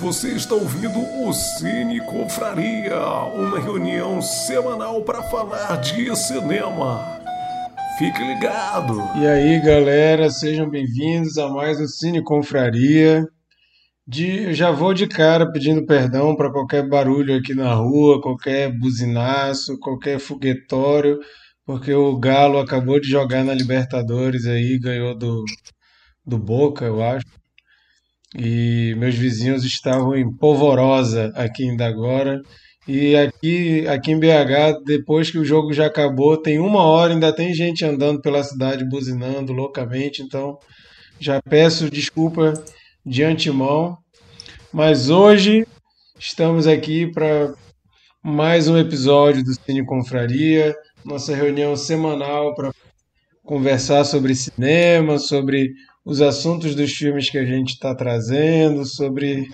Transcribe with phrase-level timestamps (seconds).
[0.00, 3.00] Você está ouvindo o Cine Confraria,
[3.34, 7.04] uma reunião semanal para falar de cinema.
[7.98, 8.96] Fique ligado!
[9.16, 13.26] E aí, galera, sejam bem-vindos a mais um Cine Confraria.
[14.06, 19.80] De, já vou de cara pedindo perdão para qualquer barulho aqui na rua, qualquer buzinaço,
[19.80, 21.18] qualquer foguetório,
[21.66, 25.44] porque o Galo acabou de jogar na Libertadores aí, ganhou do,
[26.24, 27.26] do Boca, eu acho.
[28.36, 32.40] E meus vizinhos estavam em polvorosa aqui ainda agora.
[32.86, 37.34] E aqui, aqui em BH, depois que o jogo já acabou, tem uma hora, ainda
[37.34, 40.22] tem gente andando pela cidade buzinando loucamente.
[40.22, 40.58] Então,
[41.20, 42.54] já peço desculpa
[43.04, 43.96] de antemão.
[44.72, 45.66] Mas hoje
[46.18, 47.54] estamos aqui para
[48.22, 50.74] mais um episódio do Cine Confraria,
[51.04, 52.72] nossa reunião semanal para
[53.44, 55.72] conversar sobre cinema, sobre
[56.08, 59.46] os assuntos dos filmes que a gente está trazendo, sobre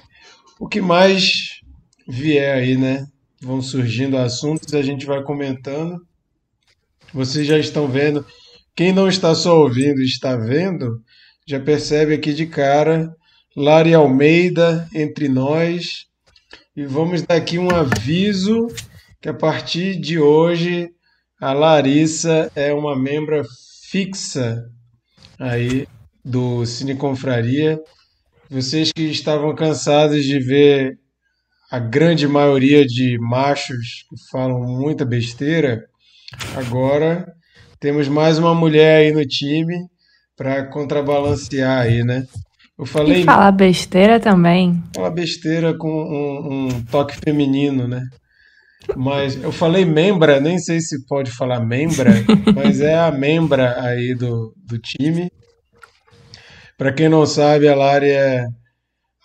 [0.61, 1.59] o que mais
[2.07, 3.09] vier aí, né?
[3.43, 6.01] Vão surgindo assuntos, a gente vai comentando.
[7.13, 8.24] Vocês já estão vendo.
[8.77, 11.02] Quem não está só ouvindo está vendo,
[11.45, 13.13] já percebe aqui de cara
[13.57, 16.07] Lari Almeida entre nós.
[16.77, 18.68] E vamos dar aqui um aviso
[19.21, 20.89] que a partir de hoje
[21.41, 23.43] a Larissa é uma membra
[23.91, 24.71] fixa
[25.37, 25.89] aí
[26.25, 27.79] do Cine Confraria.
[28.51, 30.99] Vocês que estavam cansados de ver
[31.71, 35.85] a grande maioria de machos que falam muita besteira,
[36.57, 37.27] agora
[37.80, 39.75] temos mais uma mulher aí no time
[40.37, 42.25] para contrabalancear aí, né?
[42.79, 43.23] Eu falei.
[43.23, 44.83] E falar besteira também.
[44.95, 48.02] Falar besteira com um, um, toque feminino, né?
[48.97, 52.11] Mas eu falei membra, nem sei se pode falar membra,
[52.55, 55.30] mas é a membra aí do, do time.
[56.77, 58.47] Para quem não sabe, a Lari é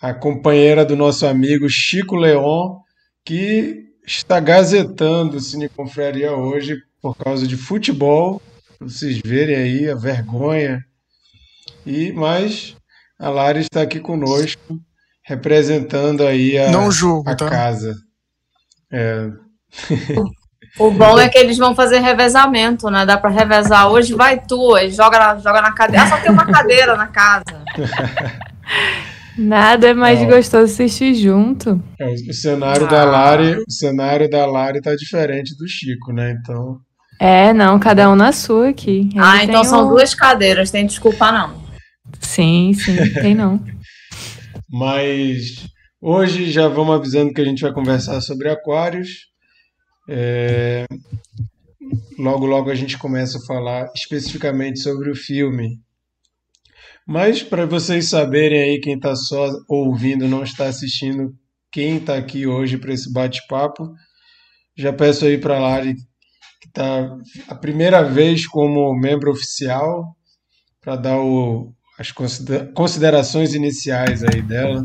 [0.00, 2.78] a companheira do nosso amigo Chico Leon,
[3.24, 8.40] que está gazetando o Cine Confraria hoje por causa de futebol.
[8.78, 10.84] Pra vocês verem aí a vergonha.
[11.84, 12.76] E mas
[13.18, 14.80] a Lari está aqui conosco,
[15.22, 17.48] representando aí a, não julgo, a tá?
[17.48, 17.94] casa.
[18.90, 19.30] É.
[20.78, 23.04] O bom é que eles vão fazer revezamento, né?
[23.04, 23.90] Dá para revezar.
[23.90, 26.04] Hoje vai tu, hoje joga na, joga na cadeira.
[26.04, 27.64] Ah, só tem uma cadeira na casa.
[29.36, 30.28] Nada é mais Não.
[30.28, 31.82] gostoso assistir junto.
[31.98, 32.90] É, o cenário ah.
[32.90, 36.36] da Lari, o cenário da Lari tá diferente do Chico, né?
[36.38, 36.78] Então.
[37.18, 39.08] É, não, cada um na sua aqui.
[39.12, 39.88] Ele ah, então são um...
[39.90, 41.62] duas cadeiras, tem desculpa não.
[42.18, 43.62] Sim, sim, tem não.
[44.70, 45.66] Mas
[46.00, 49.29] hoje já vamos avisando que a gente vai conversar sobre aquários.
[50.12, 50.86] É...
[52.18, 55.80] Logo, logo a gente começa a falar especificamente sobre o filme.
[57.06, 61.32] Mas para vocês saberem aí, quem está só ouvindo, não está assistindo,
[61.70, 63.94] quem está aqui hoje para esse bate-papo,
[64.76, 65.94] já peço aí para a Lari,
[66.60, 67.16] que está
[67.48, 70.16] a primeira vez como membro oficial,
[70.80, 72.12] para dar o, as
[72.74, 74.84] considerações iniciais aí dela.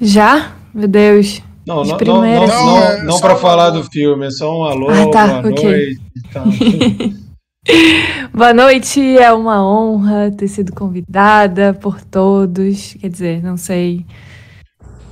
[0.00, 0.56] Já?
[0.74, 1.42] Meu Deus.
[1.66, 4.90] Não, não, não, não, não, é não para falar do filme, é só um alô,
[4.90, 5.70] ah, tá, boa okay.
[5.70, 6.04] noite
[6.34, 6.44] tal.
[8.34, 12.94] boa noite, é uma honra ter sido convidada por todos.
[13.00, 14.04] Quer dizer, não sei.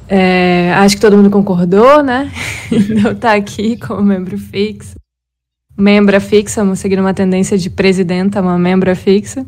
[0.09, 2.31] É, acho que todo mundo concordou, né?
[3.03, 4.97] Não tá aqui como membro fixo.
[5.79, 9.47] Membra fixa, seguindo uma tendência de presidenta, uma membra fixa.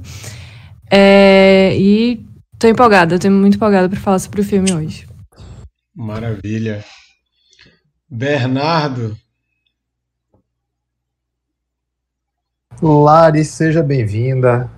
[0.91, 2.25] É, e
[2.59, 5.07] tô empolgada, tô muito empolgada para falar sobre o filme hoje.
[5.94, 6.84] Maravilha.
[8.09, 9.16] Bernardo.
[12.82, 14.69] Lari, seja bem-vinda.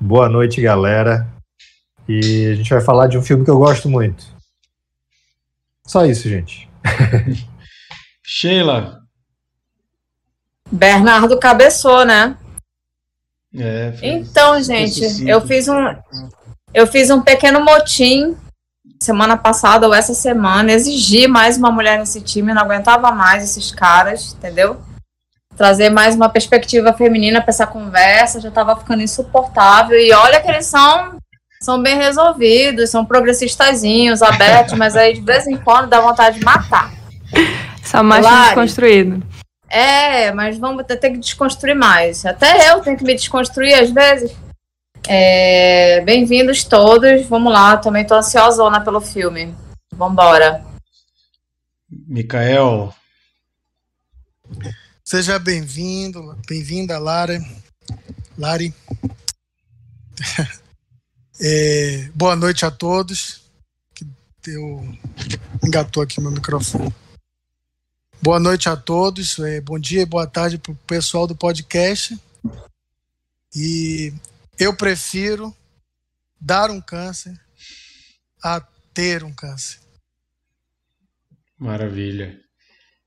[0.00, 1.26] Boa noite, galera.
[2.08, 4.24] E a gente vai falar de um filme que eu gosto muito.
[5.84, 6.70] Só isso, gente.
[8.22, 9.00] Sheila.
[10.70, 12.38] Bernardo cabeçou, né?
[13.52, 15.74] É, então, gente, eu fiz um
[16.74, 18.36] eu fiz um pequeno motim
[19.00, 23.70] semana passada ou essa semana, exigi mais uma mulher nesse time, não aguentava mais esses
[23.70, 24.80] caras, entendeu?
[25.56, 29.98] Trazer mais uma perspectiva feminina para essa conversa, já estava ficando insuportável.
[29.98, 31.16] E olha que eles são
[31.60, 36.44] são bem resolvidos, são progressistazinhos, abertos, mas aí de vez em quando dá vontade de
[36.44, 36.92] matar.
[37.82, 39.22] Só mais desconstruído.
[39.68, 42.24] É, mas vamos ter que desconstruir mais.
[42.24, 44.36] Até eu tenho que me desconstruir às vezes.
[45.08, 47.26] É, Bem-vindos todos.
[47.26, 49.54] Vamos lá, também estou ansiosona pelo filme.
[49.92, 50.64] Vambora.
[51.88, 52.92] Micael.
[55.04, 57.40] Seja bem-vindo, bem-vinda, Lara.
[58.36, 58.74] Lari.
[61.38, 63.42] É, boa noite a todos.
[64.46, 64.96] eu
[65.62, 66.90] engatou aqui meu microfone.
[68.22, 72.18] Boa noite a todos, é, bom dia e boa tarde para o pessoal do podcast.
[73.54, 74.14] E
[74.58, 75.54] eu prefiro
[76.40, 77.38] dar um câncer
[78.42, 78.60] a
[78.94, 79.80] ter um câncer.
[81.58, 82.38] Maravilha.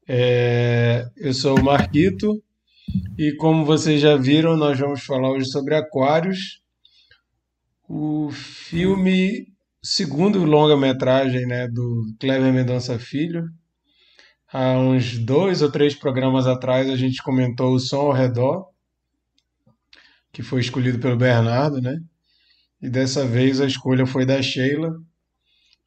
[0.07, 2.43] É, eu sou o Marquito
[3.17, 6.61] e como vocês já viram, nós vamos falar hoje sobre Aquários,
[7.87, 9.47] o filme
[9.81, 13.45] segundo longa-metragem né, do Cleber Mendonça Filho.
[14.51, 18.68] Há uns dois ou três programas atrás a gente comentou o Som ao Redor,
[20.31, 21.99] que foi escolhido pelo Bernardo, né?
[22.81, 24.95] E dessa vez a escolha foi da Sheila.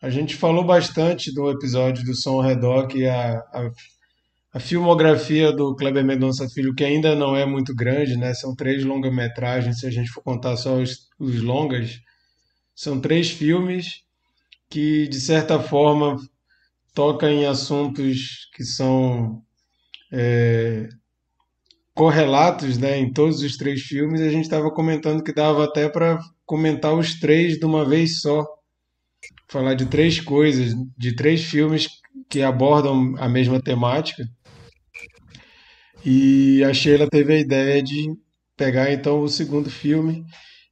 [0.01, 3.71] A gente falou bastante do episódio do Som ao Redor, que a, a,
[4.55, 8.35] a filmografia do Kleber Mendonça Filho, que ainda não é muito grande, né?
[8.35, 12.01] São três longa-metragens, se a gente for contar só os, os longas,
[12.75, 14.03] são três filmes
[14.69, 16.17] que, de certa forma,
[16.95, 19.43] tocam em assuntos que são
[20.11, 20.89] é,
[21.95, 24.21] correlatos né, em todos os três filmes.
[24.21, 28.47] A gente estava comentando que dava até para comentar os três de uma vez só
[29.49, 31.89] falar de três coisas, de três filmes
[32.29, 34.25] que abordam a mesma temática.
[36.05, 38.09] E a Sheila teve a ideia de
[38.57, 40.25] pegar então o segundo filme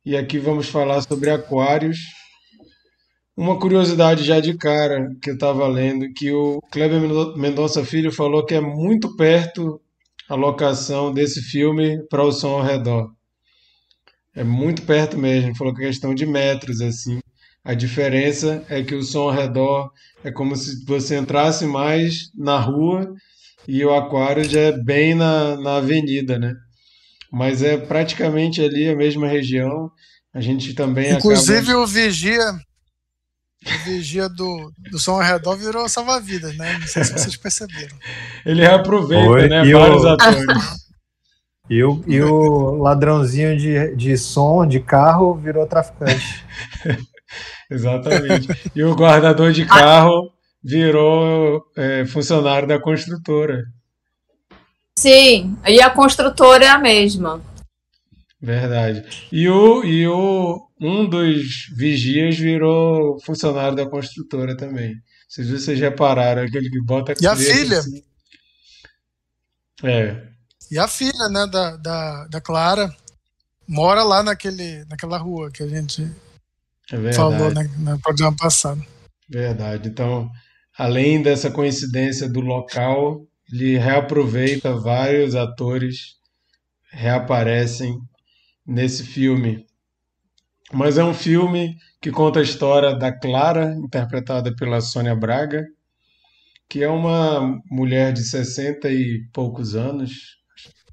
[0.04, 1.98] e aqui vamos falar sobre Aquários.
[3.36, 7.00] Uma curiosidade já de cara que eu estava lendo, que o Kleber
[7.36, 9.80] Mendonça Filho falou que é muito perto
[10.30, 13.10] a locação desse filme para o som ao redor.
[14.32, 17.18] É muito perto mesmo, falou que é questão de metros assim.
[17.64, 19.90] A diferença é que o som ao redor
[20.22, 23.12] é como se você entrasse mais na rua
[23.66, 26.54] e o aquário já é bem na, na avenida, né?
[27.32, 29.90] Mas é praticamente ali a mesma região.
[30.32, 31.80] A gente também Inclusive acaba...
[31.80, 32.54] o vigia,
[33.66, 36.78] o vigia do, do som ao redor virou salva-vidas, né?
[36.78, 37.96] Não sei se vocês perceberam.
[38.44, 39.72] Ele reaproveita, Oi, né?
[39.72, 40.08] Vários o...
[40.08, 40.46] atores.
[41.70, 46.44] E o, e o ladrãozinho de, de som de carro virou traficante.
[47.70, 48.48] Exatamente.
[48.74, 50.32] E o guardador de carro
[50.64, 53.62] virou é, funcionário da construtora.
[54.98, 57.40] Sim, e a construtora é a mesma.
[58.40, 59.04] Verdade.
[59.30, 64.94] E o, e o um dos vigias virou funcionário da construtora também.
[65.28, 67.78] Vocês, vocês repararam, aquele que bota E a filha?
[67.78, 68.02] Assim.
[69.84, 70.26] É.
[70.70, 72.90] E a filha, né, da, da, da Clara,
[73.68, 76.10] mora lá naquele, naquela rua que a gente
[76.90, 78.84] é falou né, no programa passado.
[79.28, 79.88] Verdade.
[79.88, 80.30] Então,
[80.76, 86.18] além dessa coincidência do local, ele reaproveita vários atores
[86.92, 87.96] reaparecem
[88.70, 89.66] nesse filme.
[90.72, 95.66] Mas é um filme que conta a história da Clara, interpretada pela Sônia Braga,
[96.68, 100.38] que é uma mulher de 60 e poucos anos,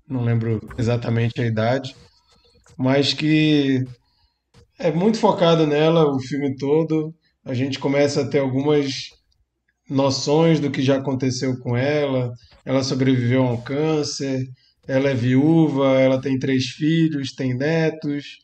[0.10, 1.96] não lembro exatamente a idade,
[2.76, 3.86] mas que
[4.80, 7.14] é muito focado nela o filme todo.
[7.46, 9.12] A gente começa a ter algumas
[9.88, 12.34] noções do que já aconteceu com ela.
[12.66, 14.48] Ela sobreviveu a um câncer,
[14.88, 18.38] ela é viúva, ela tem três filhos, tem netos.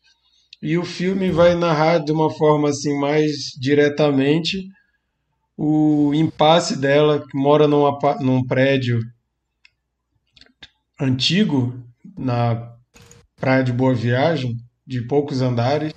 [0.62, 4.68] E o filme vai narrar de uma forma assim mais diretamente
[5.58, 9.00] o impasse dela, que mora numa, num prédio
[11.00, 11.78] antigo
[12.18, 12.74] na
[13.36, 15.94] Praia de Boa Viagem, de poucos andares,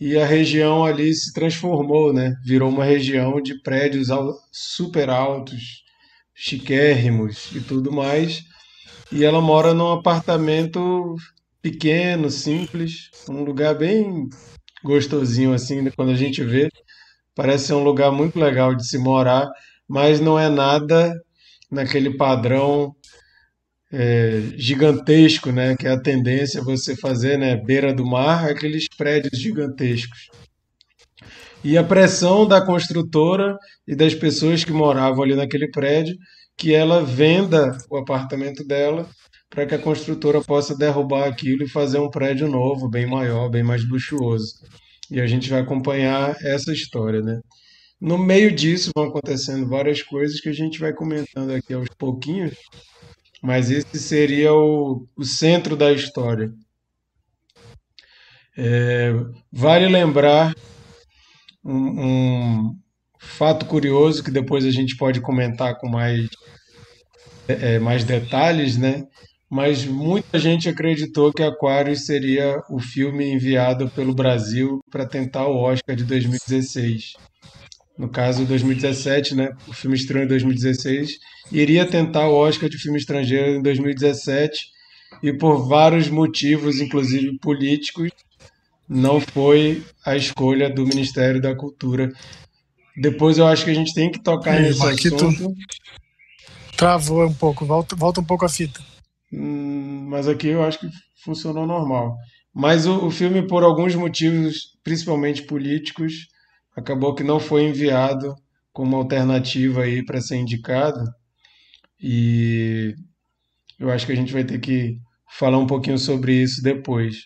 [0.00, 2.34] e a região ali se transformou, né?
[2.44, 4.08] Virou uma região de prédios
[4.52, 5.82] super altos,
[6.34, 8.47] chiquérrimos e tudo mais.
[9.10, 11.14] E ela mora num apartamento
[11.62, 14.28] pequeno, simples, um lugar bem
[14.84, 16.68] gostosinho assim, quando a gente vê,
[17.34, 19.48] parece ser um lugar muito legal de se morar,
[19.88, 21.14] mas não é nada
[21.70, 22.94] naquele padrão
[23.90, 25.76] é, gigantesco, né?
[25.76, 27.56] Que é a tendência você fazer, né?
[27.56, 30.28] Beira do mar, aqueles prédios gigantescos.
[31.64, 36.16] E a pressão da construtora e das pessoas que moravam ali naquele prédio,
[36.58, 39.08] que ela venda o apartamento dela
[39.48, 43.62] para que a construtora possa derrubar aquilo e fazer um prédio novo, bem maior, bem
[43.62, 44.54] mais luxuoso.
[45.10, 47.40] E a gente vai acompanhar essa história, né?
[48.00, 52.54] No meio disso vão acontecendo várias coisas que a gente vai comentando aqui aos pouquinhos,
[53.42, 56.52] mas esse seria o, o centro da história.
[58.56, 59.12] É,
[59.52, 60.52] vale lembrar
[61.64, 62.78] um, um,
[63.18, 66.28] fato curioso que depois a gente pode comentar com mais,
[67.48, 69.04] é, é mais detalhes, né?
[69.50, 75.56] Mas muita gente acreditou que Aquarius seria o filme enviado pelo Brasil para tentar o
[75.56, 77.14] Oscar de 2016.
[77.98, 79.50] no caso 2017, né?
[79.66, 81.18] O filme estreou em 2016,
[81.50, 84.66] iria tentar o Oscar de filme estrangeiro em 2017
[85.22, 88.10] e por vários motivos, inclusive políticos,
[88.88, 92.10] não foi a escolha do Ministério da Cultura.
[92.96, 95.54] Depois eu acho que a gente tem que tocar nesse assunto.
[96.78, 98.80] Travou um pouco, volta, volta um pouco a fita.
[99.32, 100.88] Hum, mas aqui eu acho que
[101.24, 102.16] funcionou normal.
[102.54, 106.28] Mas o, o filme, por alguns motivos, principalmente políticos,
[106.76, 108.32] acabou que não foi enviado
[108.72, 111.00] como alternativa aí para ser indicado.
[112.00, 112.94] E
[113.76, 114.98] eu acho que a gente vai ter que
[115.36, 117.16] falar um pouquinho sobre isso depois.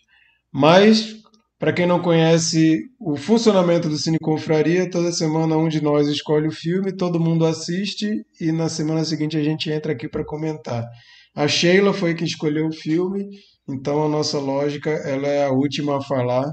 [0.51, 1.22] Mas,
[1.63, 6.49] para quem não conhece o funcionamento do Cine Confraria, toda semana um de nós escolhe
[6.49, 10.85] o filme, todo mundo assiste e na semana seguinte a gente entra aqui para comentar.
[11.33, 13.29] A Sheila foi quem escolheu o filme,
[13.69, 16.51] então a nossa lógica ela é a última a falar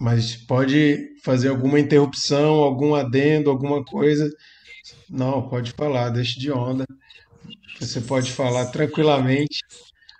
[0.00, 4.28] mas pode fazer alguma interrupção, algum adendo, alguma coisa.
[5.08, 6.84] Não, pode falar, deixe de onda.
[7.78, 9.60] Você pode falar tranquilamente,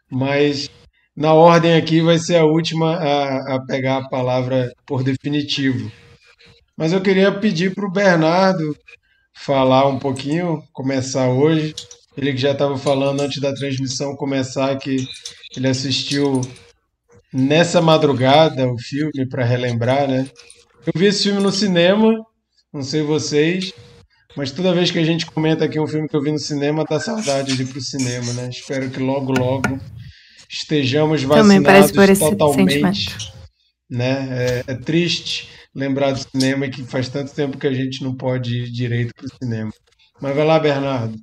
[0.09, 0.71] mas
[1.19, 5.91] na ordem aqui vai ser a última a, a pegar a palavra por definitivo.
[6.77, 8.77] Mas eu queria pedir para o Bernardo
[9.35, 11.75] falar um pouquinho, começar hoje.
[12.17, 15.05] Ele que já estava falando antes da transmissão começar que
[15.57, 16.41] ele assistiu
[17.33, 20.31] nessa madrugada o filme para relembrar, né?
[20.87, 22.15] Eu vi esse filme no cinema,
[22.73, 23.73] não sei vocês,
[24.37, 26.85] mas toda vez que a gente comenta aqui um filme que eu vi no cinema,
[26.89, 28.49] dá saudade de ir pro cinema, né?
[28.51, 29.81] Espero que logo, logo
[30.49, 33.33] estejamos vacinados totalmente.
[33.91, 34.29] Né?
[34.67, 38.65] É, é, triste lembrar do cinema que faz tanto tempo que a gente não pode
[38.65, 39.71] ir direito pro cinema.
[40.21, 41.15] Mas vai lá, Bernardo.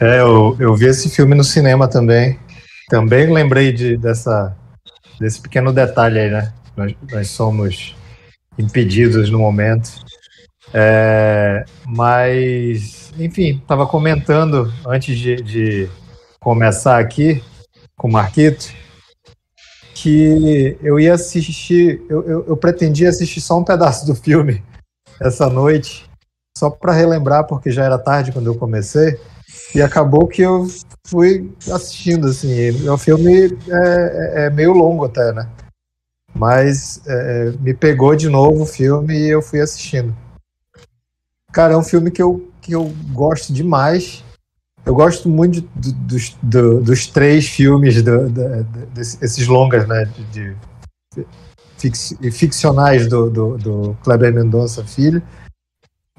[0.00, 2.38] É, eu, eu vi esse filme no cinema também.
[2.88, 4.56] Também lembrei de, dessa,
[5.18, 6.52] desse pequeno detalhe aí, né?
[6.76, 7.94] Nós, nós somos
[8.58, 10.04] impedidos no momento.
[10.72, 15.88] É, mas, enfim, estava comentando antes de, de,
[16.46, 17.42] começar aqui
[17.96, 18.72] com o Marquito
[19.92, 24.62] que eu ia assistir, eu, eu, eu pretendia assistir só um pedaço do filme
[25.20, 26.08] essa noite,
[26.56, 29.18] só para relembrar, porque já era tarde quando eu comecei.
[29.74, 30.68] E acabou que eu
[31.04, 32.88] fui assistindo, assim.
[32.88, 35.50] O filme é, é, é meio longo até, né?
[36.32, 40.14] Mas é, me pegou de novo o filme e eu fui assistindo.
[41.52, 44.22] Cara, é um filme que eu, que eu gosto demais.
[44.86, 48.64] Eu gosto muito de, dos, do, dos três filmes, do, do,
[48.94, 50.08] desses longas, né?
[50.32, 50.56] De,
[51.76, 55.20] de ficcionais do, do, do Kleber Mendonça Filho.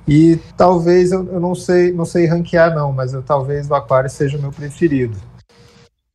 [0.06, 4.10] E talvez eu, eu, não sei, não sei ranquear não, mas eu, talvez o Aquário
[4.10, 5.18] seja o meu preferido.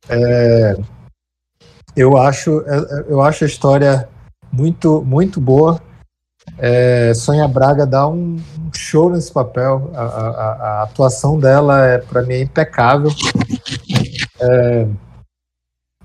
[0.07, 0.77] É,
[1.95, 4.07] eu acho, é, eu acho a história
[4.51, 5.81] muito, muito boa.
[6.57, 7.11] É,
[7.49, 8.37] Braga dá um,
[8.73, 9.91] show nesse papel.
[9.93, 13.11] A, a, a atuação dela é para mim é impecável.
[14.39, 14.87] É,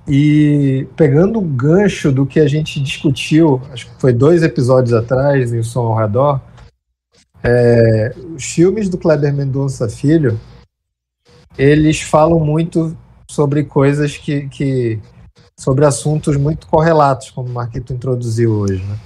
[0.07, 5.53] e pegando o gancho do que a gente discutiu, acho que foi dois episódios atrás
[5.53, 6.41] em Som ao Redor,
[7.43, 10.41] é, os filmes do Kleber Mendonça Filho,
[11.59, 12.97] eles falam muito
[13.31, 14.99] sobre coisas que, que
[15.59, 18.83] sobre assuntos muito correlatos, como o Marquito introduziu hoje.
[18.83, 18.99] Né?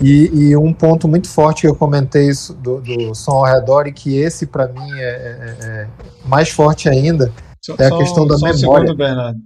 [0.00, 3.92] E, e, um ponto muito forte que eu comentei do, do som ao redor, e
[3.92, 5.88] que esse, para mim, é, é, é,
[6.26, 7.32] mais forte ainda,
[7.62, 8.84] só, é a questão da só memória.
[8.84, 9.40] Um segundo, Bernardo.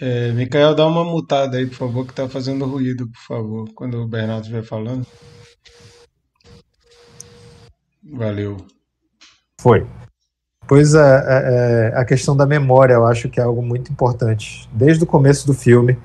[0.00, 3.98] É, Micael, dá uma mutada aí, por favor, que está fazendo ruído, por favor, quando
[3.98, 5.06] o Bernardo estiver falando.
[8.12, 8.56] Valeu.
[9.60, 9.86] Foi.
[10.68, 14.68] Pois é, é, é, a questão da memória eu acho que é algo muito importante.
[14.72, 15.98] Desde o começo do filme,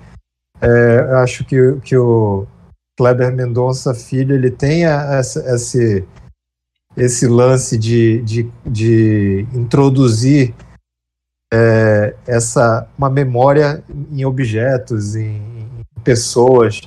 [0.61, 2.47] é, eu acho que, que o
[2.97, 6.05] Kleber Mendonça Filho ele tem esse,
[6.95, 10.53] esse lance de, de, de introduzir
[11.53, 16.81] é, essa uma memória em objetos, em, em pessoas.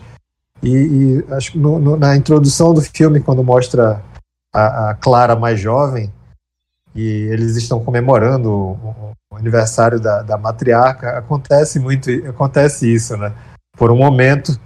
[0.62, 4.02] E, e acho que no, no, na introdução do filme, quando mostra
[4.52, 6.12] a, a Clara mais jovem,
[6.94, 13.32] e eles estão comemorando o, o aniversário da, da, matriarca, acontece muito, acontece isso, né?
[13.76, 14.58] Por um momento,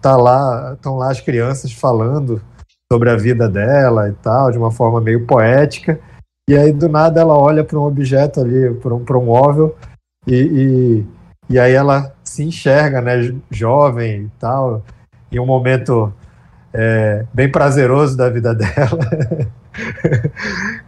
[0.00, 2.40] tá lá, estão lá as crianças falando
[2.90, 5.98] sobre a vida dela e tal, de uma forma meio poética,
[6.48, 9.76] e aí do nada ela olha para um objeto ali, para um, um móvel,
[10.26, 11.06] e, e,
[11.54, 14.84] e aí ela se enxerga, né, jovem e tal,
[15.32, 16.12] em um momento
[16.72, 18.98] é, bem prazeroso da vida dela.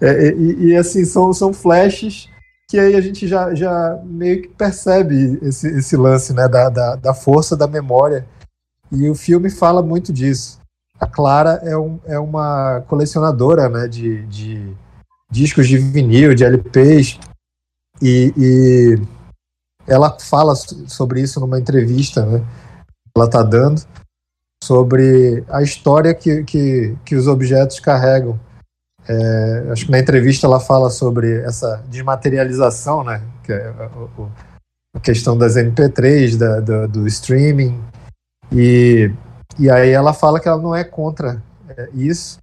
[0.01, 2.29] é, e, e, assim, são, são flashes
[2.71, 6.97] que aí a gente já, já meio que percebe esse, esse lance né, da, da,
[6.97, 8.27] da força da memória.
[8.91, 10.59] E o filme fala muito disso.
[10.99, 14.75] a Clara é, um, é uma colecionadora né, de, de
[15.31, 17.19] discos de vinil, de LPs,
[18.01, 18.99] e, e
[19.87, 22.45] ela fala sobre isso numa entrevista, né?
[23.17, 23.83] Ela está dando
[24.63, 28.39] sobre a história que, que, que os objetos carregam.
[29.09, 33.23] É, acho que na entrevista ela fala sobre essa desmaterialização, né?
[33.43, 33.91] Que é a,
[34.97, 37.81] a questão das MP3, da, do streaming,
[38.53, 39.11] e,
[39.59, 42.39] e aí ela fala que ela não é contra é, isso,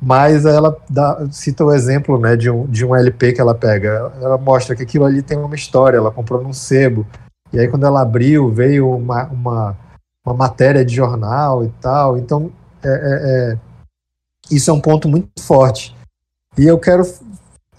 [0.00, 4.12] mas ela dá, cita o exemplo né, de, um, de um LP que ela pega.
[4.20, 7.06] Ela mostra que aquilo ali tem uma história, ela comprou num sebo,
[7.52, 9.76] e aí quando ela abriu, veio uma, uma,
[10.24, 12.16] uma matéria de jornal e tal.
[12.18, 12.52] Então,
[12.84, 13.58] é, é, é
[14.50, 15.96] isso é um ponto muito forte.
[16.56, 17.02] E eu quero.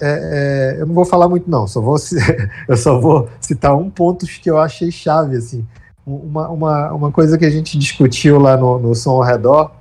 [0.02, 1.98] É, é, eu não vou falar muito, não, só vou,
[2.68, 5.36] eu só vou citar um ponto que eu achei chave.
[5.36, 5.68] Assim.
[6.10, 9.72] Uma, uma, uma coisa que a gente discutiu lá no, no Som ao Redor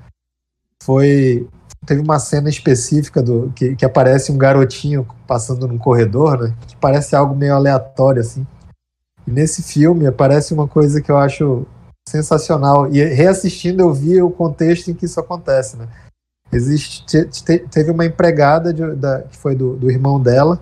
[0.82, 1.49] foi
[1.87, 6.54] teve uma cena específica do que, que aparece um garotinho passando num corredor, né?
[6.66, 8.47] Que parece algo meio aleatório, assim.
[9.26, 11.66] E nesse filme aparece uma coisa que eu acho
[12.08, 12.92] sensacional.
[12.92, 15.88] E reassistindo eu vi o contexto em que isso acontece, né?
[16.52, 20.61] Existe, te, teve uma empregada de, da, que foi do, do irmão dela,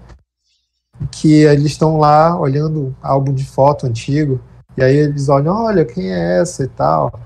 [1.11, 4.41] que eles estão lá olhando álbum de foto antigo,
[4.77, 7.21] e aí eles olham, olha, quem é essa e tal.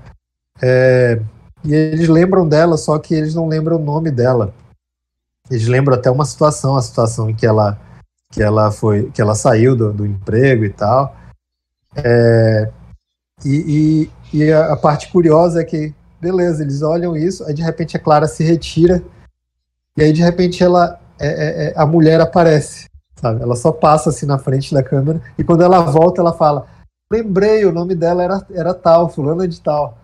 [0.61, 1.21] É,
[1.63, 4.53] e eles lembram dela, só que eles não lembram o nome dela.
[5.49, 7.79] Eles lembram até uma situação, a situação em que ela
[8.31, 11.15] que ela foi, que ela saiu do, do emprego e tal.
[11.95, 12.71] É,
[13.43, 17.97] e, e, e a, parte curiosa é que, beleza, eles olham isso, aí de repente
[17.97, 19.03] a Clara se retira
[19.97, 22.87] e aí de repente ela, é, é, é a mulher aparece,
[23.19, 23.41] sabe?
[23.41, 26.65] Ela só passa assim na frente da câmera e quando ela volta ela fala,
[27.11, 29.97] lembrei, o nome dela era, era tal, fulana de tal,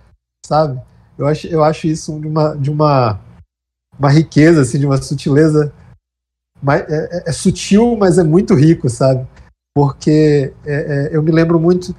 [0.46, 0.80] sabe?
[1.18, 3.20] Eu acho, eu acho isso de uma, de uma,
[3.98, 5.74] uma riqueza, assim, de uma sutileza.
[6.68, 9.26] É, é, é sutil, mas é muito rico, sabe?
[9.76, 11.96] Porque é, é eu me lembro muito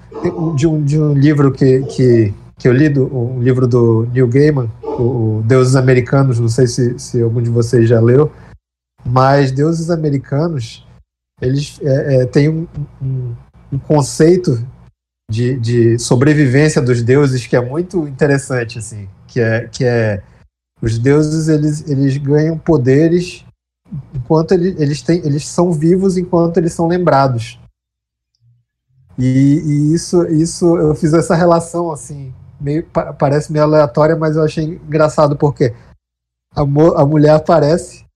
[0.55, 4.29] de um, de um livro que, que, que eu li, do, um livro do Neil
[4.29, 8.33] Gaiman, o, Deuses Americanos, não sei se, se algum de vocês já leu,
[9.05, 10.87] mas Deuses Americanos,
[11.41, 12.67] eles é, é, têm um,
[13.01, 13.35] um,
[13.73, 14.59] um conceito
[15.31, 20.23] de, de sobrevivência dos deuses que é muito interessante, assim, que é, que é
[20.81, 23.45] os deuses eles, eles ganham poderes
[24.15, 27.59] enquanto eles, eles, têm, eles são vivos enquanto eles são lembrados.
[29.19, 32.87] E, e isso, isso, eu fiz essa relação, assim, meio,
[33.19, 35.75] parece meio aleatória, mas eu achei engraçado, porque
[36.55, 38.07] a, a mulher aparece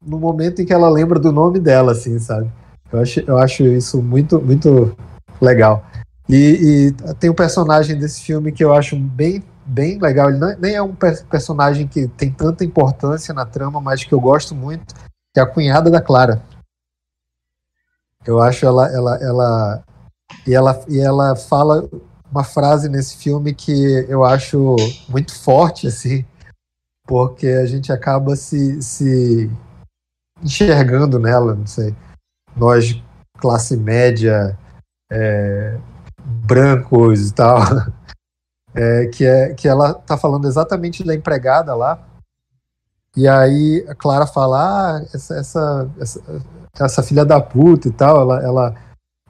[0.00, 2.50] no momento em que ela lembra do nome dela, assim, sabe?
[2.92, 4.96] Eu acho, eu acho isso muito, muito
[5.40, 5.84] legal.
[6.28, 10.28] E, e, tem um personagem desse filme que eu acho bem, bem legal.
[10.28, 14.12] Ele não, é, nem é um personagem que tem tanta importância na trama, mas que
[14.12, 14.94] eu gosto muito,
[15.32, 16.42] que é a cunhada da Clara.
[18.26, 19.84] Eu acho ela, ela, ela
[20.44, 21.88] e ela e ela fala
[22.30, 24.74] uma frase nesse filme que eu acho
[25.08, 26.24] muito forte, assim,
[27.06, 29.48] porque a gente acaba se, se
[30.42, 31.94] enxergando nela, não sei.
[32.56, 33.00] Nós,
[33.38, 34.58] classe média,
[35.10, 35.78] é,
[36.46, 37.58] brancos e tal,
[38.74, 41.98] é, que, é, que ela tá falando exatamente da empregada lá,
[43.16, 46.20] e aí a Clara fala, ah, essa, essa, essa,
[46.78, 48.74] essa filha da puta e tal, ela, ela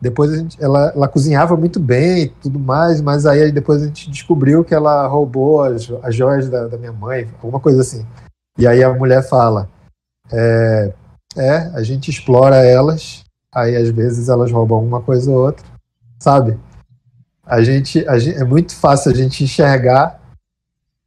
[0.01, 3.87] depois a gente, ela, ela cozinhava muito bem e tudo mais, mas aí depois a
[3.87, 8.05] gente descobriu que ela roubou as, as joias da, da minha mãe, alguma coisa assim.
[8.59, 9.69] E aí a mulher fala,
[10.31, 10.93] é,
[11.37, 13.25] é, a gente explora elas,
[13.55, 15.65] aí às vezes elas roubam uma coisa ou outra,
[16.19, 16.59] sabe?
[17.47, 20.21] A gente, a gente é muito fácil a gente enxergar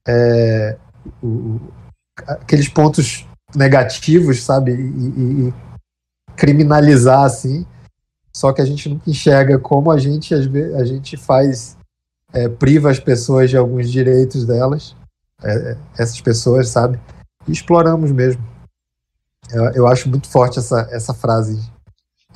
[0.07, 0.77] é,
[1.21, 1.59] o,
[2.25, 5.53] aqueles pontos negativos, sabe, e, e,
[6.37, 7.65] criminalizar assim.
[8.33, 11.75] Só que a gente nunca enxerga como a gente a gente faz
[12.31, 14.95] é, priva as pessoas de alguns direitos delas,
[15.43, 16.97] é, essas pessoas, sabe?
[17.47, 18.41] E exploramos mesmo.
[19.51, 21.59] Eu, eu acho muito forte essa, essa frase,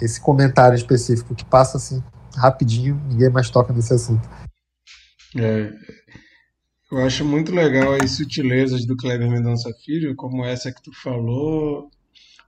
[0.02, 2.04] esse comentário específico que passa assim
[2.36, 4.28] rapidinho, ninguém mais toca nesse assunto.
[5.36, 5.72] É,
[6.93, 11.89] eu acho muito legal as sutilezas do Kleber Mendonça Filho, como essa que tu falou.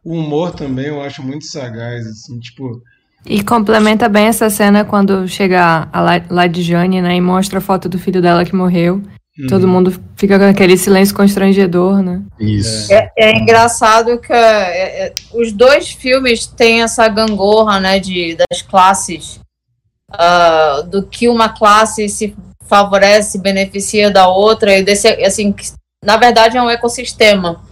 [0.04, 2.80] O humor também eu acho muito sagaz, assim, tipo.
[3.26, 7.98] E complementa bem essa cena quando chega a Ladjane, né, e mostra a foto do
[7.98, 9.02] filho dela que morreu.
[9.38, 9.48] Uhum.
[9.50, 12.22] Todo mundo fica com aquele silêncio constrangedor, né?
[12.40, 12.94] Isso.
[12.94, 18.62] É, é engraçado que é, é, os dois filmes têm essa gangorra, né, de, das
[18.62, 19.40] classes
[20.16, 22.36] uh, do que uma classe se
[22.68, 25.54] favorece, beneficia da outra, e desse, assim,
[26.04, 27.64] na verdade, é um ecossistema.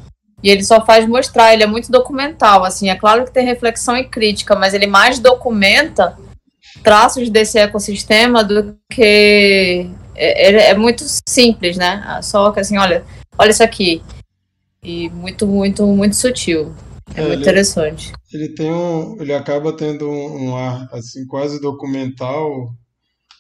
[0.41, 3.97] E ele só faz mostrar, ele é muito documental, assim, é claro que tem reflexão
[3.97, 6.17] e crítica, mas ele mais documenta
[6.83, 12.19] traços desse ecossistema do que é, é, é muito simples, né?
[12.21, 13.03] Só que assim, olha,
[13.37, 14.01] olha isso aqui.
[14.83, 16.73] E muito, muito, muito sutil.
[17.15, 18.11] É, é muito ele, interessante.
[18.31, 19.21] Ele tem um.
[19.21, 22.73] Ele acaba tendo um, um ar assim, quase documental,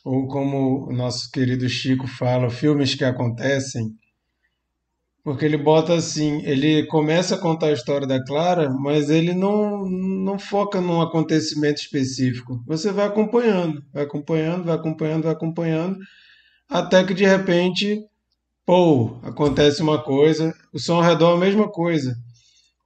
[0.03, 3.95] ou como o nosso querido Chico fala, filmes que acontecem
[5.23, 9.87] porque ele bota assim, ele começa a contar a história da Clara, mas ele não,
[9.87, 12.61] não foca num acontecimento específico.
[12.67, 15.97] Você vai acompanhando, vai acompanhando, vai acompanhando, vai acompanhando,
[16.69, 18.03] até que de repente,
[18.65, 22.13] pô, acontece uma coisa, o som ao redor é a mesma coisa.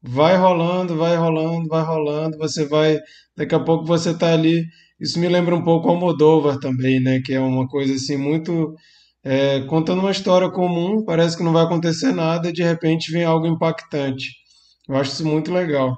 [0.02, 3.00] Vai rolando, vai rolando, vai rolando, você vai,
[3.36, 4.64] daqui a pouco você tá ali.
[5.00, 8.76] Isso me lembra um pouco Almodóvar também, né, que é uma coisa assim muito
[9.24, 13.26] é, contando uma história comum, parece que não vai acontecer nada e de repente vem
[13.26, 14.30] algo impactante.
[14.88, 15.98] Eu acho isso muito legal.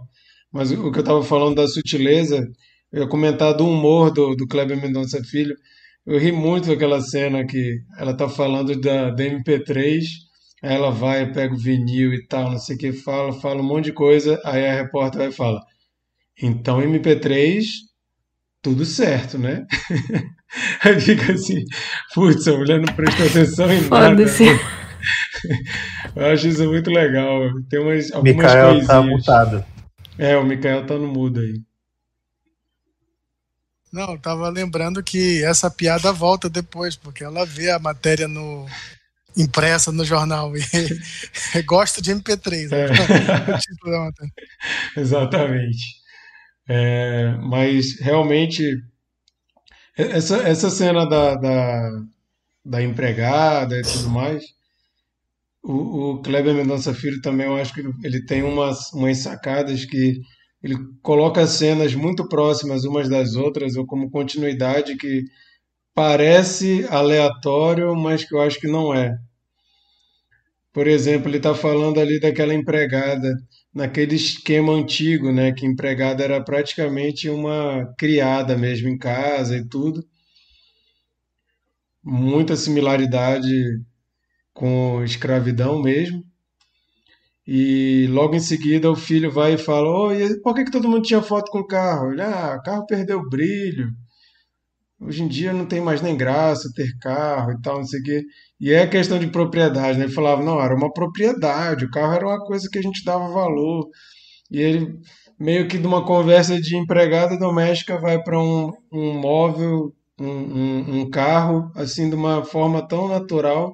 [0.52, 2.44] Mas o que eu estava falando da sutileza,
[2.92, 5.56] eu ia comentar do humor do, do Kleber Mendonça Filho.
[6.06, 10.00] Eu ri muito daquela cena que ela tá falando da, da MP3, aí
[10.62, 13.86] ela vai, pega o vinil e tal, não sei o que, fala, fala um monte
[13.86, 15.62] de coisa, aí a repórter vai e fala:
[16.42, 17.64] Então MP3
[18.62, 19.66] tudo certo, né?
[20.84, 21.64] Aí fica assim,
[22.14, 24.24] putz, a mulher não prestou atenção em nada.
[26.16, 27.42] Eu acho isso muito legal.
[27.70, 28.88] Tem umas, algumas Mikael coisinhas.
[28.88, 29.66] tá mutado.
[30.18, 31.62] É, o Mikael tá no mudo aí.
[33.92, 38.66] Não, eu tava lembrando que essa piada volta depois, porque ela vê a matéria no
[39.38, 40.52] impressa no jornal
[41.56, 42.70] e gosta de MP3.
[42.70, 42.86] Né?
[44.96, 45.00] É.
[45.00, 46.00] Exatamente.
[46.68, 48.64] É, mas realmente,
[49.98, 51.90] essa, essa cena da, da,
[52.64, 54.44] da empregada e tudo mais,
[55.64, 60.22] o, o Kleber Mendonça Filho também, eu acho que ele tem umas, umas sacadas que
[60.62, 65.24] ele coloca cenas muito próximas umas das outras, ou como continuidade, que
[66.00, 69.18] parece aleatório, mas que eu acho que não é.
[70.72, 73.36] Por exemplo, ele está falando ali daquela empregada
[73.74, 80.02] naquele esquema antigo, né, que empregada era praticamente uma criada mesmo em casa e tudo.
[82.02, 83.52] Muita similaridade
[84.54, 86.24] com escravidão mesmo.
[87.46, 90.88] E logo em seguida o filho vai e fala: oh, e por que, que todo
[90.88, 92.14] mundo tinha foto com o carro?
[92.14, 93.94] Ele, ah, o carro perdeu o brilho.
[95.02, 98.04] Hoje em dia não tem mais nem graça ter carro e tal, não sei o
[98.04, 98.24] quê.
[98.60, 100.06] E é questão de propriedade, né?
[100.06, 103.30] Ele falava, não, era uma propriedade, o carro era uma coisa que a gente dava
[103.30, 103.88] valor.
[104.52, 105.00] E ele,
[105.40, 111.00] meio que de uma conversa de empregada doméstica, vai para um, um móvel, um, um,
[111.02, 113.74] um carro, assim, de uma forma tão natural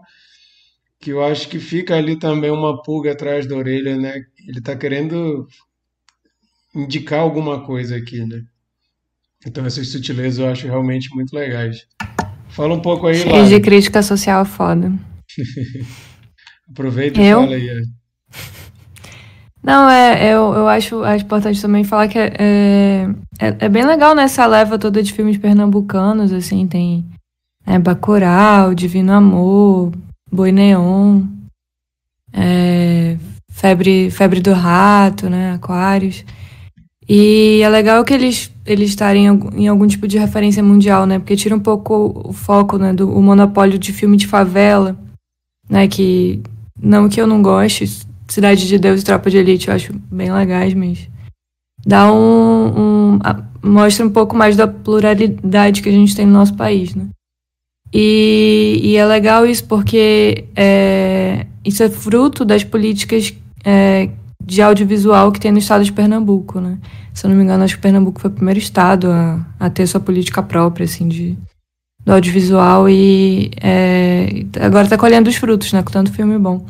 [0.99, 4.15] que eu acho que fica ali também uma pulga atrás da orelha, né?
[4.47, 5.47] Ele está querendo
[6.75, 8.41] indicar alguma coisa aqui, né?
[9.45, 11.85] Então essas sutilezas eu acho realmente muito legais.
[12.49, 13.43] Fala um pouco aí, lá.
[13.43, 14.91] de crítica social é foda.
[16.69, 17.41] Aproveita e eu?
[17.41, 17.69] fala aí.
[17.69, 17.81] É.
[19.61, 24.13] Não, é, eu, eu acho, importante também falar que é, é, é, é bem legal
[24.13, 27.03] nessa leva toda de filmes pernambucanos, assim, tem
[27.65, 29.91] é, Bacurau, Divino Amor,
[30.31, 31.23] Boi Neon,
[32.31, 33.17] é,
[33.49, 36.23] Febre, Febre do Rato, né, Aquários.
[37.07, 41.19] E é legal que eles, eles estarem em algum tipo de referência mundial, né?
[41.19, 44.97] Porque tira um pouco o foco né, do monopólio de filme de favela,
[45.69, 45.87] né?
[45.87, 46.41] Que
[46.81, 47.85] não que eu não goste,
[48.27, 51.07] Cidade de Deus e Tropa de Elite eu acho bem legais, mas
[51.85, 53.19] dá um, um
[53.63, 57.07] mostra um pouco mais da pluralidade que a gente tem no nosso país, né?
[57.93, 64.09] E, e é legal isso porque é, isso é fruto das políticas é,
[64.45, 66.77] de audiovisual que tem no estado de Pernambuco, né?
[67.13, 69.87] Se eu não me engano, acho que Pernambuco foi o primeiro estado a, a ter
[69.87, 71.35] sua política própria, assim, de,
[72.05, 75.81] do audiovisual e é, agora está colhendo os frutos, né?
[75.81, 76.63] Com tanto filme bom.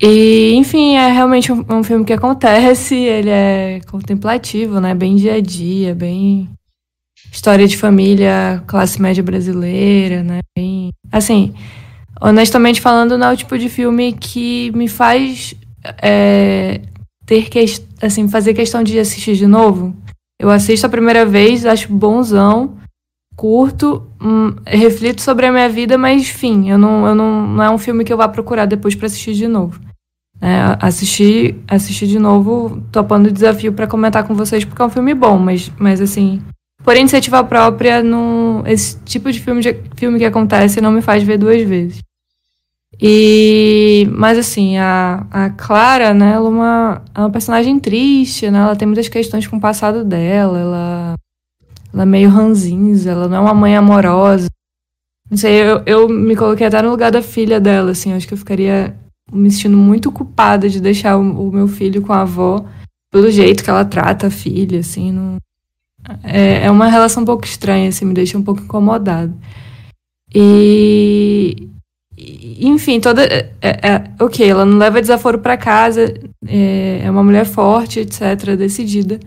[0.00, 4.94] E, enfim, é realmente um, um, filme que acontece, ele é contemplativo, né?
[4.94, 6.48] Bem dia a dia, bem
[7.32, 10.40] história de família, classe média brasileira, né?
[10.56, 11.52] Bem, assim,
[12.20, 15.54] honestamente falando, não é o tipo de filme que me faz
[16.02, 16.80] é,
[17.26, 17.64] ter que,
[18.02, 19.94] assim, fazer questão de assistir de novo.
[20.38, 22.76] Eu assisto a primeira vez, acho bonzão,
[23.36, 27.70] curto, hum, reflito sobre a minha vida, mas enfim, eu não, eu não, não é
[27.70, 29.80] um filme que eu vá procurar depois para assistir de novo.
[30.42, 34.90] É, assistir, assistir de novo, topando o desafio para comentar com vocês, porque é um
[34.90, 36.42] filme bom, mas, mas assim,
[36.82, 38.02] por iniciativa própria,
[38.66, 42.00] esse tipo de filme, de filme que acontece não me faz ver duas vezes.
[42.98, 48.58] E, mas assim, a, a Clara, né, ela é uma, é uma personagem triste, né?
[48.58, 51.14] Ela tem muitas questões com o passado dela, ela,
[51.92, 54.48] ela é meio ranzinza, ela não é uma mãe amorosa.
[55.30, 58.34] Não sei, eu, eu me coloquei até no lugar da filha dela, assim, acho que
[58.34, 58.96] eu ficaria
[59.32, 62.64] me sentindo muito culpada de deixar o, o meu filho com a avó
[63.12, 65.36] pelo jeito que ela trata a filha, assim, não...
[66.22, 69.32] é, é uma relação um pouco estranha, assim, me deixa um pouco incomodada.
[70.34, 71.68] E,
[72.60, 73.24] enfim, toda.
[73.24, 76.14] É, é, ok, ela não leva desaforo para casa,
[76.46, 79.18] é, é, uma mulher forte, etc., decidida.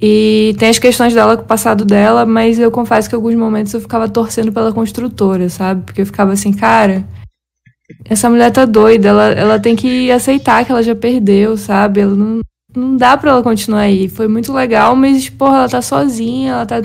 [0.00, 3.34] E tem as questões dela com o passado dela, mas eu confesso que em alguns
[3.34, 5.82] momentos eu ficava torcendo pela construtora, sabe?
[5.82, 7.04] Porque eu ficava assim, cara,
[8.06, 12.00] essa mulher tá doida, ela, ela tem que aceitar que ela já perdeu, sabe?
[12.00, 12.40] Ela não,
[12.74, 14.08] não dá pra ela continuar aí.
[14.08, 16.82] Foi muito legal, mas, porra, ela tá sozinha, ela tá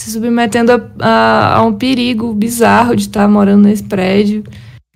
[0.00, 4.42] se submetendo a, a, a um perigo bizarro de estar tá morando nesse prédio.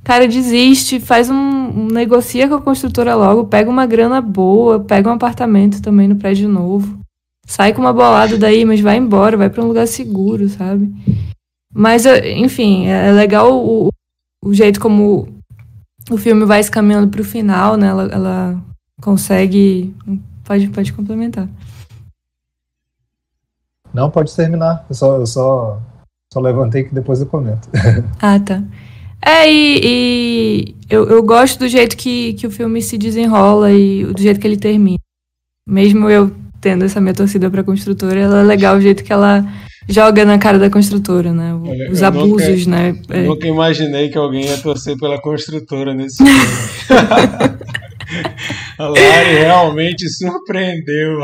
[0.02, 5.12] Cara, desiste, faz um, negocia com a construtora logo, pega uma grana boa, pega um
[5.12, 6.98] apartamento também no prédio novo.
[7.46, 10.90] Sai com uma bolada daí, mas vai embora, vai para um lugar seguro, sabe?
[11.74, 13.90] Mas, enfim, é, é legal o,
[14.42, 15.28] o jeito como
[16.10, 17.88] o filme vai se caminhando pro final, né?
[17.88, 18.64] Ela, ela
[19.02, 19.94] consegue.
[20.44, 21.46] Pode, pode complementar.
[23.94, 24.84] Não, pode terminar.
[24.90, 25.80] Eu só, eu só,
[26.32, 27.68] só levantei que depois eu comento.
[28.20, 28.62] Ah, tá.
[29.24, 34.04] É, e, e eu, eu gosto do jeito que, que o filme se desenrola e
[34.04, 34.98] do jeito que ele termina.
[35.66, 36.30] Mesmo eu
[36.60, 39.46] tendo essa minha torcida pra construtora, ela é legal o jeito que ela
[39.88, 41.54] joga na cara da construtora, né?
[41.90, 43.02] Os abusos, nunca, né?
[43.10, 43.22] É.
[43.22, 47.04] Nunca imaginei que alguém ia torcer pela construtora nesse filme.
[48.78, 51.20] A Lari realmente surpreendeu.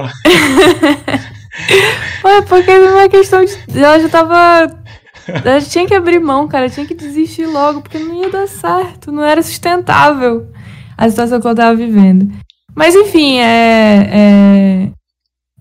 [2.24, 3.52] Ué, porque é uma questão de.
[3.74, 4.78] Ela já tava.
[5.26, 6.68] Ela tinha que abrir mão, cara.
[6.68, 9.12] Tinha que desistir logo, porque não ia dar certo.
[9.12, 10.48] Não era sustentável
[10.96, 12.30] a situação que eu tava vivendo.
[12.74, 14.10] Mas enfim, é.
[14.12, 14.90] é...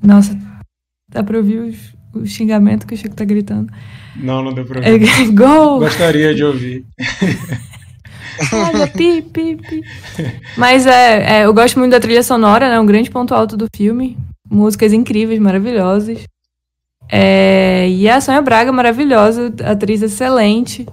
[0.01, 0.37] Nossa,
[1.09, 3.71] dá pra ouvir os, o xingamento que o Chico tá gritando.
[4.15, 5.09] Não, não deu pra ouvir.
[5.09, 5.79] É, gol!
[5.79, 6.85] Gostaria de ouvir.
[8.53, 9.83] Olha, pi, pi, pi.
[10.57, 12.79] Mas é, é, eu gosto muito da trilha sonora, né?
[12.79, 14.17] Um grande ponto alto do filme
[14.49, 16.23] músicas incríveis, maravilhosas.
[17.11, 20.85] É, e a Sônia Braga, maravilhosa, atriz excelente.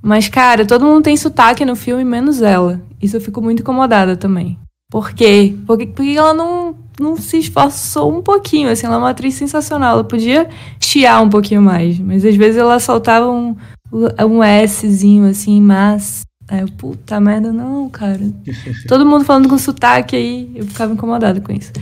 [0.00, 2.80] Mas, cara, todo mundo tem sotaque no filme, menos ela.
[3.00, 4.58] Isso eu fico muito incomodada também.
[4.90, 5.56] Por quê?
[5.66, 9.94] Porque, porque ela não, não se esforçou um pouquinho, assim, ela é uma atriz sensacional.
[9.94, 13.56] Ela podia chiar um pouquinho mais, mas às vezes ela soltava um,
[13.92, 16.22] um Szinho, assim, mas.
[16.46, 18.20] Aí eu, puta merda, não, cara.
[18.86, 21.72] Todo mundo falando com sotaque aí, eu ficava incomodada com isso.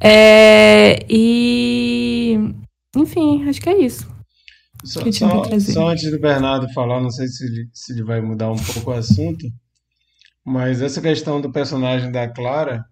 [0.00, 1.97] É, e.
[2.98, 4.06] Enfim, acho que é isso.
[4.84, 8.50] Só, só, só, antes do Bernardo falar, não sei se ele, se ele vai mudar
[8.50, 9.44] um pouco o assunto,
[10.44, 12.84] mas essa questão do personagem da Clara,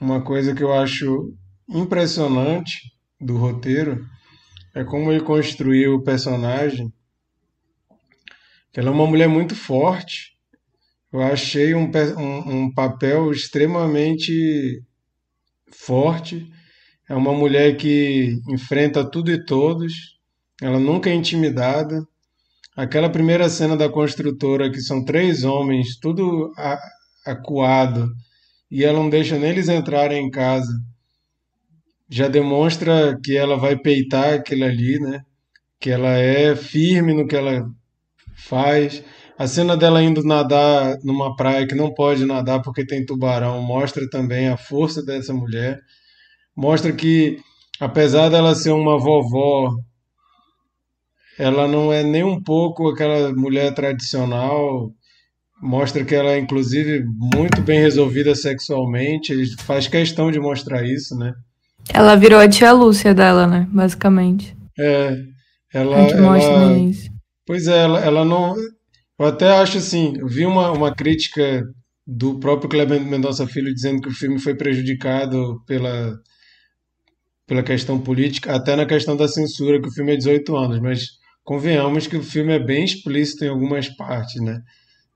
[0.00, 1.34] uma coisa que eu acho
[1.68, 4.04] impressionante do roteiro
[4.74, 6.92] é como ele construiu o personagem.
[8.74, 10.36] Ela é uma mulher muito forte.
[11.12, 14.82] Eu achei um, um, um papel extremamente
[15.70, 16.50] forte,
[17.08, 19.92] é uma mulher que enfrenta tudo e todos,
[20.60, 22.06] ela nunca é intimidada.
[22.76, 26.52] Aquela primeira cena da construtora, que são três homens, tudo
[27.24, 28.10] acuado,
[28.70, 30.72] e ela não deixa nem eles entrarem em casa,
[32.08, 35.22] já demonstra que ela vai peitar aquilo ali, né?
[35.80, 37.66] Que ela é firme no que ela
[38.36, 39.02] faz.
[39.38, 44.08] A cena dela indo nadar numa praia que não pode nadar porque tem tubarão mostra
[44.08, 45.80] também a força dessa mulher.
[46.56, 47.38] Mostra que,
[47.80, 49.74] apesar dela ser uma vovó,
[51.38, 54.90] ela não é nem um pouco aquela mulher tradicional.
[55.60, 59.34] Mostra que ela é, inclusive, muito bem resolvida sexualmente.
[59.62, 61.32] Faz questão de mostrar isso, né?
[61.92, 63.66] Ela virou a tia Lúcia dela, né?
[63.70, 64.56] Basicamente.
[64.78, 65.16] É.
[65.72, 66.90] Ela, a gente ela.
[67.46, 68.54] Pois é, ela, ela não.
[69.18, 71.62] Eu até acho assim, eu vi uma, uma crítica
[72.06, 76.16] do próprio Kleber Mendonça Filho dizendo que o filme foi prejudicado pela,
[77.46, 81.00] pela questão política, até na questão da censura, que o filme é 18 anos, mas
[81.42, 84.60] convenhamos que o filme é bem explícito em algumas partes, né?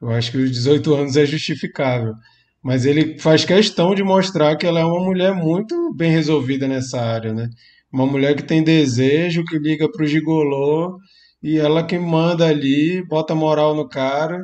[0.01, 2.15] Eu acho que os 18 anos é justificável.
[2.63, 7.01] Mas ele faz questão de mostrar que ela é uma mulher muito bem resolvida nessa
[7.01, 7.49] área, né?
[7.93, 10.99] Uma mulher que tem desejo, que liga para o gigolô
[11.43, 14.43] e ela que manda ali, bota moral no cara.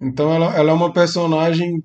[0.00, 1.82] Então ela, ela é uma personagem,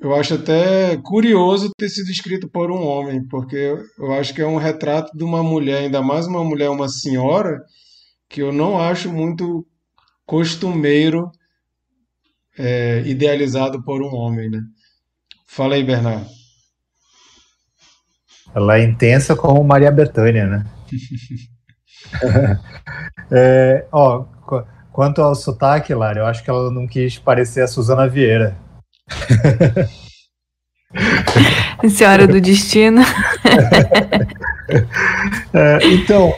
[0.00, 4.46] eu acho até curioso ter sido escrito por um homem, porque eu acho que é
[4.46, 7.62] um retrato de uma mulher, ainda mais uma mulher, uma senhora,
[8.28, 9.66] que eu não acho muito
[10.26, 11.30] costumeiro
[12.58, 14.60] é, idealizado por um homem, né?
[15.46, 16.26] Fala aí, Bernardo.
[18.54, 20.66] Ela é intensa como Maria Bethânia, né?
[23.30, 24.24] é, ó,
[24.92, 28.56] quanto ao sotaque, Lara, eu acho que ela não quis parecer a Suzana Vieira.
[31.88, 33.02] Senhora do Destino.
[35.52, 36.34] é, então,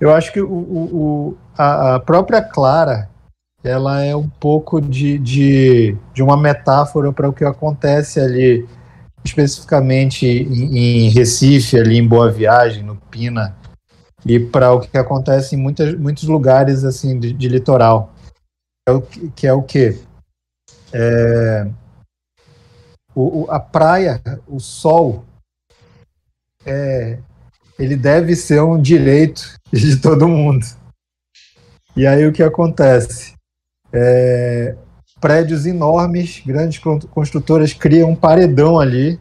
[0.00, 3.08] eu acho que o, o, a, a, própria Clara
[3.62, 8.68] ela é um pouco de, de, de uma metáfora para o que acontece ali,
[9.24, 13.56] especificamente em, em, Recife, ali em Boa Viagem, no Pina,
[14.26, 18.12] e para o que acontece em muitas, muitos lugares assim de, de litoral.
[18.86, 19.98] É o, que é o quê?
[20.92, 21.66] É,
[23.14, 25.24] o, a praia, o sol,
[26.66, 27.18] é,
[27.78, 30.66] ele deve ser um direito de todo mundo.
[31.96, 33.34] E aí o que acontece?
[33.92, 34.74] É,
[35.20, 39.18] prédios enormes, grandes construtoras criam um paredão ali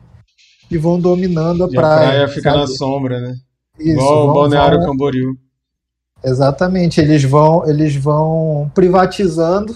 [0.70, 2.08] e vão dominando a e praia.
[2.08, 2.62] A praia fica sabe?
[2.62, 3.36] na sombra, né?
[3.80, 4.88] Isso, Igual o Balneário vão...
[4.88, 5.38] Camboriú.
[6.24, 9.76] Exatamente, eles vão, eles vão privatizando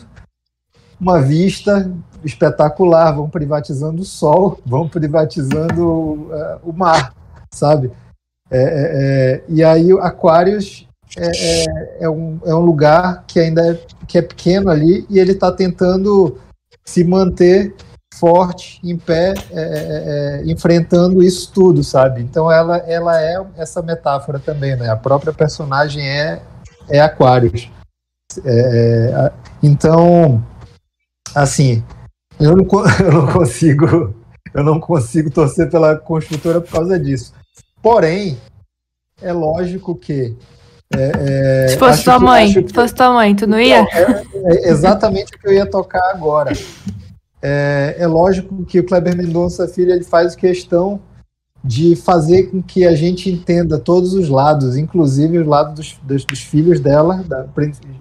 [0.99, 1.91] uma vista
[2.23, 7.13] espetacular, vão privatizando o sol, vão privatizando uh, o mar,
[7.53, 7.91] sabe?
[8.49, 13.73] É, é, é, e aí Aquários é, é, é, um, é um lugar que ainda
[13.73, 16.37] é, que é pequeno ali e ele está tentando
[16.85, 17.75] se manter
[18.15, 22.21] forte, em pé, é, enfrentando isso tudo, sabe?
[22.21, 24.89] Então ela, ela é essa metáfora também, né?
[24.89, 26.41] A própria personagem é,
[26.89, 27.69] é Aquários.
[29.61, 30.43] então,
[31.41, 31.83] assim,
[32.39, 32.65] eu não,
[33.03, 34.13] eu não consigo
[34.53, 37.33] eu não consigo torcer pela construtora por causa disso.
[37.81, 38.37] Porém,
[39.21, 40.35] é lógico que.
[40.95, 43.85] É, é, se fosse tua mãe, que, se fosse tua mãe, tu não ia?
[43.91, 46.53] É, é, exatamente o que eu ia tocar agora.
[47.41, 50.99] É, é lógico que o Kleber Mendonça Filho ele faz questão
[51.63, 56.25] de fazer com que a gente entenda todos os lados, inclusive os lados dos, dos,
[56.25, 57.45] dos filhos dela, da,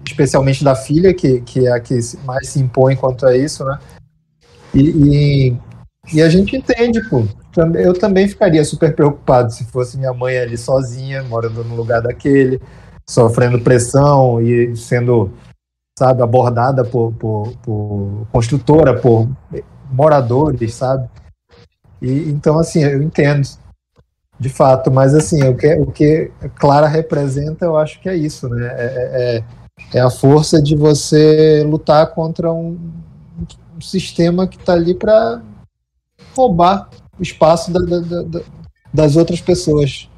[0.05, 3.79] especialmente da filha, que, que é a que mais se impõe quanto a isso, né?
[4.73, 5.57] E, e,
[6.13, 7.23] e a gente entende, pô.
[7.73, 12.61] Eu também ficaria super preocupado se fosse minha mãe ali sozinha, morando no lugar daquele,
[13.09, 15.31] sofrendo pressão e sendo,
[15.97, 19.27] sabe, abordada por, por, por construtora, por
[19.91, 21.09] moradores, sabe?
[22.01, 23.47] E, então, assim, eu entendo,
[24.39, 28.47] de fato, mas assim, o que, o que Clara representa, eu acho que é isso,
[28.49, 28.67] né?
[28.67, 32.77] É, é, é, é a força de você lutar contra um,
[33.75, 35.41] um sistema que está ali para
[36.35, 38.41] roubar o espaço da, da, da,
[38.93, 40.09] das outras pessoas.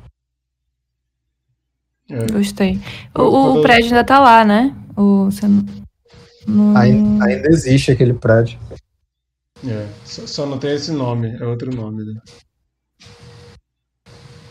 [2.10, 2.26] É.
[2.32, 2.80] Gostei.
[3.16, 4.76] O, o, prédio ainda está lá, né?
[4.98, 5.66] O, você não,
[6.48, 6.78] não...
[6.78, 8.60] Ainda, ainda, existe aquele prédio.
[9.68, 12.04] É, só, só, não tem esse nome, é outro nome.
[12.04, 12.22] Né?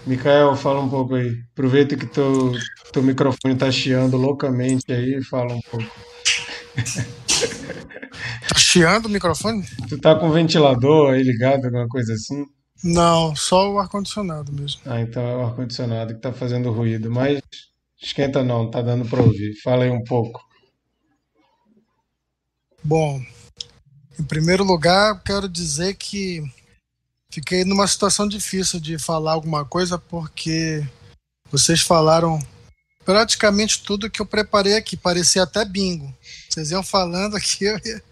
[0.06, 1.34] Mikael, fala um pouco aí.
[1.52, 2.52] Aproveita que teu,
[2.92, 5.90] teu microfone tá chiando loucamente aí fala um pouco.
[8.48, 9.64] Tá chiando o microfone?
[9.88, 12.44] Tu tá com o ventilador aí ligado, alguma coisa assim?
[12.82, 14.80] Não, só o ar-condicionado mesmo.
[14.86, 17.40] Ah, então é o ar-condicionado que tá fazendo ruído, mas
[18.00, 19.54] esquenta não, tá dando para ouvir.
[19.62, 20.40] Fala aí um pouco.
[22.82, 23.20] Bom,
[24.18, 26.42] em primeiro lugar, quero dizer que
[27.30, 30.84] fiquei numa situação difícil de falar alguma coisa porque
[31.50, 32.38] vocês falaram
[33.04, 36.12] praticamente tudo que eu preparei aqui, parecia até bingo.
[36.48, 38.02] Vocês iam falando aqui, eu ia...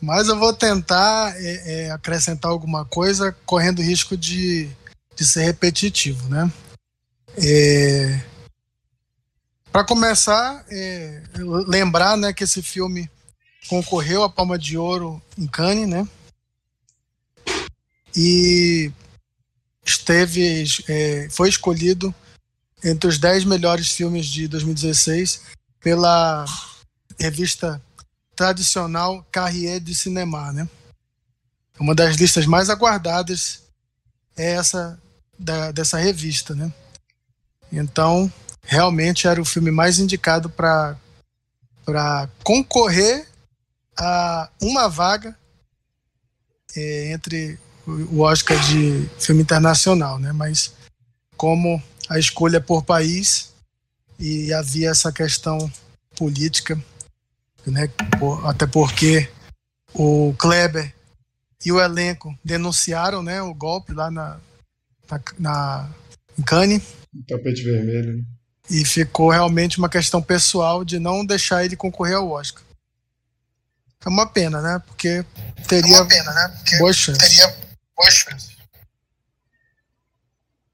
[0.00, 4.70] mas eu vou tentar é, é, acrescentar alguma coisa, correndo risco de,
[5.16, 6.52] de ser repetitivo, né?
[7.36, 8.22] É...
[9.72, 11.22] Para começar, é,
[11.66, 13.10] lembrar né, que esse filme
[13.68, 16.06] concorreu à Palma de Ouro em Cannes, né?
[18.14, 18.92] E
[19.84, 22.14] esteve, é, foi escolhido
[22.84, 25.42] entre os 10 melhores filmes de 2016
[25.80, 26.44] pela
[27.18, 27.80] revista
[28.34, 30.68] tradicional Carrier de Cinema, né?
[31.78, 33.62] Uma das listas mais aguardadas
[34.36, 35.00] é essa
[35.38, 36.72] da, dessa revista, né?
[37.72, 38.32] Então,
[38.62, 40.96] realmente era o filme mais indicado para
[41.84, 43.26] para concorrer
[43.98, 45.36] a uma vaga
[46.76, 50.32] é, entre o Oscar de filme internacional, né?
[50.32, 50.72] Mas
[51.36, 53.52] como a escolha por país
[54.18, 55.70] e havia essa questão
[56.16, 56.80] política
[57.66, 57.88] né?
[58.44, 59.28] até porque
[59.94, 60.92] o Kleber
[61.64, 64.40] e o elenco denunciaram né, o golpe lá na,
[65.08, 65.90] na, na
[66.38, 66.82] em Cannes.
[67.28, 68.16] tapete vermelho.
[68.16, 68.24] Né?
[68.70, 72.62] E ficou realmente uma questão pessoal de não deixar ele concorrer ao Oscar.
[74.04, 74.82] É uma pena, né?
[74.86, 75.24] Porque
[75.68, 75.96] teria.
[75.96, 76.48] É uma pena, né?
[76.56, 77.22] Porque boas chances.
[77.22, 77.56] Teria
[77.96, 78.56] boas chances.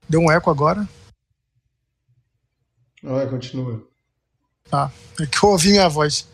[0.08, 0.88] Deu um eco agora?
[3.02, 3.86] Vai, continua.
[4.70, 4.90] Tá.
[5.20, 6.26] É que eu ouvi minha voz.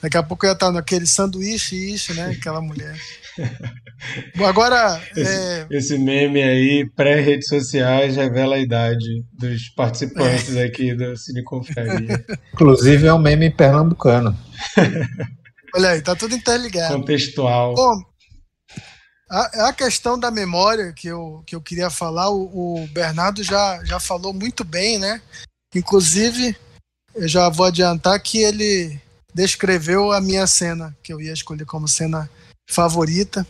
[0.00, 2.30] Daqui a pouco eu ia estar naquele sanduíche isso, né?
[2.30, 2.98] Aquela mulher.
[4.36, 5.00] Bom, agora.
[5.16, 5.66] Esse, é...
[5.70, 10.64] esse meme aí, pré-redes sociais, revela a idade dos participantes é.
[10.64, 12.24] aqui do Cine Confraria.
[12.52, 14.36] Inclusive é um meme pernambucano.
[15.74, 16.94] Olha aí, tá tudo interligado.
[16.94, 17.74] Contextual.
[17.74, 18.02] Bom,
[19.30, 23.82] a, a questão da memória que eu, que eu queria falar, o, o Bernardo já,
[23.84, 25.22] já falou muito bem, né?
[25.74, 26.54] Inclusive,
[27.14, 29.00] eu já vou adiantar que ele
[29.34, 32.28] descreveu a minha cena, que eu ia escolher como cena
[32.68, 33.46] favorita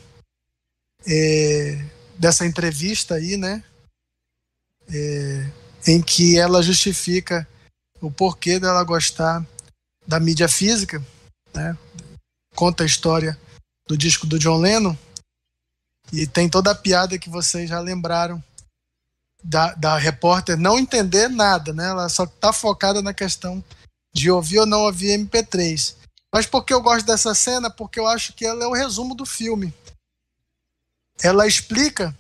[1.05, 1.85] é,
[2.17, 3.63] dessa entrevista aí, né?
[4.89, 5.51] É,
[5.89, 7.47] em que ela justifica
[8.01, 9.45] o porquê dela gostar
[10.07, 11.03] da mídia física,
[11.53, 11.77] né?
[12.55, 13.39] Conta a história
[13.87, 14.97] do disco do John Lennon
[16.13, 18.43] e tem toda a piada que vocês já lembraram
[19.43, 21.89] da, da repórter não entender nada, né?
[21.89, 23.63] Ela só está focada na questão
[24.13, 25.97] de ouvir ou não ouvir MP3.
[26.33, 27.71] Mas por que eu gosto dessa cena?
[27.71, 29.75] Porque eu acho que ela é o resumo do filme.
[31.23, 32.17] Ela explica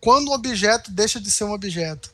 [0.00, 2.12] quando um objeto deixa de ser um objeto.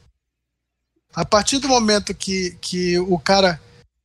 [1.15, 3.61] A partir do momento que, que o cara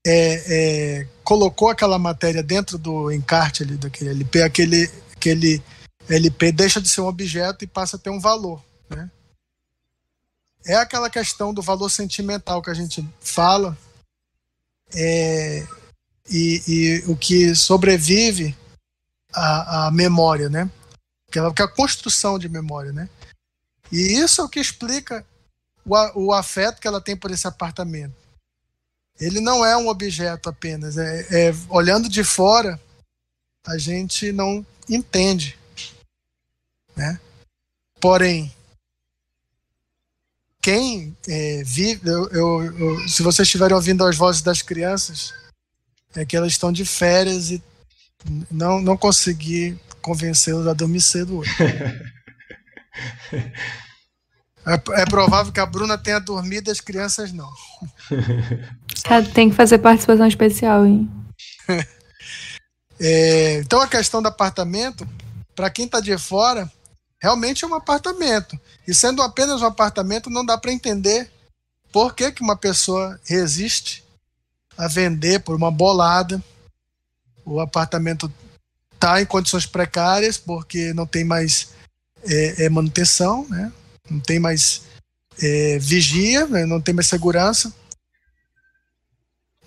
[0.05, 5.63] é, é, colocou aquela matéria dentro do encarte ali, daquele LP, aquele, aquele
[6.09, 8.63] LP deixa de ser um objeto e passa a ter um valor.
[8.89, 9.09] Né?
[10.65, 13.77] É aquela questão do valor sentimental que a gente fala,
[14.95, 15.65] é,
[16.29, 18.55] e, e, o que sobrevive
[19.33, 20.69] à, à memória, né?
[21.35, 23.09] É, que é a construção de memória, né?
[23.91, 25.25] E isso é o que explica
[25.85, 28.22] o, o afeto que ela tem por esse apartamento.
[29.19, 30.97] Ele não é um objeto apenas.
[30.97, 32.79] É, é, olhando de fora,
[33.65, 35.57] a gente não entende,
[36.95, 37.19] né?
[37.99, 38.53] Porém,
[40.61, 45.33] quem é, vive, eu, eu, eu, se vocês estiverem ouvindo as vozes das crianças,
[46.15, 47.61] é que elas estão de férias e
[48.49, 51.51] não, não consegui convencê-los a dormir cedo hoje.
[54.65, 57.51] é, é, provável que a Bruna tenha dormido e as crianças não.
[59.03, 61.09] Cara, tem que fazer participação especial, hein?
[63.05, 65.05] É, então a questão do apartamento,
[65.55, 66.71] para quem está de fora,
[67.19, 68.57] realmente é um apartamento.
[68.87, 71.29] E sendo apenas um apartamento, não dá para entender
[71.91, 74.03] por que, que uma pessoa resiste
[74.77, 76.41] a vender por uma bolada.
[77.43, 78.31] O apartamento
[78.93, 81.69] está em condições precárias porque não tem mais
[82.23, 83.71] é, é, manutenção, né?
[84.09, 84.83] Não tem mais
[85.41, 86.65] é, vigia, né?
[86.65, 87.73] não tem mais segurança,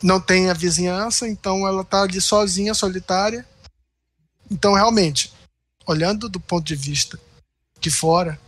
[0.03, 3.47] não tem a vizinhança, então ela está ali sozinha, solitária.
[4.51, 5.33] Então, realmente,
[5.87, 7.19] olhando do ponto de vista
[7.81, 8.39] de fora,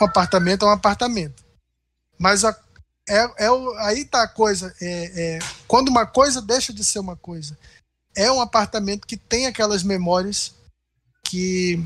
[0.00, 1.42] um apartamento é um apartamento.
[2.18, 2.56] Mas a,
[3.08, 3.48] é, é,
[3.78, 4.74] aí tá a coisa.
[4.80, 7.58] É, é, quando uma coisa deixa de ser uma coisa,
[8.14, 10.54] é um apartamento que tem aquelas memórias
[11.24, 11.82] que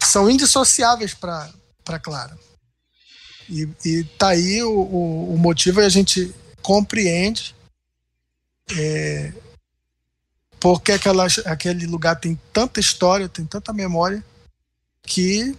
[0.00, 1.50] são indissociáveis para
[2.00, 2.38] Clara.
[3.48, 7.54] E, e tá aí o, o, o motivo e a gente compreende
[8.78, 9.32] é,
[10.60, 14.24] porque aquela, aquele lugar tem tanta história, tem tanta memória,
[15.02, 15.56] que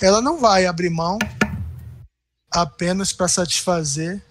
[0.00, 1.18] ela não vai abrir mão
[2.50, 4.22] apenas para satisfazer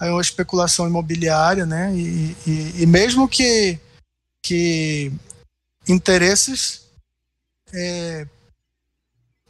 [0.00, 1.94] aí uma especulação imobiliária, né?
[1.94, 3.78] E, e, e, mesmo que,
[4.42, 5.12] que
[5.86, 6.86] interesses
[7.72, 8.26] é,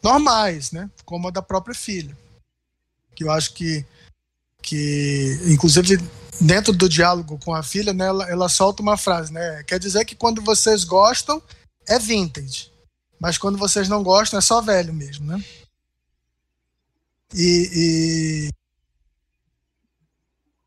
[0.03, 0.91] normais, né?
[1.05, 2.17] Como a da própria filha.
[3.15, 3.85] Que eu acho que,
[4.63, 5.99] que inclusive,
[6.41, 9.63] dentro do diálogo com a filha, né, ela, ela solta uma frase, né?
[9.65, 11.43] Quer dizer que quando vocês gostam,
[11.87, 12.71] é vintage.
[13.21, 15.43] Mas quando vocês não gostam, é só velho mesmo, né?
[17.35, 18.51] E,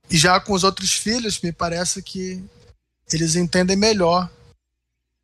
[0.10, 2.44] e, e, já com os outros filhos, me parece que
[3.12, 4.30] eles entendem melhor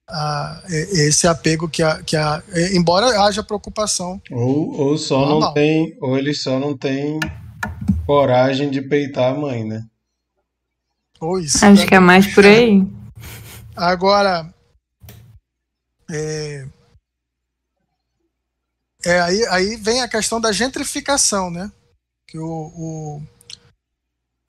[0.10, 2.42] a, esse apego que a, que a.
[2.74, 4.22] Embora haja preocupação.
[4.32, 5.40] Ou, ou só normal.
[5.42, 5.98] não tem.
[6.00, 7.20] Ou eles só não têm
[8.06, 9.86] coragem de peitar a mãe, né?
[11.20, 11.66] Ou isso.
[11.66, 12.86] Acho que é mais por aí.
[13.76, 14.54] Agora.
[16.10, 16.66] É,
[19.06, 21.72] é, aí, aí vem a questão da gentrificação, né?
[22.28, 23.22] Que o, o,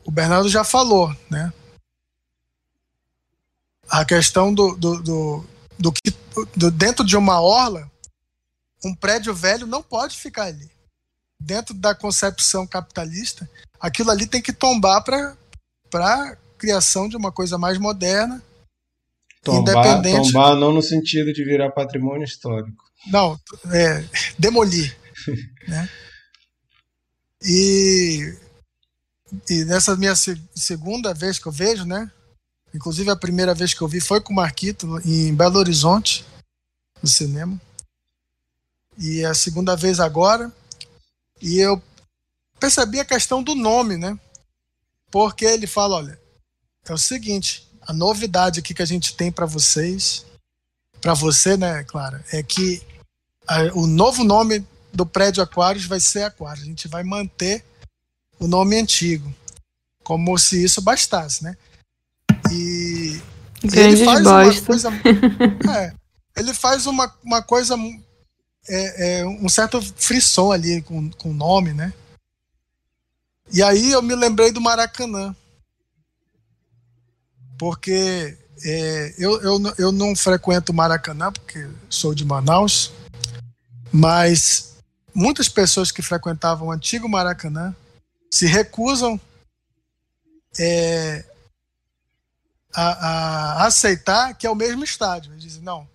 [0.04, 1.52] o Bernardo já falou, né?
[3.88, 5.44] A questão do, do, do,
[5.78, 6.14] do que
[6.56, 7.90] do, dentro de uma orla,
[8.84, 10.70] um prédio velho não pode ficar ali.
[11.40, 13.48] Dentro da concepção capitalista,
[13.80, 18.42] aquilo ali tem que tombar para criação de uma coisa mais moderna
[19.42, 20.32] Tombar, independente.
[20.32, 22.84] Tombar não no sentido de virar patrimônio histórico.
[23.06, 23.38] Não,
[23.72, 24.04] é,
[24.38, 24.96] demolir.
[25.68, 25.88] né?
[27.42, 28.34] E,
[29.48, 30.14] e nessa minha
[30.54, 32.10] segunda vez que eu vejo, né?
[32.78, 36.24] Inclusive a primeira vez que eu vi foi com o Marquito em Belo Horizonte,
[37.02, 37.60] no cinema.
[38.96, 40.52] E a segunda vez agora.
[41.42, 41.82] E eu
[42.60, 44.16] percebi a questão do nome, né?
[45.10, 46.20] Porque ele fala, olha,
[46.88, 50.24] é o seguinte, a novidade aqui que a gente tem para vocês,
[51.00, 52.80] para você, né, Clara, é que
[53.44, 56.62] a, o novo nome do prédio Aquários vai ser Aquários.
[56.62, 57.64] A gente vai manter
[58.38, 59.34] o nome antigo,
[60.04, 61.56] como se isso bastasse, né?
[62.52, 63.20] E,
[63.62, 64.60] ele faz bosta.
[64.60, 64.90] uma coisa,
[65.76, 65.92] é,
[66.36, 67.74] ele faz uma, uma coisa,
[68.68, 71.92] é, é, um certo frisson ali com, com o nome, né?
[73.52, 75.34] E aí eu me lembrei do Maracanã
[77.58, 82.92] porque é, eu, eu, eu não frequento Maracanã, porque sou de Manaus,
[83.92, 84.76] mas
[85.14, 87.74] muitas pessoas que frequentavam o antigo Maracanã
[88.30, 89.20] se recusam
[90.58, 91.24] é,
[92.78, 95.32] a, a, aceitar que é o mesmo estádio.
[95.32, 95.88] Eles dizem, não,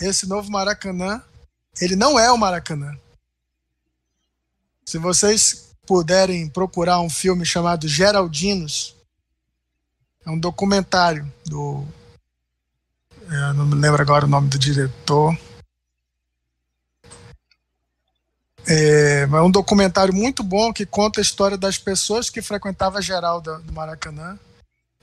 [0.00, 1.20] esse novo Maracanã,
[1.80, 2.96] ele não é o Maracanã.
[4.86, 8.94] Se vocês puderem procurar um filme chamado Geraldinos,
[10.24, 11.84] é um documentário do.
[13.28, 15.36] Eu não me lembro agora o nome do diretor.
[18.68, 23.00] É, é um documentário muito bom que conta a história das pessoas que frequentavam a
[23.58, 24.38] do Maracanã.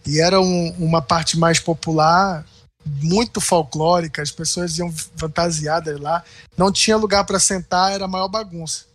[0.05, 2.45] E era um, uma parte mais popular,
[2.85, 6.23] muito folclórica, as pessoas iam fantasiadas lá.
[6.57, 8.85] Não tinha lugar para sentar, era a maior bagunça.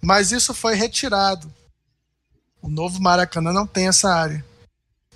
[0.00, 1.52] Mas isso foi retirado.
[2.62, 4.44] O novo Maracanã não tem essa área.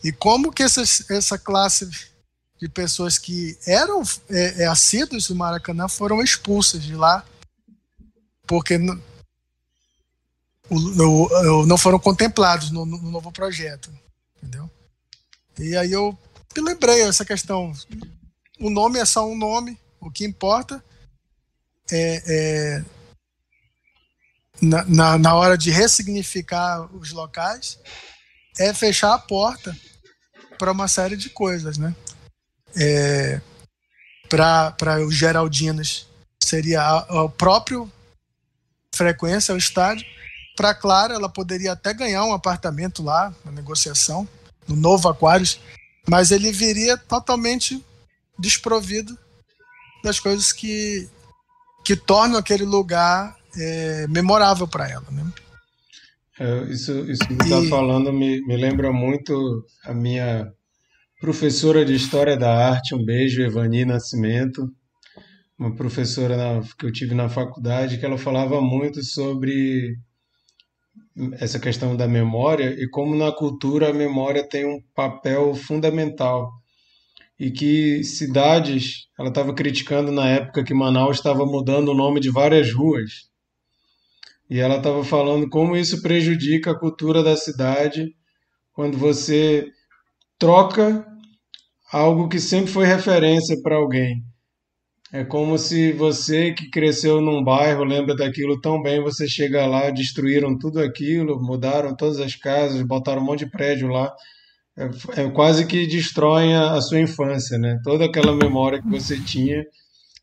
[0.02, 1.88] E como que essa, essa classe
[2.60, 7.24] de pessoas que eram é, é, assíduos do Maracanã foram expulsas de lá
[8.46, 8.98] porque não,
[11.66, 13.90] não foram contemplados no, no, novo projeto,
[14.42, 14.68] entendeu?
[15.58, 16.16] E aí eu
[16.56, 17.72] lembrei essa questão.
[18.60, 20.82] O nome é só um nome, o que importa
[21.90, 22.84] é, é
[24.60, 27.78] na, na, na hora de ressignificar os locais
[28.58, 29.76] é fechar a porta
[30.58, 31.94] para uma série de coisas, né?
[32.76, 33.40] É,
[34.28, 36.08] para os Geraldinos
[36.42, 37.90] seria o próprio
[38.94, 40.06] frequência ao estádio.
[40.56, 44.28] Para Clara, ela poderia até ganhar um apartamento lá na negociação,
[44.68, 45.60] no novo Aquários,
[46.08, 47.82] mas ele viria totalmente
[48.38, 49.16] desprovido
[50.02, 51.08] das coisas que,
[51.84, 55.06] que tornam aquele lugar é, memorável para ela.
[55.10, 55.24] Né?
[56.38, 60.52] É, isso, isso que você está falando me, me lembra muito a minha
[61.20, 64.70] professora de História da Arte, um beijo, Evani Nascimento,
[65.58, 69.96] uma professora na, que eu tive na faculdade, que ela falava muito sobre
[71.40, 76.52] essa questão da memória e como na cultura a memória tem um papel fundamental
[77.38, 82.30] e que cidades, ela estava criticando na época que Manaus estava mudando o nome de
[82.30, 83.28] várias ruas
[84.50, 88.14] e ela estava falando como isso prejudica a cultura da cidade
[88.72, 89.66] quando você
[90.38, 91.06] troca
[91.92, 94.22] algo que sempre foi referência para alguém.
[95.12, 99.90] É como se você que cresceu num bairro lembra daquilo tão bem, você chega lá,
[99.90, 104.12] destruíram tudo aquilo, mudaram todas as casas, botaram um monte de prédio lá.
[104.76, 107.78] É, é quase que destroem a, a sua infância, né?
[107.82, 109.64] Toda aquela memória que você tinha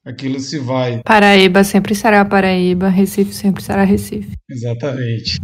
[0.05, 1.01] aquilo se vai.
[1.03, 4.33] Paraíba sempre será Paraíba, Recife sempre será Recife.
[4.47, 5.39] Exatamente.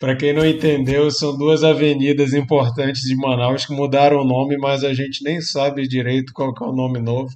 [0.00, 4.82] Para quem não entendeu, são duas avenidas importantes de Manaus que mudaram o nome, mas
[4.82, 7.30] a gente nem sabe direito qual é o nome novo.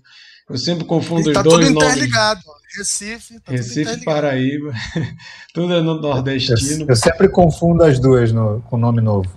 [0.48, 1.74] Eu sempre confundo tá os dois nomes.
[1.74, 2.40] Tá tudo interligado.
[2.76, 4.72] Recife, tá Recife, Paraíba,
[5.54, 6.82] tudo é no nordestino.
[6.82, 9.30] Eu, eu sempre confundo as duas no, com nome novo.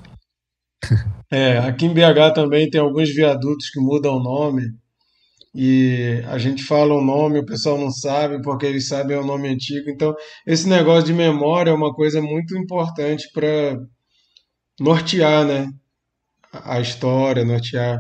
[1.32, 4.72] É, aqui em BH também tem alguns viadutos que mudam o nome
[5.54, 9.50] e a gente fala o nome, o pessoal não sabe porque eles sabem o nome
[9.50, 9.90] antigo.
[9.90, 13.78] Então, esse negócio de memória é uma coisa muito importante para
[14.80, 15.68] nortear, né?
[16.52, 18.00] A história, nortear.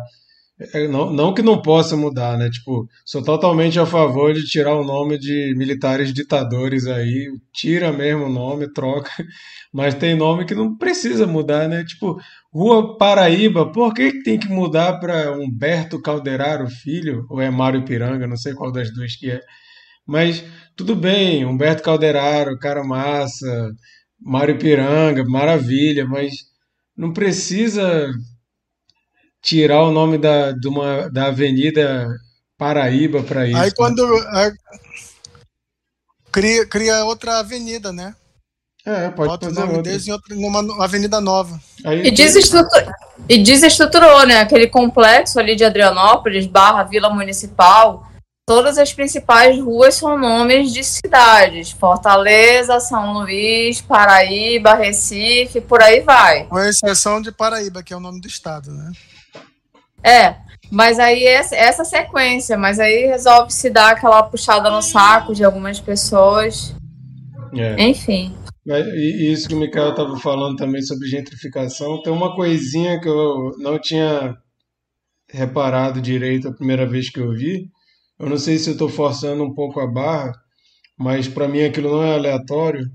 [0.59, 2.49] É, não, não que não possa mudar, né?
[2.49, 8.25] Tipo, sou totalmente a favor de tirar o nome de militares ditadores aí, tira mesmo
[8.25, 9.11] o nome, troca,
[9.71, 11.83] mas tem nome que não precisa mudar, né?
[11.85, 12.17] Tipo,
[12.51, 17.27] Rua Paraíba, por que tem que mudar para Humberto Calderaro Filho?
[17.29, 19.41] Ou é Mário Piranga, não sei qual das duas que é.
[20.07, 20.43] Mas
[20.75, 23.71] tudo bem, Humberto Calderaro, cara massa,
[24.19, 26.33] Mário Piranga, maravilha, mas
[26.97, 28.09] não precisa
[29.47, 32.05] tirar o nome da, de uma, da Avenida
[32.57, 33.57] Paraíba para isso.
[33.57, 34.05] Aí quando.
[34.05, 34.53] Né?
[36.29, 38.13] cria, cria outra avenida, né?
[38.85, 41.59] É, pode Bota fazer o nome deles em outra, numa avenida nova.
[41.85, 42.93] Aí, e, desestruturou,
[43.27, 44.41] e desestruturou, né?
[44.41, 48.05] Aquele complexo ali de Adrianópolis, barra Vila Municipal.
[48.45, 51.71] Todas as principais ruas são nomes de cidades.
[51.71, 56.45] Fortaleza, São Luís, Paraíba, Recife, por aí vai.
[56.45, 58.91] Com exceção de Paraíba, que é o nome do estado, né?
[60.07, 60.37] É,
[60.71, 65.81] mas aí essa sequência, mas aí resolve se dar aquela puxada no saco de algumas
[65.81, 66.73] pessoas.
[67.53, 67.81] É.
[67.83, 68.33] Enfim.
[68.65, 73.55] E isso que o Mikael estava falando também sobre gentrificação, tem uma coisinha que eu
[73.59, 74.35] não tinha
[75.29, 77.69] reparado direito a primeira vez que eu vi.
[78.19, 80.33] Eu não sei se eu estou forçando um pouco a barra,
[80.97, 82.85] mas para mim aquilo não é aleatório.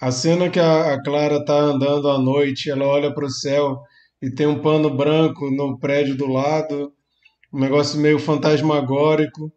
[0.00, 3.80] A cena que a, a Clara está andando à noite, ela olha para o céu
[4.20, 6.92] e tem um pano branco no prédio do lado,
[7.52, 9.52] um negócio meio fantasmagórico,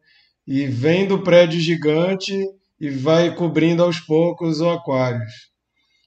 [0.45, 2.33] e vem do prédio gigante
[2.79, 5.33] e vai cobrindo aos poucos o Aquários.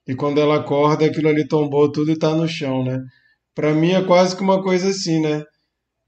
[0.06, 3.00] E quando ela acorda, aquilo ali tombou tudo e está no chão, né?
[3.54, 5.44] Para mim é quase que uma coisa assim, né?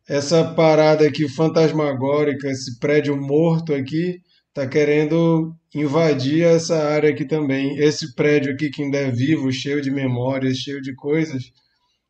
[0.08, 4.20] Essa parada aqui fantasmagórica, esse prédio morto aqui,
[4.54, 7.76] tá querendo invadir essa área aqui também.
[7.78, 11.52] Esse prédio aqui que ainda é vivo, cheio de memórias, cheio de coisas,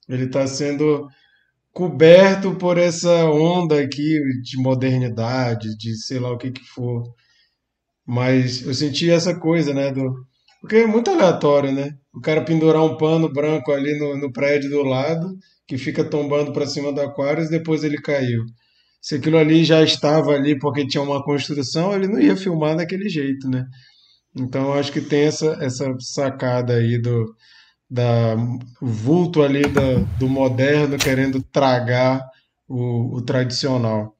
[0.08, 1.06] ele está sendo
[1.72, 7.02] coberto por essa onda aqui de modernidade, de sei lá o que que for.
[8.06, 9.90] Mas eu senti essa coisa, né?
[9.92, 10.12] Do...
[10.60, 11.90] Porque é muito aleatório, né?
[12.14, 15.34] O cara pendurar um pano branco ali no, no prédio do lado,
[15.66, 18.42] que fica tombando para cima do e depois ele caiu.
[19.00, 23.08] Se aquilo ali já estava ali porque tinha uma construção, ele não ia filmar daquele
[23.08, 23.64] jeito, né?
[24.36, 27.34] Então acho que tem essa, essa sacada aí do,
[27.92, 28.36] da
[28.80, 32.26] vulto ali da, do moderno querendo tragar
[32.66, 34.16] o, o tradicional.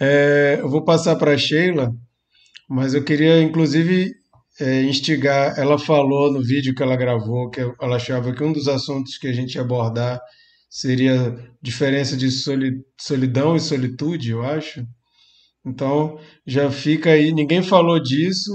[0.00, 1.94] É, eu vou passar para Sheila,
[2.66, 4.14] mas eu queria inclusive
[4.58, 5.58] é, instigar.
[5.58, 9.26] Ela falou no vídeo que ela gravou que ela achava que um dos assuntos que
[9.26, 10.18] a gente ia abordar
[10.70, 12.30] seria diferença de
[12.98, 14.82] solidão e solitude, eu acho.
[15.62, 17.32] Então já fica aí.
[17.32, 18.50] Ninguém falou disso.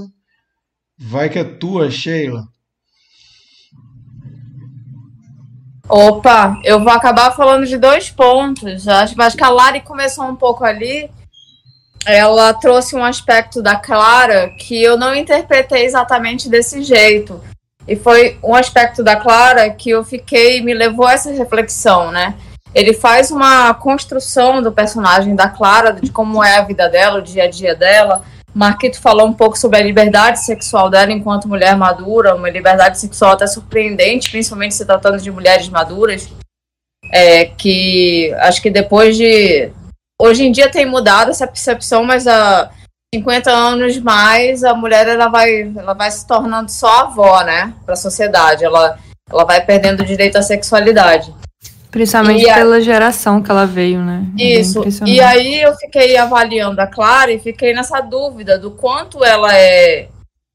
[0.98, 2.44] Vai que é tua, Sheila.
[5.92, 8.88] Opa, eu vou acabar falando de dois pontos.
[8.88, 11.12] Acho, acho que a Lari começou um pouco ali.
[12.06, 17.42] Ela trouxe um aspecto da Clara que eu não interpretei exatamente desse jeito.
[17.86, 22.36] E foi um aspecto da Clara que eu fiquei, me levou a essa reflexão, né?
[22.74, 27.22] Ele faz uma construção do personagem da Clara, de como é a vida dela, o
[27.22, 28.24] dia a dia dela,
[28.54, 33.32] Marquito falou um pouco sobre a liberdade sexual dela enquanto mulher madura, uma liberdade sexual
[33.32, 36.30] até surpreendente, principalmente se tratando de mulheres maduras,
[37.12, 39.72] é, que acho que depois de...
[40.22, 42.70] Hoje em dia tem mudado essa percepção, mas há
[43.14, 47.94] 50 anos mais a mulher ela vai, ela vai se tornando só avó, né, para
[47.94, 49.00] a sociedade, ela,
[49.30, 51.34] ela vai perdendo o direito à sexualidade.
[51.92, 54.26] Principalmente e pela geração que ela veio, né?
[54.40, 54.82] É Isso.
[55.06, 60.08] E aí eu fiquei avaliando a Clara e fiquei nessa dúvida do quanto ela é.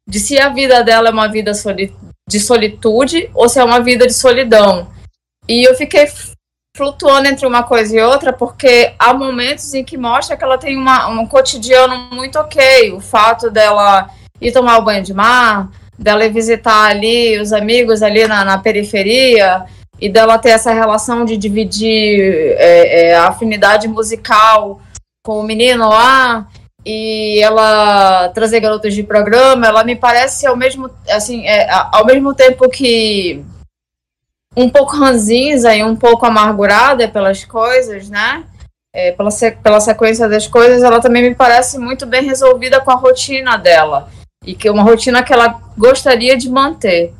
[0.08, 1.94] de se a vida dela é uma vida soli...
[2.26, 4.88] de solitude ou se é uma vida de solidão.
[5.46, 6.08] E eu fiquei
[6.74, 10.76] flutuando entre uma coisa e outra, porque há momentos em que mostra que ela tem
[10.76, 12.92] uma, um cotidiano muito ok.
[12.92, 14.08] O fato dela
[14.40, 15.68] ir tomar o banho de mar,
[15.98, 19.66] dela ir visitar ali os amigos ali na, na periferia,
[20.00, 22.20] e dela ter essa relação de dividir
[22.58, 24.80] é, é, a afinidade musical
[25.24, 26.46] com o menino lá
[26.84, 32.34] e ela trazer garotas de programa, ela me parece ao mesmo assim, é, ao mesmo
[32.34, 33.44] tempo que
[34.56, 38.44] um pouco ranzinza e um pouco amargurada pelas coisas, né?
[38.94, 39.30] É, pela,
[39.62, 44.08] pela sequência das coisas, ela também me parece muito bem resolvida com a rotina dela
[44.46, 47.12] e que é uma rotina que ela gostaria de manter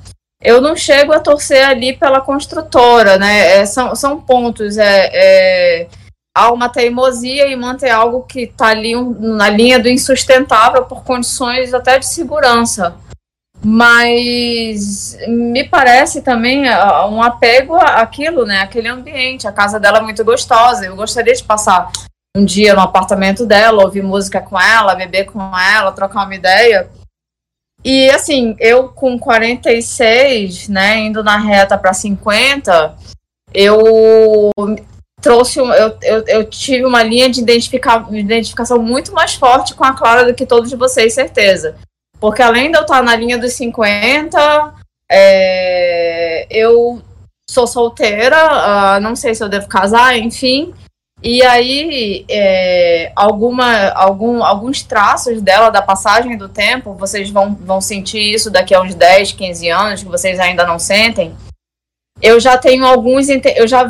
[0.43, 3.59] eu não chego a torcer ali pela construtora, né?
[3.59, 4.77] É, são, são pontos.
[4.77, 5.89] É, é,
[6.37, 11.05] há uma teimosia em manter algo que está ali um, na linha do insustentável por
[11.05, 12.97] condições até de segurança.
[13.65, 16.65] Mas me parece também
[17.11, 18.61] um apego àquilo, né?
[18.61, 19.49] Aquele ambiente.
[19.49, 20.85] A casa dela é muito gostosa.
[20.85, 21.91] Eu gostaria de passar
[22.37, 26.91] um dia no apartamento dela, ouvir música com ela, beber com ela, trocar uma ideia.
[27.87, 32.97] E assim, eu com 46, né, indo na reta para 50,
[33.55, 34.51] eu
[35.23, 35.69] trouxe eu,
[36.03, 40.35] eu, eu, tive uma linha de identificar, identificação muito mais forte com a Clara do
[40.35, 41.77] que todos vocês, certeza.
[42.19, 44.75] Porque além de eu estar na linha dos 50,
[45.09, 47.01] é, eu
[47.49, 50.75] sou solteira, uh, não sei se eu devo casar, enfim.
[51.23, 57.81] E aí, é, alguma, algum, alguns traços dela, da passagem do tempo, vocês vão, vão
[57.81, 61.35] sentir isso daqui a uns 10, 15 anos, que vocês ainda não sentem.
[62.21, 63.85] Eu já tenho alguns, eu já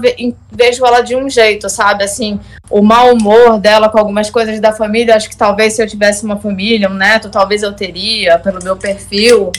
[0.51, 2.03] vejo ela de um jeito, sabe?
[2.03, 5.87] Assim, o mau humor dela com algumas coisas da família, acho que talvez se eu
[5.87, 9.53] tivesse uma família, um neto, talvez eu teria, pelo meu perfil.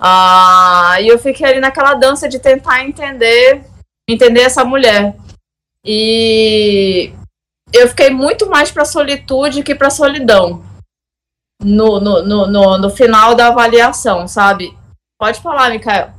[0.00, 3.64] Ah, e eu fiquei ali naquela dança de tentar entender,
[4.08, 5.14] entender essa mulher.
[5.84, 7.12] E
[7.72, 10.62] eu fiquei muito mais para solitude que para solidão
[11.60, 14.76] no, no, no, no, no final da avaliação, sabe?
[15.18, 16.12] Pode falar, Mikael.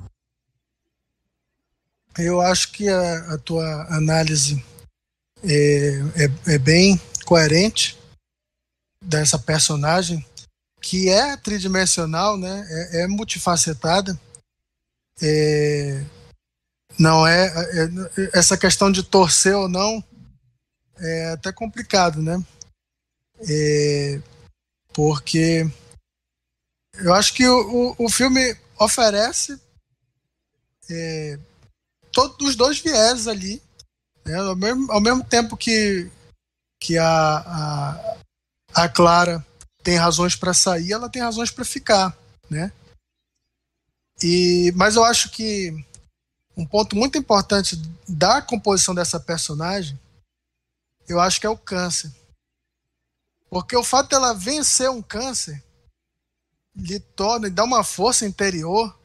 [2.18, 4.64] Eu acho que a, a tua análise
[5.44, 7.98] é, é, é, bem coerente
[9.02, 10.26] dessa personagem,
[10.82, 12.66] que é tridimensional, né?
[12.70, 14.18] é, é multifacetada.
[15.22, 16.04] É,
[16.98, 20.04] não é, é, essa questão de torcer ou não
[20.98, 22.44] é até complicado, né?
[23.50, 24.22] É,
[24.94, 25.68] porque
[26.96, 29.60] eu acho que o, o, o filme oferece
[30.90, 31.40] é,
[32.12, 33.62] todos os dois viés ali,
[34.24, 34.36] né?
[34.36, 36.10] ao, mesmo, ao mesmo tempo que,
[36.80, 38.18] que a, a,
[38.74, 39.46] a Clara
[39.82, 42.16] tem razões para sair, ela tem razões para ficar,
[42.50, 42.72] né?
[44.22, 45.84] E, mas eu acho que
[46.56, 47.76] um ponto muito importante
[48.08, 50.00] da composição dessa personagem,
[51.08, 52.12] eu acho que é o câncer.
[53.50, 55.64] Porque o fato dela vencer um câncer
[56.76, 58.98] lhe torna e dá uma força interior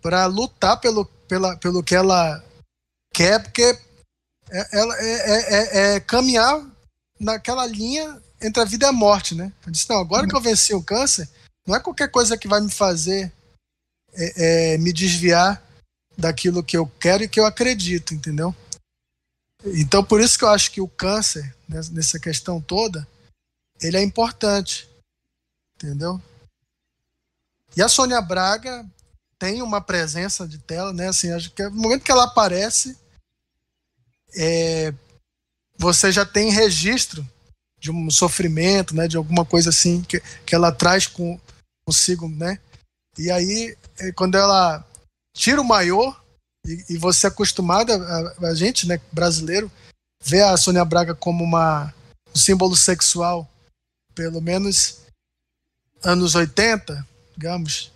[0.00, 2.44] para lutar pelo, pela, pelo que ela
[3.12, 3.78] quer, porque
[4.50, 6.64] é, ela é, é, é, é, caminhar
[7.18, 9.52] naquela linha entre a vida e a morte, né?
[9.66, 11.28] Eu disse, não, agora que eu venci o câncer,
[11.66, 13.32] não é qualquer coisa que vai me fazer
[14.14, 15.62] é, é, me desviar
[16.18, 18.54] daquilo que eu quero e que eu acredito, entendeu?
[19.64, 23.06] Então, por isso que eu acho que o câncer, né, nessa questão toda,
[23.80, 24.88] ele é importante,
[25.76, 26.20] entendeu?
[27.76, 28.84] E a Sônia Braga
[29.38, 31.08] tem uma presença de tela, né?
[31.08, 32.98] Assim, acho que no momento que ela aparece,
[34.34, 34.92] é,
[35.76, 37.26] você já tem registro
[37.78, 39.06] de um sofrimento, né?
[39.06, 41.38] De alguma coisa assim que, que ela traz com,
[41.84, 42.58] consigo, né?
[43.16, 44.84] E aí, é, quando ela
[45.34, 46.14] tira o maiô,
[46.66, 49.70] e, e você é acostumado, a, a, gente, né, brasileiro,
[50.22, 51.94] vê a Sônia Braga como uma,
[52.34, 53.48] um símbolo sexual,
[54.14, 55.00] pelo menos
[56.02, 57.06] anos 80,
[57.36, 57.92] digamos.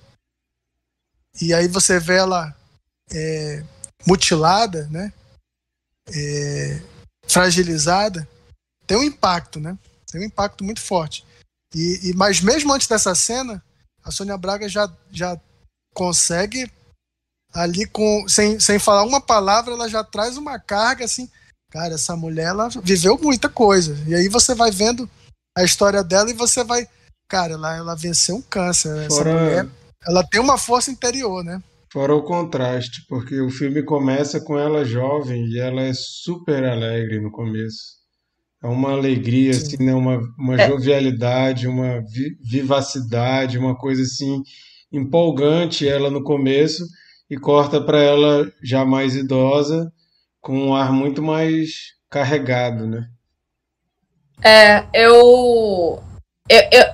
[1.41, 2.55] E aí você vê ela
[3.13, 3.65] é,
[4.07, 5.13] mutilada, né?
[6.09, 6.83] É,
[7.27, 8.29] fragilizada,
[8.87, 9.79] tem um impacto, né?
[10.11, 11.25] Tem um impacto muito forte.
[11.75, 13.63] E, e, mas mesmo antes dessa cena,
[14.05, 15.41] a Sônia Braga já, já
[15.95, 16.71] consegue
[17.53, 21.29] ali com sem, sem falar uma palavra, ela já traz uma carga assim.
[21.71, 23.97] Cara, essa mulher ela viveu muita coisa.
[24.07, 25.09] E aí você vai vendo
[25.57, 26.87] a história dela e você vai,
[27.29, 29.09] cara, ela, ela venceu um câncer.
[29.09, 29.31] Fora...
[29.31, 29.69] Essa mulher,
[30.07, 31.63] ela tem uma força interior, né?
[31.93, 37.21] Fora o contraste, porque o filme começa com ela jovem e ela é super alegre
[37.21, 38.01] no começo.
[38.63, 39.61] É uma alegria, Sim.
[39.61, 39.95] assim, né?
[39.95, 40.69] uma, uma é.
[40.69, 44.43] jovialidade, uma vi vivacidade, uma coisa assim
[44.91, 46.85] empolgante ela no começo
[47.31, 49.93] e corta para ela já mais idosa,
[50.41, 53.09] com um ar muito mais carregado, né?
[54.45, 56.03] É, eu,
[56.49, 56.85] eu, eu,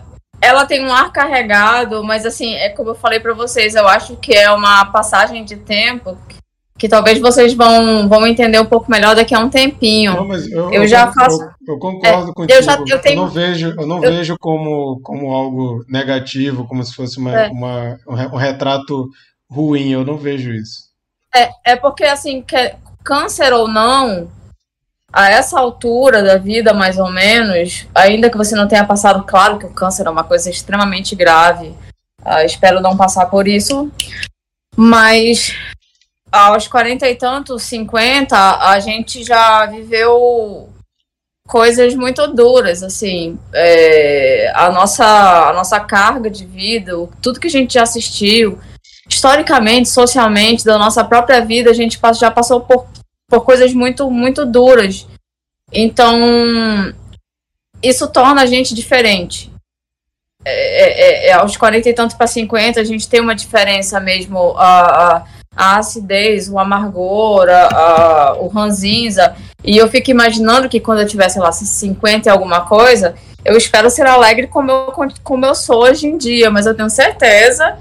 [0.41, 4.17] ela tem um ar carregado, mas assim, é como eu falei para vocês, eu acho
[4.17, 6.17] que é uma passagem de tempo
[6.79, 10.15] que talvez vocês vão, vão entender um pouco melhor daqui a um tempinho.
[10.15, 11.43] Não, eu, eu, já faço.
[11.43, 12.59] Eu, eu concordo é, contigo.
[12.59, 16.95] Eu, já, eu, tenho, não vejo, eu não vejo como, como algo negativo, como se
[16.95, 17.49] fosse uma, é.
[17.49, 19.09] uma, um retrato
[19.51, 19.91] ruim.
[19.93, 20.89] Eu não vejo isso.
[21.35, 22.75] É, é porque assim, que,
[23.05, 24.31] câncer ou não,
[25.13, 29.59] a essa altura da vida, mais ou menos, ainda que você não tenha passado, claro
[29.59, 31.69] que o câncer é uma coisa extremamente grave.
[32.21, 33.91] Uh, espero não passar por isso.
[34.77, 35.55] Mas
[36.31, 40.69] aos 40 e tantos, 50, a gente já viveu
[41.49, 46.93] coisas muito duras, assim, é, a, nossa, a nossa carga de vida,
[47.23, 48.59] tudo que a gente já assistiu,
[49.09, 52.87] historicamente, socialmente, da nossa própria vida, a gente já passou por,
[53.29, 55.07] por coisas muito, muito duras.
[55.73, 56.95] Então,
[57.83, 59.51] isso torna a gente diferente.
[60.45, 64.55] É, é, é aos 40 e tantos para 50, a gente tem uma diferença mesmo.
[64.57, 65.25] A, a,
[65.57, 69.35] a acidez, o amargor, a, a, o ranzinza.
[69.65, 73.57] E eu fico imaginando que quando eu tivesse, sei lá, 50 e alguma coisa, eu
[73.57, 74.95] espero ser alegre como eu,
[75.25, 77.77] como eu sou hoje em dia, mas eu tenho certeza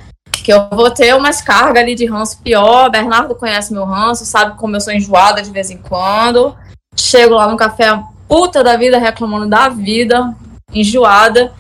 [0.48, 2.90] que eu vou ter umas cargas ali de ranço pior.
[2.90, 6.56] Bernardo conhece meu ranço, sabe como eu sou enjoada de vez em quando.
[6.96, 10.34] Chego lá no café, puta da vida, reclamando da vida,
[10.74, 11.54] enjoada.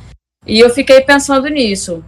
[0.46, 2.02] E eu fiquei pensando nisso.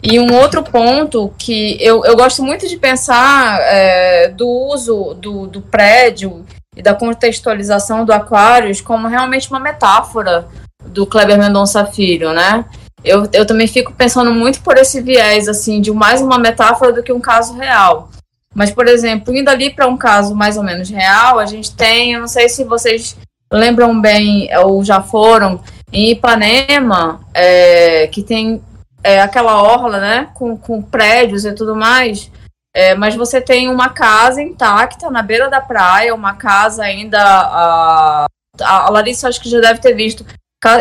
[0.00, 5.48] E um outro ponto que eu, eu gosto muito de pensar é, do uso do,
[5.48, 6.46] do prédio
[6.76, 10.46] e da contextualização do Aquários como realmente uma metáfora
[10.80, 12.64] do Kleber Mendonça Filho, né?
[13.04, 17.02] Eu, eu também fico pensando muito por esse viés, assim, de mais uma metáfora do
[17.02, 18.08] que um caso real.
[18.54, 22.12] Mas, por exemplo, indo ali para um caso mais ou menos real, a gente tem,
[22.12, 23.16] eu não sei se vocês
[23.52, 25.60] lembram bem ou já foram,
[25.92, 28.62] em Ipanema, é, que tem
[29.02, 32.30] é, aquela orla, né, com, com prédios e tudo mais,
[32.74, 37.20] é, mas você tem uma casa intacta na beira da praia, uma casa ainda.
[37.20, 38.26] A,
[38.60, 40.26] a Larissa acho que já deve ter visto,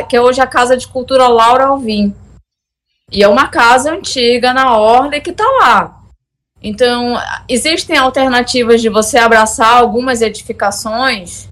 [0.07, 2.13] que é hoje a Casa de Cultura Laura Alvim.
[3.11, 5.99] E é uma casa antiga na orla que está lá.
[6.61, 7.15] Então,
[7.47, 11.47] existem alternativas de você abraçar algumas edificações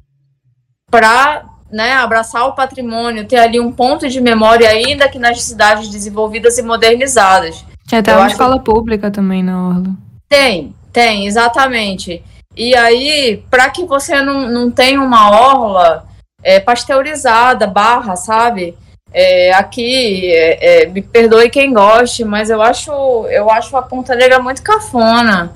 [0.90, 5.90] para né, abraçar o patrimônio, ter ali um ponto de memória, ainda que nas cidades
[5.90, 7.64] desenvolvidas e modernizadas.
[7.92, 8.66] É até uma escola que...
[8.66, 9.96] pública também na Orla.
[10.30, 12.24] Tem, tem, exatamente.
[12.56, 16.06] E aí, para que você não, não tenha uma orla
[16.44, 18.78] é, pasteurizada, barra, sabe?
[19.14, 22.92] É, aqui, é, é, me perdoe quem goste, mas eu acho,
[23.30, 25.54] eu acho a Ponta Negra muito cafona.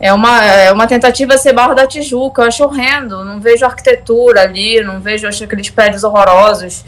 [0.00, 3.24] É uma, é uma tentativa ser Barra da Tijuca, eu acho horrendo.
[3.24, 6.84] Não vejo arquitetura ali, não vejo acho aqueles prédios horrorosos.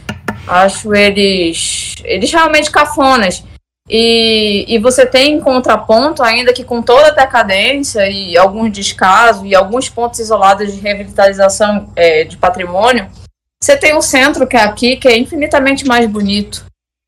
[0.47, 3.43] Acho eles, eles realmente cafonas.
[3.89, 9.43] E, e você tem em contraponto, ainda que com toda a decadência e alguns descasos
[9.43, 13.09] e alguns pontos isolados de revitalização é, de patrimônio,
[13.63, 16.65] você tem o centro, que é aqui, que é infinitamente mais bonito.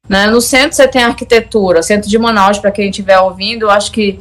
[0.08, 0.28] Né?
[0.28, 3.92] No centro você tem a arquitetura, centro de Manaus, para quem estiver ouvindo, eu acho
[3.92, 4.20] que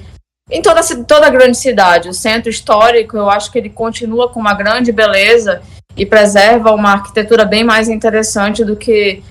[0.51, 4.55] em toda, toda grande cidade, o centro histórico, eu acho que ele continua com uma
[4.55, 5.63] grande beleza
[5.97, 9.23] e preserva uma arquitetura bem mais interessante do que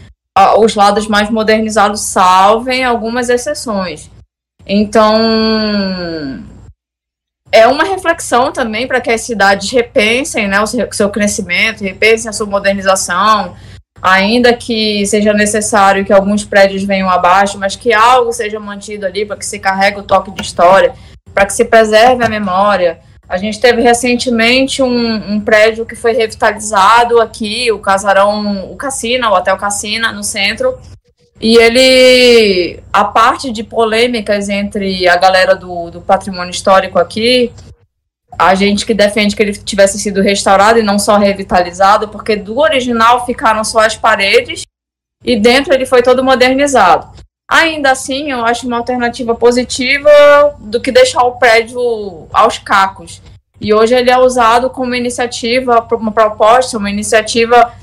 [0.58, 4.10] os lados mais modernizados, salvem algumas exceções.
[4.66, 6.44] Então,
[7.52, 12.34] é uma reflexão também para que as cidades repensem né, o seu crescimento, repensem a
[12.34, 13.56] sua modernização,
[14.02, 19.26] ainda que seja necessário que alguns prédios venham abaixo, mas que algo seja mantido ali
[19.26, 20.94] para que se carregue o toque de história,
[21.34, 23.00] para que se preserve a memória.
[23.28, 29.30] A gente teve recentemente um, um, prédio que foi revitalizado aqui, o casarão, o Cassina,
[29.30, 30.78] o Hotel Cassina, no centro,
[31.42, 37.52] e ele, a parte de polêmicas entre a galera do, do patrimônio histórico aqui,
[38.38, 42.60] a gente que defende que ele tivesse sido restaurado e não só revitalizado, porque do
[42.60, 44.64] original ficaram só as paredes
[45.26, 47.10] e dentro ele foi todo modernizado.
[47.50, 50.10] Ainda assim, eu acho uma alternativa positiva
[50.60, 53.20] do que deixar o prédio aos cacos.
[53.60, 57.74] E hoje ele é usado como iniciativa, uma proposta, uma iniciativa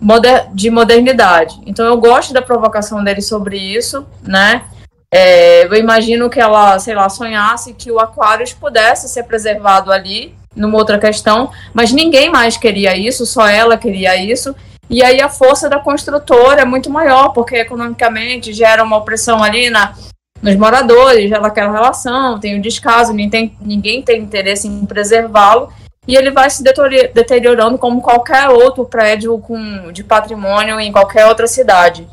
[0.00, 1.60] moder de modernidade.
[1.66, 4.64] Então eu gosto da provocação dele sobre isso, né?
[5.12, 10.34] É, eu imagino que ela, sei lá, sonhasse que o Aquarius pudesse ser preservado ali,
[10.54, 14.54] numa outra questão, mas ninguém mais queria isso, só ela queria isso.
[14.90, 19.70] E aí a força da construtora é muito maior, porque economicamente gera uma opressão ali
[19.70, 19.94] na,
[20.42, 24.84] nos moradores, gera aquela relação, tem o um descaso, ninguém tem, ninguém tem interesse em
[24.86, 25.70] preservá-lo
[26.08, 31.46] e ele vai se deteriorando como qualquer outro prédio com, de patrimônio em qualquer outra
[31.46, 32.08] cidade.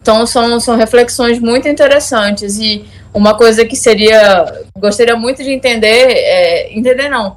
[0.00, 6.12] Então são, são reflexões muito interessantes e uma coisa que seria gostaria muito de entender,
[6.12, 7.36] é, entender não,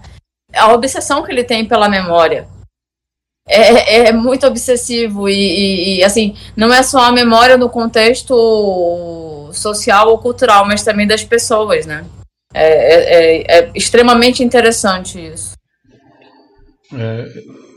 [0.54, 2.48] a obsessão que ele tem pela memória.
[3.48, 7.70] É, é, é muito obsessivo e, e, e, assim não é só a memória no
[7.70, 12.06] contexto social ou cultural, mas também das pessoas, né?
[12.58, 15.58] É, é, é, é extremamente interessante isso.
[16.94, 17.26] É,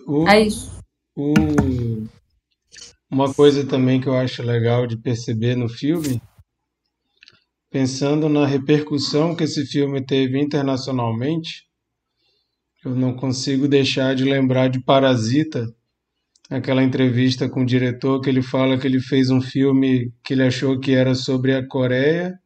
[0.07, 0.79] o, é isso.
[1.16, 1.35] O,
[3.11, 6.22] uma coisa também que eu acho legal de perceber no filme,
[7.68, 11.64] pensando na repercussão que esse filme teve internacionalmente,
[12.85, 15.66] eu não consigo deixar de lembrar de Parasita,
[16.49, 20.45] aquela entrevista com o diretor que ele fala que ele fez um filme que ele
[20.45, 22.39] achou que era sobre a Coreia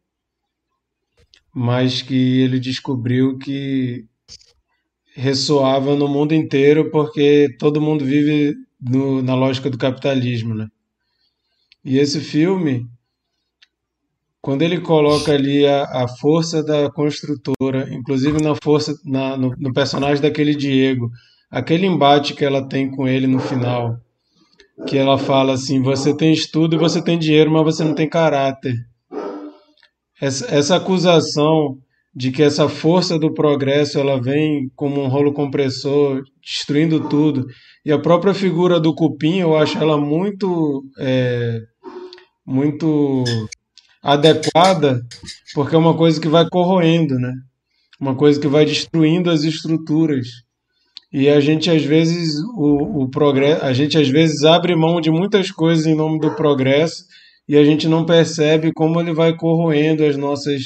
[1.55, 4.07] mas que ele descobriu que
[5.15, 10.69] ressoava no mundo inteiro porque todo mundo vive no, na lógica do capitalismo, né?
[11.85, 12.87] E esse filme,
[14.41, 19.73] quando ele coloca ali a, a força da construtora, inclusive na força na, no, no
[19.73, 21.11] personagem daquele Diego,
[21.51, 24.01] aquele embate que ela tem com ele no final,
[24.87, 28.09] que ela fala assim: você tem estudo e você tem dinheiro, mas você não tem
[28.09, 28.75] caráter
[30.23, 31.79] essa, essa acusação
[32.15, 37.45] de que essa força do progresso ela vem como um rolo compressor destruindo tudo.
[37.85, 41.59] E a própria figura do cupim eu acho ela muito é,
[42.47, 43.25] muito
[44.01, 45.01] adequada
[45.55, 47.33] porque é uma coisa que vai corroendo né?
[48.01, 50.29] Uma coisa que vai destruindo as estruturas.
[51.13, 55.11] E a gente às vezes o, o progresso a gente às vezes abre mão de
[55.11, 57.05] muitas coisas em nome do progresso
[57.49, 60.63] e a gente não percebe como ele vai corroendo as nossas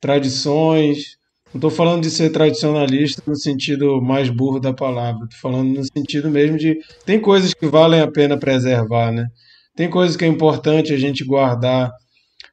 [0.00, 1.16] tradições.
[1.52, 5.84] Não estou falando de ser tradicionalista no sentido mais burro da palavra, estou falando no
[5.84, 6.78] sentido mesmo de.
[7.04, 9.26] Tem coisas que valem a pena preservar, né?
[9.76, 11.90] Tem coisas que é importante a gente guardar.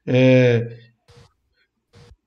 [0.05, 0.67] É...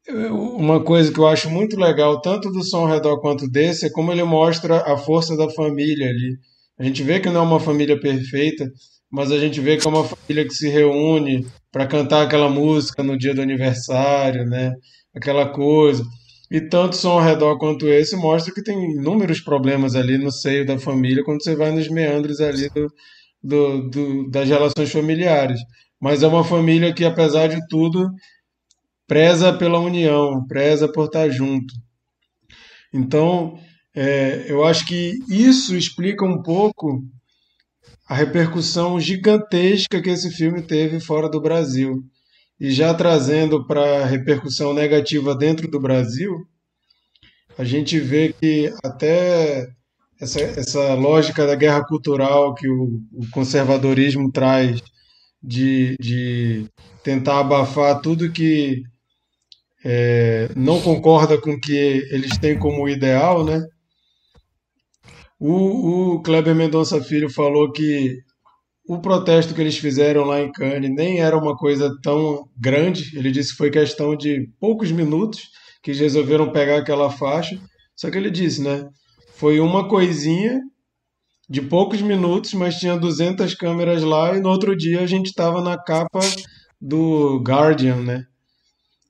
[0.08, 3.90] Uma coisa que eu acho muito legal, tanto do som ao redor quanto desse, é
[3.90, 6.36] como ele mostra a força da família ali.
[6.78, 8.70] A gente vê que não é uma família perfeita,
[9.12, 13.02] mas a gente vê que é uma família que se reúne para cantar aquela música
[13.02, 14.72] no dia do aniversário, né?
[15.14, 16.02] Aquela coisa.
[16.50, 20.64] E tanto som ao redor quanto esse mostra que tem inúmeros problemas ali no seio
[20.64, 22.88] da família quando você vai nos meandros ali do,
[23.42, 25.60] do, do, das relações familiares.
[26.00, 28.10] Mas é uma família que, apesar de tudo,
[29.06, 31.74] preza pela união, preza por estar junto.
[32.94, 33.58] Então,
[33.94, 37.02] é, eu acho que isso explica um pouco
[38.12, 42.04] a repercussão gigantesca que esse filme teve fora do Brasil.
[42.60, 46.46] E já trazendo para a repercussão negativa dentro do Brasil,
[47.56, 49.66] a gente vê que até
[50.20, 54.82] essa, essa lógica da guerra cultural que o, o conservadorismo traz
[55.42, 56.66] de, de
[57.02, 58.82] tentar abafar tudo que
[59.82, 63.66] é, não concorda com o que eles têm como ideal, né?
[65.44, 68.16] O, o Kleber Mendonça Filho falou que
[68.86, 73.18] o protesto que eles fizeram lá em Cannes nem era uma coisa tão grande.
[73.18, 75.48] Ele disse que foi questão de poucos minutos
[75.82, 77.60] que eles resolveram pegar aquela faixa.
[77.96, 78.88] Só que ele disse, né?
[79.34, 80.60] Foi uma coisinha
[81.50, 85.60] de poucos minutos, mas tinha 200 câmeras lá e no outro dia a gente estava
[85.60, 86.20] na capa
[86.80, 88.22] do Guardian, né?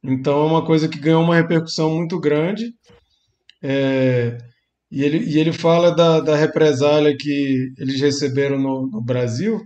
[0.03, 2.73] Então é uma coisa que ganhou uma repercussão muito grande.
[3.63, 4.39] É,
[4.93, 9.59] e ele, e ele fala da, da represália que eles receberam no, no Brasil.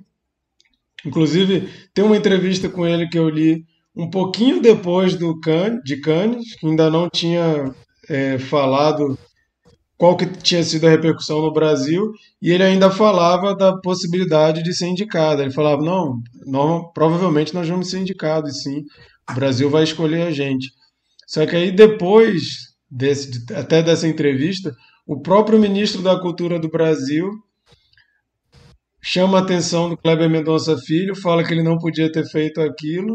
[1.04, 3.64] Inclusive, tem uma entrevista com ele que eu li
[3.94, 7.74] um pouquinho depois do Can, de Cannes, que ainda não tinha
[8.08, 9.18] é, falado
[9.98, 14.72] qual que tinha sido a repercussão no Brasil, e ele ainda falava da possibilidade de
[14.74, 15.42] ser indicado.
[15.42, 18.84] Ele falava, não, não provavelmente nós vamos ser indicados, sim,
[19.28, 20.70] o Brasil vai escolher a gente.
[21.26, 24.72] Só que aí depois desse, até dessa entrevista,
[25.06, 27.30] o próprio ministro da Cultura do Brasil
[29.00, 33.14] chama a atenção do Kleber Mendonça Filho, fala que ele não podia ter feito aquilo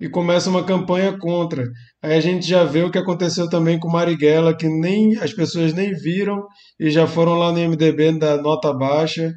[0.00, 1.64] e começa uma campanha contra.
[2.00, 5.74] Aí a gente já vê o que aconteceu também com Marighella, que nem as pessoas
[5.74, 6.46] nem viram
[6.78, 9.34] e já foram lá no MDB da nota baixa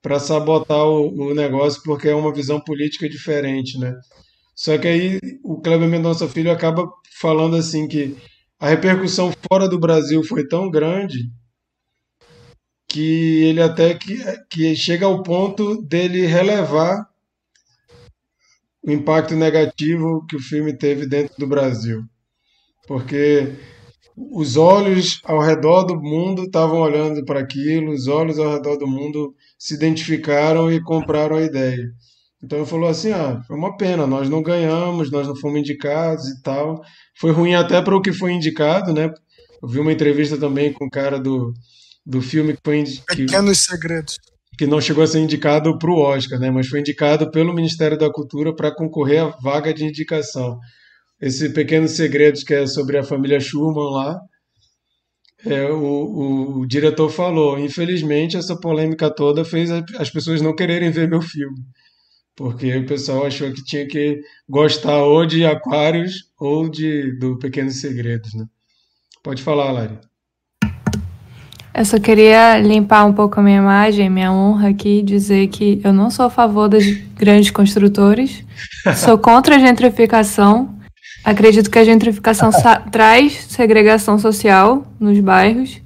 [0.00, 3.92] para sabotar o, o, negócio porque é uma visão política diferente, né?
[4.54, 6.88] Só que aí o Kleber Mendonça Filho acaba
[7.20, 8.16] falando assim que
[8.58, 11.30] a repercussão fora do Brasil foi tão grande
[12.88, 14.16] que ele até que,
[14.48, 17.06] que chega ao ponto dele relevar
[18.82, 22.02] o impacto negativo que o filme teve dentro do Brasil.
[22.86, 23.52] Porque
[24.16, 28.86] os olhos ao redor do mundo estavam olhando para aquilo, os olhos ao redor do
[28.86, 31.92] mundo se identificaram e compraram a ideia.
[32.46, 36.28] Então ele falou assim: ah, foi uma pena, nós não ganhamos, nós não fomos indicados
[36.28, 36.80] e tal.
[37.18, 39.12] Foi ruim até para o que foi indicado, né?
[39.60, 41.52] Eu vi uma entrevista também com o cara do,
[42.06, 42.84] do filme que foi.
[43.08, 44.16] Pequenos Segredos.
[44.56, 46.48] Que não chegou a ser indicado para o Oscar, né?
[46.48, 50.56] Mas foi indicado pelo Ministério da Cultura para concorrer à vaga de indicação.
[51.20, 54.20] Esse Pequenos Segredos, que é sobre a família Schurman lá,
[55.44, 59.68] é, o, o, o, diretor falou: infelizmente, essa polêmica toda fez
[59.98, 61.58] as pessoas não quererem ver meu filme
[62.36, 67.80] porque o pessoal achou que tinha que gostar ou de Aquários ou de do Pequenos
[67.80, 68.44] Segredos, né?
[69.22, 69.98] Pode falar, Lari.
[71.74, 75.92] Eu só queria limpar um pouco a minha imagem, minha honra aqui, dizer que eu
[75.92, 78.44] não sou a favor dos grandes construtores,
[78.96, 80.74] sou contra a gentrificação.
[81.24, 82.50] Acredito que a gentrificação
[82.90, 85.82] traz segregação social nos bairros.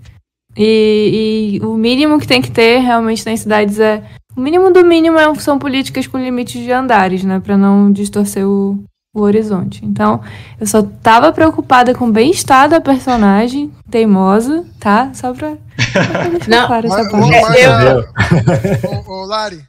[0.57, 4.03] E, e, o mínimo que tem que ter realmente nas cidades é
[4.37, 7.41] o mínimo do mínimo é, são políticas com limites de andares, né?
[7.41, 8.83] Para não distorcer o,
[9.15, 9.85] o horizonte.
[9.85, 10.23] Então,
[10.59, 15.13] eu só tava preocupada com o bem-estar da personagem teimosa, tá?
[15.15, 15.51] Só pra,
[16.49, 17.31] não, claro mas, essa parte.
[17.31, 19.65] Mas, ô, ô, Lari,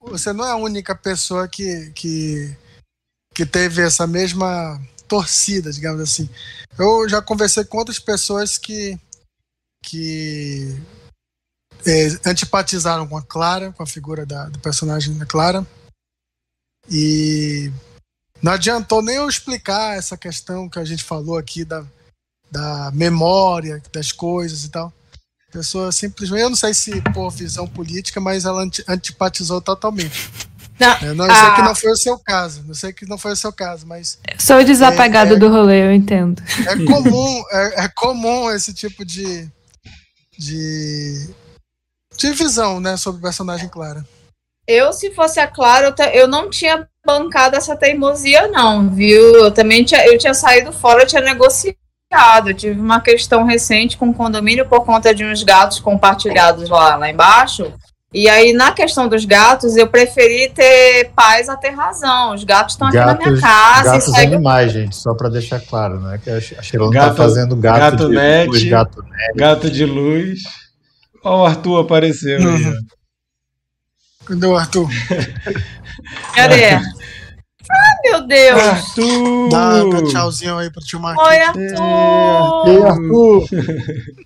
[0.00, 2.56] você não é a única pessoa que, que,
[3.34, 6.28] que teve essa mesma torcida, digamos assim.
[6.78, 8.98] Eu já conversei com outras pessoas que,
[9.82, 10.76] que
[11.86, 15.66] é, antipatizaram com a Clara, com a figura da, do personagem da Clara.
[16.90, 17.70] E
[18.42, 21.84] não adiantou nem eu explicar essa questão que a gente falou aqui da,
[22.50, 24.92] da memória das coisas e tal.
[25.48, 30.30] A pessoa simplesmente, eu não sei se por visão política, mas ela antipatizou totalmente.
[30.78, 32.64] Não, eu não, sei que não foi o seu caso.
[32.66, 34.18] Não sei que não foi o seu caso, mas.
[34.38, 36.42] Sou desapegado é, é, do rolê, eu entendo.
[36.66, 39.48] É comum, é, é, comum esse tipo de,
[40.38, 41.30] de.
[42.16, 44.04] De visão, né, sobre o personagem Clara.
[44.66, 49.36] Eu, se fosse a Clara, eu, eu não tinha bancado essa teimosia, não, viu?
[49.36, 51.76] Eu também tinha, eu tinha saído fora, eu tinha negociado.
[52.48, 56.96] Eu tive uma questão recente com o condomínio por conta de uns gatos compartilhados lá,
[56.96, 57.72] lá embaixo.
[58.12, 62.34] E aí, na questão dos gatos, eu preferi ter paz a ter razão.
[62.34, 63.92] Os gatos estão aqui na minha casa.
[63.92, 64.34] Gatos segue...
[64.34, 66.18] animais, gente, só para deixar claro, né?
[66.22, 69.36] Que a Sheila não tá fazendo gato, gato de net, luz, gato net.
[69.36, 70.38] Gato de luz.
[71.26, 72.54] Ó, o Arthur apareceu uhum.
[72.54, 72.62] aí.
[74.26, 74.88] Cadê o Arthur?
[76.34, 76.66] Cadê?
[76.66, 78.62] Ah, meu Deus!
[78.62, 79.48] Arthur!
[79.48, 81.28] Dá, dá tchauzinho aí pro tio Marquinhos.
[81.28, 82.68] Oi, Arthur!
[82.68, 83.48] Ei, Arthur!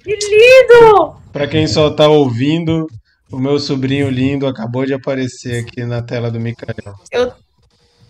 [0.04, 1.16] Que lindo!
[1.32, 2.86] Pra quem só tá ouvindo,
[3.32, 6.94] o meu sobrinho lindo acabou de aparecer aqui na tela do Micael.
[7.10, 7.32] Eu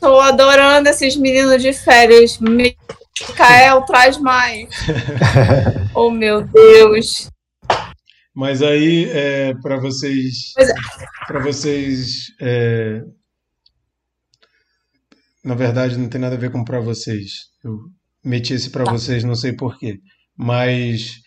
[0.00, 2.38] tô adorando esses meninos de férias.
[2.40, 4.68] Micael, traz mais.
[5.94, 7.30] oh, meu Deus!
[8.34, 10.72] Mas aí, é, para vocês, é.
[11.26, 13.02] para vocês, é,
[15.44, 17.48] na verdade, não tem nada a ver com para vocês.
[17.64, 17.78] Eu
[18.24, 18.92] meti esse para tá.
[18.92, 19.98] vocês, não sei porquê.
[20.36, 21.20] Mas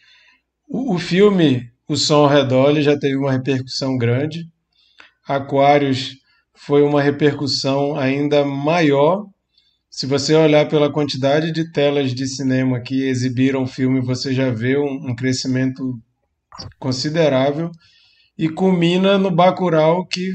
[0.68, 4.48] o, o, filme, o som ao redor, ele já teve uma repercussão grande.
[5.28, 6.16] Aquários
[6.56, 9.26] foi uma repercussão ainda maior.
[9.90, 14.50] Se você olhar pela quantidade de telas de cinema que exibiram o filme, você já
[14.50, 16.00] vê um, um crescimento
[16.80, 17.72] considerável
[18.38, 20.32] e culmina no Bacurau, que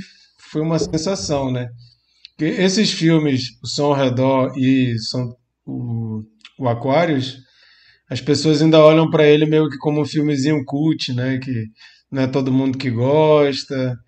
[0.50, 1.68] foi uma sensação, né?
[2.36, 6.22] Porque esses filmes, O Som ao Redor e são, o,
[6.58, 7.38] o Aquários,
[8.08, 11.38] as pessoas ainda olham para ele meio que como um filmezinho cult, né?
[11.38, 11.66] Que
[12.10, 13.98] não é todo mundo que gosta,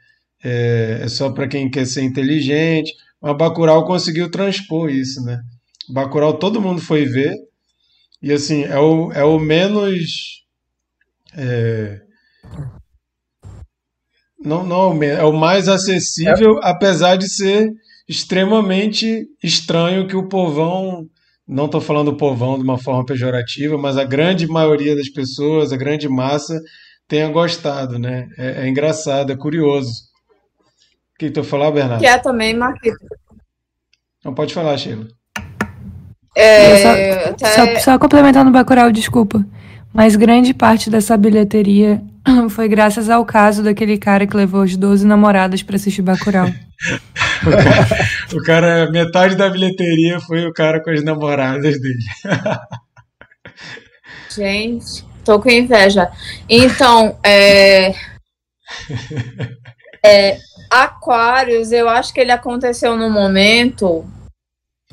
[0.43, 2.95] é, é só para quem quer ser inteligente.
[3.21, 5.41] Mas Bacurau conseguiu transpor isso, né?
[5.89, 7.35] Bacurau todo mundo foi ver
[8.23, 10.40] e assim é o, é o menos
[11.37, 12.01] é,
[14.43, 16.71] não, não, é o mais acessível, é.
[16.71, 17.71] apesar de ser
[18.09, 21.07] extremamente estranho que o povão,
[21.47, 25.73] não estou falando o povão de uma forma pejorativa, mas a grande maioria das pessoas,
[25.73, 26.59] a grande massa,
[27.07, 28.29] tenha gostado, né?
[28.39, 29.91] É, é engraçado, é curioso.
[31.15, 32.01] O que tu falar, Bernardo?
[32.01, 32.97] Que é também, Marquito.
[34.25, 35.07] Não pode falar, Sheila.
[36.35, 36.91] É, só,
[37.31, 37.47] até...
[37.47, 39.45] só, só complementando o Bacurau, desculpa.
[39.93, 42.01] Mas grande parte dessa bilheteria
[42.51, 46.47] foi graças ao caso daquele cara que levou as 12 namoradas para assistir Bacurau.
[46.47, 47.89] o, cara,
[48.33, 52.05] o cara, metade da bilheteria foi o cara com as namoradas dele.
[54.31, 56.09] Gente, tô com inveja.
[56.49, 57.93] Então, é...
[60.05, 60.39] é
[60.71, 64.07] Aquários, eu acho que ele aconteceu num momento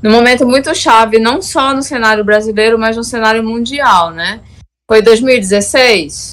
[0.01, 4.41] num momento muito chave, não só no cenário brasileiro, mas no cenário mundial, né?
[4.87, 6.31] Foi 2016?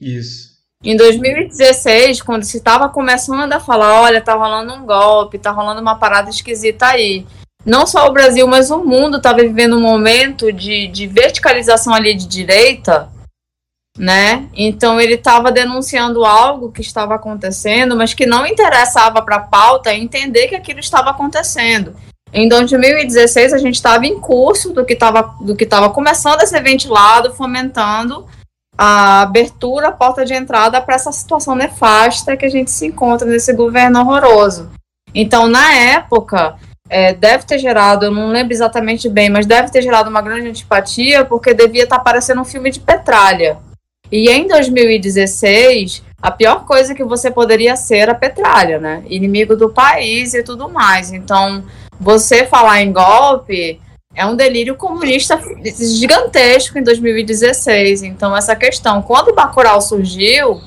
[0.00, 0.54] Isso.
[0.82, 5.80] Em 2016, quando se estava começando a falar, olha, tá rolando um golpe, tá rolando
[5.80, 7.26] uma parada esquisita aí.
[7.64, 12.14] Não só o Brasil, mas o mundo estava vivendo um momento de, de verticalização ali
[12.14, 13.10] de direita,
[13.96, 14.48] né?
[14.54, 19.94] Então ele estava denunciando algo que estava acontecendo, mas que não interessava para a pauta
[19.94, 21.96] entender que aquilo estava acontecendo.
[22.36, 28.26] Em 2016, a gente estava em curso do que estava começando a ser ventilado, fomentando
[28.76, 33.24] a abertura, a porta de entrada para essa situação nefasta que a gente se encontra
[33.24, 34.68] nesse governo horroroso.
[35.14, 36.56] Então, na época,
[36.90, 40.48] é, deve ter gerado, eu não lembro exatamente bem, mas deve ter gerado uma grande
[40.48, 43.58] antipatia, porque devia estar tá parecendo um filme de Petralha.
[44.10, 49.04] E em 2016, a pior coisa que você poderia ser era Petralha, né?
[49.06, 51.12] Inimigo do país e tudo mais.
[51.12, 51.62] Então,
[52.00, 53.80] você falar em golpe
[54.14, 58.02] é um delírio comunista gigantesco em 2016.
[58.02, 60.60] Então, essa questão, quando o Bacurau surgiu,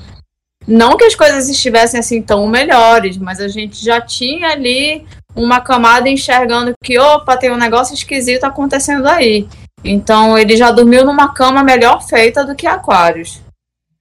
[0.66, 5.60] não que as coisas estivessem assim tão melhores, mas a gente já tinha ali uma
[5.60, 9.48] camada enxergando que, opa, tem um negócio esquisito acontecendo aí.
[9.84, 13.40] Então, ele já dormiu numa cama melhor feita do que Aquários.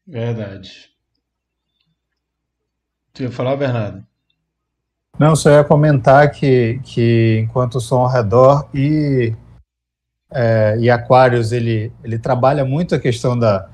[0.06, 0.90] Verdade.
[3.14, 4.07] Tu ia falar, Bernardo?
[5.18, 9.34] Não, só ia comentar que, que enquanto o som ao redor e
[10.32, 13.68] é, e Aquarius ele, ele trabalha muito a questão da,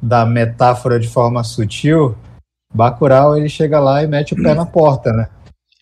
[0.00, 2.16] da metáfora de forma sutil,
[2.72, 5.28] Bacurau ele chega lá e mete o pé na porta, né?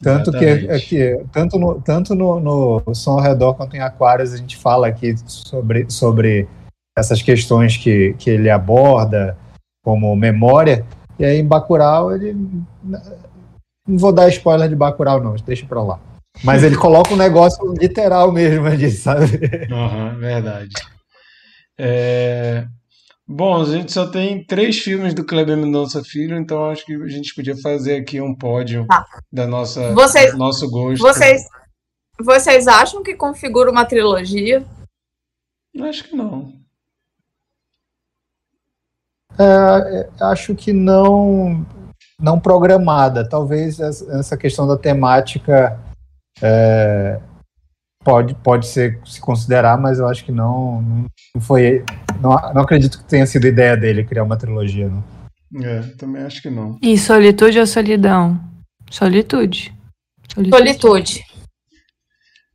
[0.02, 4.32] Tanto que, é que tanto, no, tanto no, no Som ao Redor quanto em Aquários
[4.32, 6.46] a gente fala aqui sobre, sobre
[6.96, 9.38] essas questões que, que ele aborda,
[9.82, 10.84] como memória,
[11.18, 12.36] e aí em Bacurau ele.
[13.86, 16.00] Não vou dar spoiler de Bacurau, não, deixa pra lá.
[16.42, 19.40] Mas ele coloca um negócio literal mesmo ali, sabe?
[19.70, 20.72] Uhum, verdade.
[21.78, 22.66] É...
[23.28, 27.08] Bom, a gente só tem três filmes do Kleber Mendonça Filho, então acho que a
[27.08, 29.04] gente podia fazer aqui um pódio tá.
[29.32, 31.02] da nossa vocês, nosso gosto.
[31.02, 31.42] Vocês,
[32.20, 34.64] vocês acham que configura uma trilogia?
[35.80, 36.52] Acho que não.
[39.38, 41.66] É, é acho que não,
[42.20, 43.28] não programada.
[43.28, 45.78] Talvez essa questão da temática
[46.40, 47.20] é,
[48.04, 51.84] pode, pode ser se considerar, mas eu acho que não, não foi.
[52.20, 55.04] Não, não acredito que tenha sido ideia dele criar uma trilogia, não.
[55.62, 56.78] É, também acho que não.
[56.82, 58.40] E solitude ou solidão?
[58.90, 59.74] Solitude.
[60.32, 60.56] Solitude.
[60.56, 61.24] solitude.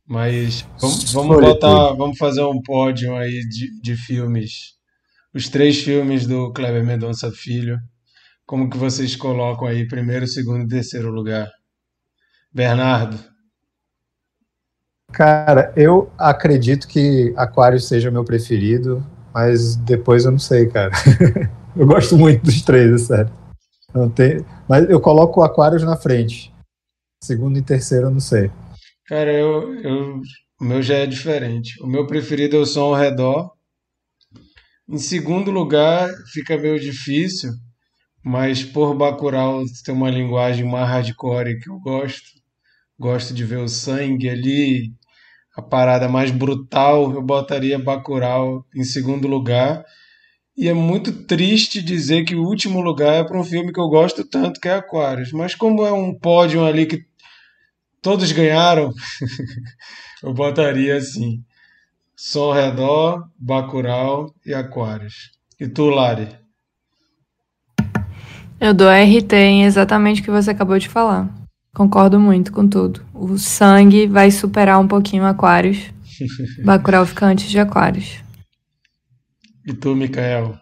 [0.06, 4.74] Mas vamos, vamos botar, vamos fazer um pódio aí de, de filmes.
[5.34, 7.78] Os três filmes do Kleber Mendonça Filho.
[8.52, 11.50] Como que vocês colocam aí primeiro, segundo e terceiro lugar?
[12.52, 13.18] Bernardo.
[15.10, 19.02] Cara, eu acredito que Aquário seja meu preferido,
[19.32, 20.90] mas depois eu não sei, cara.
[21.74, 23.32] eu gosto muito dos três, é sério.
[23.94, 26.54] Não tem, mas eu coloco o Aquários na frente.
[27.24, 28.50] Segundo e terceiro eu não sei.
[29.06, 30.20] Cara, eu, eu,
[30.60, 31.82] o meu já é diferente.
[31.82, 33.50] O meu preferido é o Som ao Redor.
[34.86, 37.50] Em segundo lugar, fica meio difícil,
[38.24, 42.30] mas por Bacurau tem uma linguagem mais hardcore que eu gosto.
[42.98, 44.92] Gosto de ver o sangue ali,
[45.56, 49.84] a parada mais brutal, eu botaria Bacurau em segundo lugar.
[50.56, 53.88] E é muito triste dizer que o último lugar é para um filme que eu
[53.88, 55.32] gosto tanto, que é Aquários.
[55.32, 57.04] Mas como é um pódio ali que
[58.00, 58.92] todos ganharam,
[60.22, 61.42] eu botaria assim:
[62.14, 65.32] Som ao Redor, Bacurau e Aquários.
[65.58, 66.41] E tu, Lari?
[68.62, 71.28] Eu dou RT em exatamente o que você acabou de falar.
[71.74, 73.04] Concordo muito com tudo.
[73.12, 75.90] O sangue vai superar um pouquinho Aquários.
[76.64, 78.22] Bacurau fica antes de Aquários.
[79.66, 80.56] E tu, Mikael?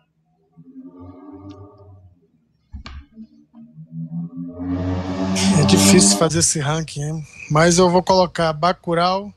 [5.60, 7.22] É difícil fazer esse ranking, hein?
[7.50, 9.30] mas eu vou colocar Bacurau,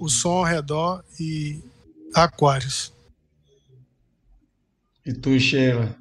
[0.00, 1.60] o som ao redor e
[2.14, 2.92] Aquários.
[5.04, 6.00] E tu, Sheila?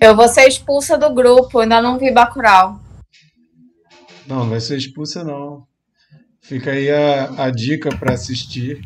[0.00, 2.80] Eu vou ser expulsa do grupo, ainda não vi Bacurau.
[4.26, 5.64] Não, não vai ser expulsa não.
[6.42, 8.80] Fica aí a, a dica para assistir.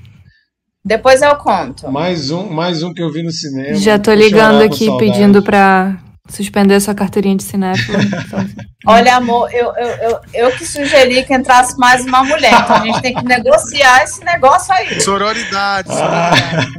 [0.84, 1.90] Depois eu conto.
[1.90, 3.74] Mais um, mais um que eu vi no cinema.
[3.74, 5.98] Já tô ligando aqui pedindo para
[6.34, 7.98] suspender sua carteirinha de cinéfilo.
[8.86, 12.52] Olha, amor, eu, eu, eu, eu, que sugeri que entrasse mais uma mulher.
[12.52, 15.00] Então a gente tem que negociar esse negócio aí.
[15.00, 15.88] Sororidade.
[15.88, 16.70] sororidade.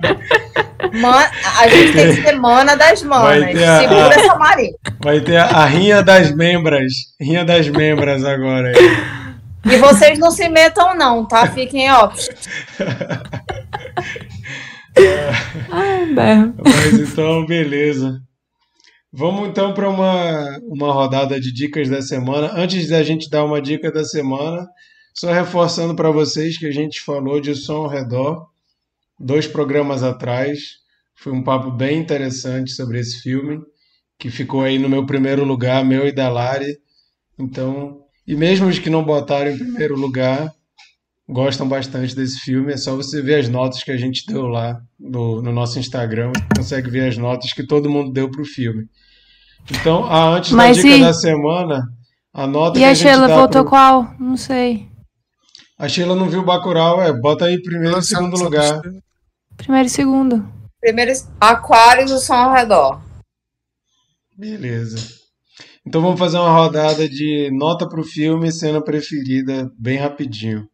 [0.93, 1.25] Man,
[1.59, 3.45] a gente tem que ser mana das manas.
[3.45, 4.71] Segura a, essa Maria.
[5.03, 6.91] Vai ter a, a, rinha das membras.
[7.19, 8.69] Rinha das membras agora.
[8.69, 9.21] Aí.
[9.73, 11.47] E vocês não se metam, não, tá?
[11.47, 12.29] Fiquem óbvios.
[15.71, 16.53] Ai, berro.
[16.63, 18.19] Mas então, beleza.
[19.13, 22.51] Vamos então para uma, uma rodada de dicas da semana.
[22.55, 24.65] Antes da gente dar uma dica da semana,
[25.13, 28.47] só reforçando para vocês que a gente falou de som ao redor
[29.19, 30.77] dois programas atrás.
[31.13, 33.61] Foi um papo bem interessante sobre esse filme,
[34.17, 36.77] que ficou aí no meu primeiro lugar, meu e da Lari.
[37.37, 40.53] Então, e mesmo os que não botaram em primeiro lugar,
[41.31, 42.73] gostam bastante desse filme.
[42.73, 46.31] É só você ver as notas que a gente deu lá no, no nosso Instagram.
[46.35, 48.85] Você consegue ver as notas que todo mundo deu para o filme.
[49.69, 51.01] Então, a, antes Mas da dica e...
[51.01, 51.83] da semana,
[52.33, 53.69] a nota e que a, a Sheila voltou pro...
[53.69, 54.13] qual?
[54.19, 54.89] Não sei.
[55.77, 58.81] A Sheila não viu Bacurau, é, bota aí primeiro e segundo lugar.
[59.57, 60.47] Primeiro e segundo.
[60.79, 63.01] Primeiro, Aquários, o som ao redor.
[64.35, 64.97] Beleza.
[65.85, 70.67] Então vamos fazer uma rodada de nota para o filme, cena preferida, bem rapidinho.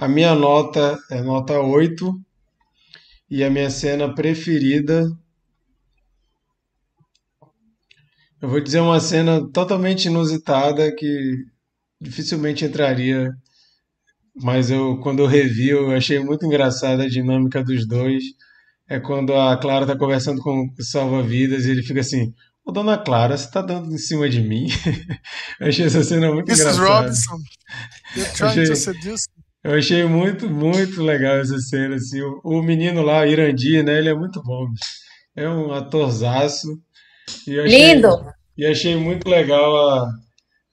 [0.00, 2.18] A minha nota é nota 8
[3.30, 5.06] e a minha cena preferida.
[8.40, 11.44] Eu vou dizer uma cena totalmente inusitada que
[12.00, 13.30] dificilmente entraria,
[14.34, 18.24] mas eu quando eu revi eu achei muito engraçada a dinâmica dos dois.
[18.88, 22.32] É quando a Clara tá conversando com o salva-vidas e ele fica assim:
[22.64, 24.66] Ô, dona Clara, você tá dando em cima de mim?
[25.60, 26.62] eu achei essa cena muito Mrs.
[26.62, 27.00] engraçada.
[27.00, 27.36] Robinson,
[28.16, 28.64] you're trying achei...
[28.64, 29.26] to seduce
[29.62, 31.96] Eu achei muito, muito legal essa cena.
[31.96, 32.20] Assim.
[32.22, 33.98] O, o menino lá, Irandi, né?
[33.98, 34.66] Ele é muito bom.
[35.36, 36.68] É um atorzaço.
[37.46, 38.08] E achei, Lindo!
[38.56, 40.12] E achei muito legal a,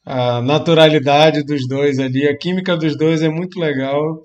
[0.05, 2.27] a naturalidade dos dois ali.
[2.27, 4.22] A química dos dois é muito legal.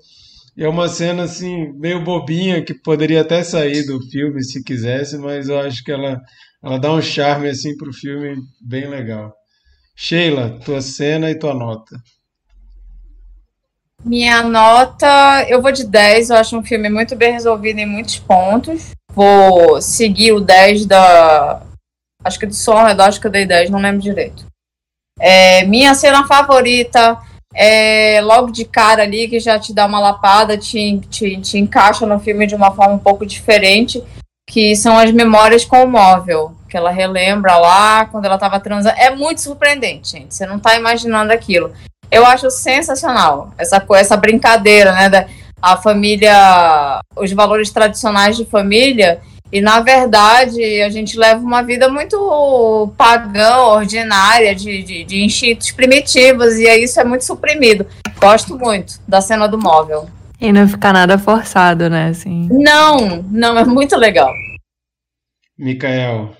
[0.55, 5.17] E é uma cena assim, meio bobinha, que poderia até sair do filme se quisesse,
[5.17, 6.21] mas eu acho que ela,
[6.63, 9.33] ela dá um charme assim pro filme bem legal.
[9.95, 11.95] Sheila, tua cena e tua nota.
[14.05, 16.29] Minha nota, eu vou de 10.
[16.29, 18.91] Eu acho um filme muito bem resolvido em muitos pontos.
[19.13, 21.61] Vou seguir o 10 da.
[22.23, 24.45] Acho que do som ao redor, acho que eu dei 10, não lembro direito.
[25.19, 27.17] É, minha cena favorita
[27.53, 32.05] é logo de cara ali, que já te dá uma lapada, te, te, te encaixa
[32.05, 34.03] no filme de uma forma um pouco diferente,
[34.49, 38.97] que são as memórias com o móvel, que ela relembra lá quando ela estava transando.
[38.97, 40.33] É muito surpreendente, gente.
[40.33, 41.71] Você não está imaginando aquilo.
[42.11, 45.09] Eu acho sensacional essa essa brincadeira, né?
[45.09, 45.25] Da,
[45.61, 49.21] a família, os valores tradicionais de família.
[49.49, 55.71] E na verdade a gente leva uma vida muito pagã, ordinária, de, de, de instintos
[55.71, 57.85] primitivos, e isso é muito suprimido.
[58.19, 60.09] Gosto muito da cena do móvel.
[60.41, 62.09] E não ficar nada forçado, né?
[62.09, 62.49] Assim.
[62.51, 64.33] Não, não, é muito legal.
[65.57, 66.35] Micael.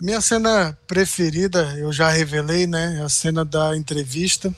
[0.00, 2.98] Minha cena preferida, eu já revelei, né?
[2.98, 4.54] É a cena da entrevista.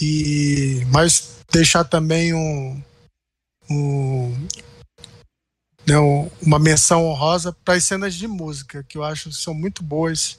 [0.00, 2.82] E mas deixar também um,
[3.70, 4.48] um
[5.86, 5.98] né,
[6.40, 10.38] uma menção honrosa para as cenas de música, que eu acho que são muito boas,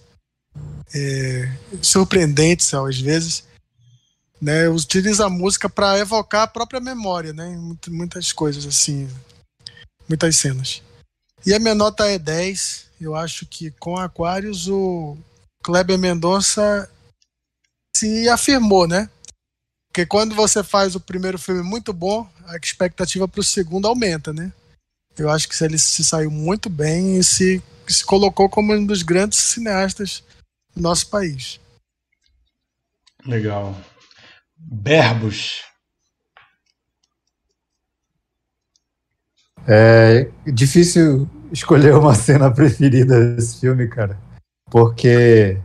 [0.93, 1.51] é,
[1.81, 3.45] surpreendentes às vezes.
[4.39, 7.57] Né, utiliza a música para evocar a própria memória, né?
[7.87, 9.09] Muitas coisas assim,
[10.07, 10.83] muitas cenas.
[11.43, 15.17] E a minha nota é 10 eu acho que com Aquarius o
[15.63, 16.89] Kleber Mendonça
[17.95, 19.09] se afirmou, né?
[19.87, 24.31] Porque quando você faz o primeiro filme muito bom, a expectativa para o segundo aumenta,
[24.31, 24.53] né?
[25.17, 29.01] Eu acho que ele se saiu muito bem e se, se colocou como um dos
[29.01, 30.23] grandes cineastas
[30.75, 31.59] do nosso país.
[33.25, 33.75] Legal.
[34.55, 35.63] Berbos.
[39.67, 44.17] É difícil escolher uma cena preferida desse filme, cara,
[44.69, 45.57] porque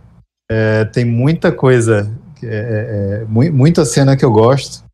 [0.51, 2.11] é, tem muita coisa,
[2.43, 4.85] é, é, é muita cena que eu gosto.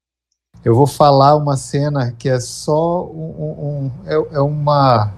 [0.64, 5.14] Eu vou falar uma cena que é só um, um é, é, uma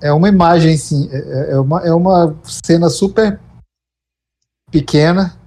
[0.00, 3.38] é uma imagem sim, é, é, uma, é uma cena super
[4.70, 5.38] pequena,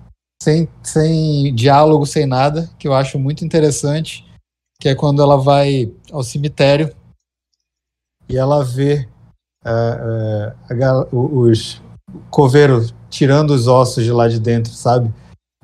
[0.42, 4.26] sem, sem diálogo, sem nada, que eu acho muito interessante,
[4.80, 6.94] que é quando ela vai ao cemitério
[8.30, 9.08] e ela vê
[9.65, 11.81] uh, uh, os
[12.30, 15.14] coveiros tirando os ossos de lá de dentro, sabe?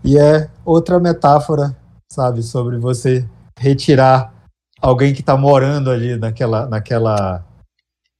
[0.04, 1.76] E é outra metáfora,
[2.12, 3.28] sabe, sobre você
[3.58, 4.34] retirar
[4.82, 7.46] alguém que está morando ali naquela, naquela,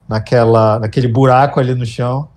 [0.08, 2.30] naquela, naquele buraco ali no chão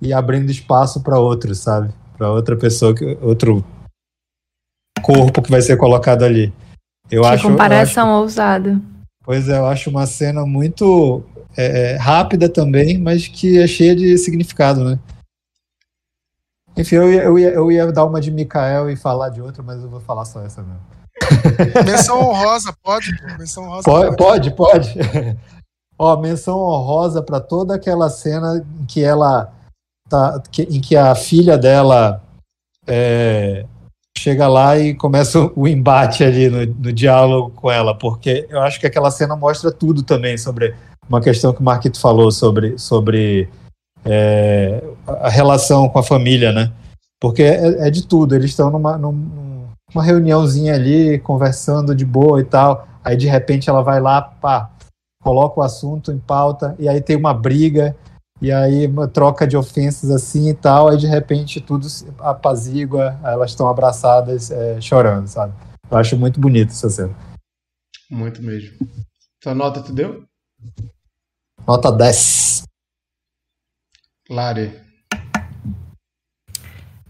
[0.00, 1.92] e abrindo espaço para outro, sabe?
[2.16, 3.64] Para outra pessoa, outro
[5.02, 6.52] corpo que vai ser colocado ali.
[7.10, 8.80] Eu que acho, comparação eu acho, ousada.
[9.30, 11.22] Pois é, eu acho uma cena muito
[11.56, 14.98] é, é, rápida também, mas que é cheia de significado, né?
[16.76, 19.62] Enfim, eu ia, eu, ia, eu ia dar uma de Mikael e falar de outra,
[19.62, 20.80] mas eu vou falar só essa mesmo.
[21.86, 23.12] Menção honrosa, pode?
[23.38, 24.50] Menção honrosa pode, pode.
[24.50, 24.98] pode.
[25.96, 29.52] Ó, menção honrosa para toda aquela cena em que ela
[30.08, 32.20] tá, que, em que a filha dela
[32.84, 33.64] é,
[34.20, 38.78] chega lá e começa o embate ali no, no, diálogo com ela, porque eu acho
[38.78, 40.74] que aquela cena mostra tudo também sobre
[41.08, 43.48] uma questão que o Marquito falou sobre, sobre
[44.04, 46.70] é, a relação com a família, né?
[47.18, 52.44] Porque é, é de tudo, eles estão numa, numa reuniãozinha ali, conversando de boa e
[52.44, 54.70] tal, aí de repente ela vai lá, pá,
[55.22, 57.96] coloca o assunto em pauta, e aí tem uma briga,
[58.40, 61.86] e aí uma troca de ofensas assim e tal, aí de repente tudo
[62.18, 65.52] apazigua, elas estão abraçadas, é, chorando, sabe?
[65.90, 67.14] Eu acho muito bonito essa cena.
[68.10, 68.78] Muito mesmo.
[69.42, 70.24] Sua nota tu deu?
[71.66, 72.64] Nota 10.
[74.30, 74.72] Lari.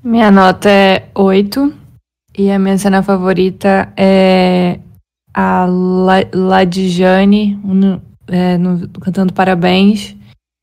[0.03, 1.75] Minha nota é 8.
[2.39, 4.81] E a minha cena favorita é
[5.35, 7.61] a Ladjane
[8.29, 8.57] é,
[9.01, 10.17] cantando parabéns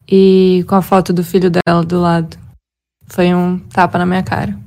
[0.10, 2.38] e com a foto do filho dela do lado.
[3.08, 4.58] Foi um tapa na minha cara.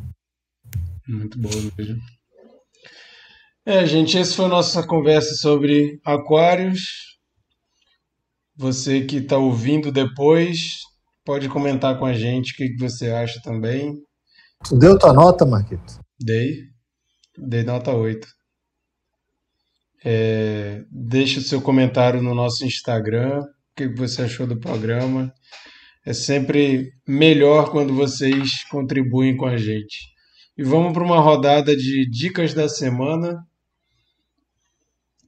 [1.08, 2.00] Muito bom mesmo.
[3.66, 6.80] É, gente, essa foi a nossa conversa sobre aquários.
[8.56, 10.80] Você que está ouvindo depois,
[11.24, 13.94] pode comentar com a gente o que, você acha também.
[14.64, 16.00] Tu deu tua nota, Marquito?
[16.18, 16.64] Dei.
[17.38, 18.26] Dei nota 8.
[20.04, 23.42] É, deixe o seu comentário no nosso Instagram.
[23.80, 25.32] Que você achou do programa?
[26.04, 30.12] É sempre melhor quando vocês contribuem com a gente.
[30.54, 33.42] E vamos para uma rodada de dicas da semana.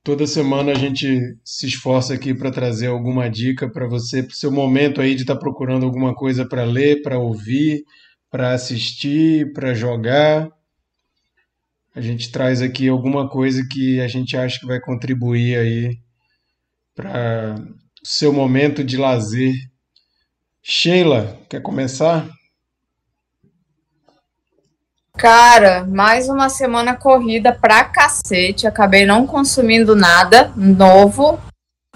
[0.04, 4.36] Toda semana a gente se esforça aqui para trazer alguma dica para você, para o
[4.36, 7.82] seu momento aí de estar tá procurando alguma coisa para ler, para ouvir,
[8.30, 10.50] para assistir, para jogar.
[11.94, 15.98] A gente traz aqui alguma coisa que a gente acha que vai contribuir aí
[16.94, 17.56] para
[18.02, 19.54] seu momento de lazer
[20.62, 22.28] Sheila, quer começar?
[25.16, 28.66] Cara, mais uma semana corrida pra cacete.
[28.66, 31.38] Acabei não consumindo nada novo.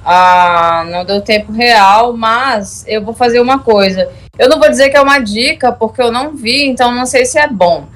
[0.04, 4.12] Ah, não deu tempo real, mas eu vou fazer uma coisa.
[4.38, 7.24] Eu não vou dizer que é uma dica, porque eu não vi, então não sei
[7.24, 7.88] se é bom.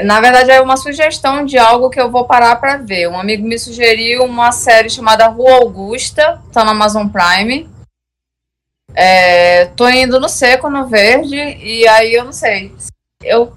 [0.00, 3.08] Na verdade, é uma sugestão de algo que eu vou parar para ver.
[3.08, 7.68] Um amigo me sugeriu uma série chamada Rua Augusta, tá na Amazon Prime.
[8.94, 12.74] É, tô indo no seco, no verde, e aí eu não sei.
[13.22, 13.54] Eu,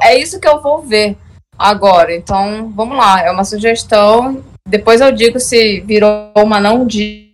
[0.00, 1.16] é isso que eu vou ver
[1.58, 2.14] agora.
[2.14, 3.22] Então, vamos lá.
[3.22, 4.42] É uma sugestão.
[4.66, 7.32] Depois eu digo se virou uma não dica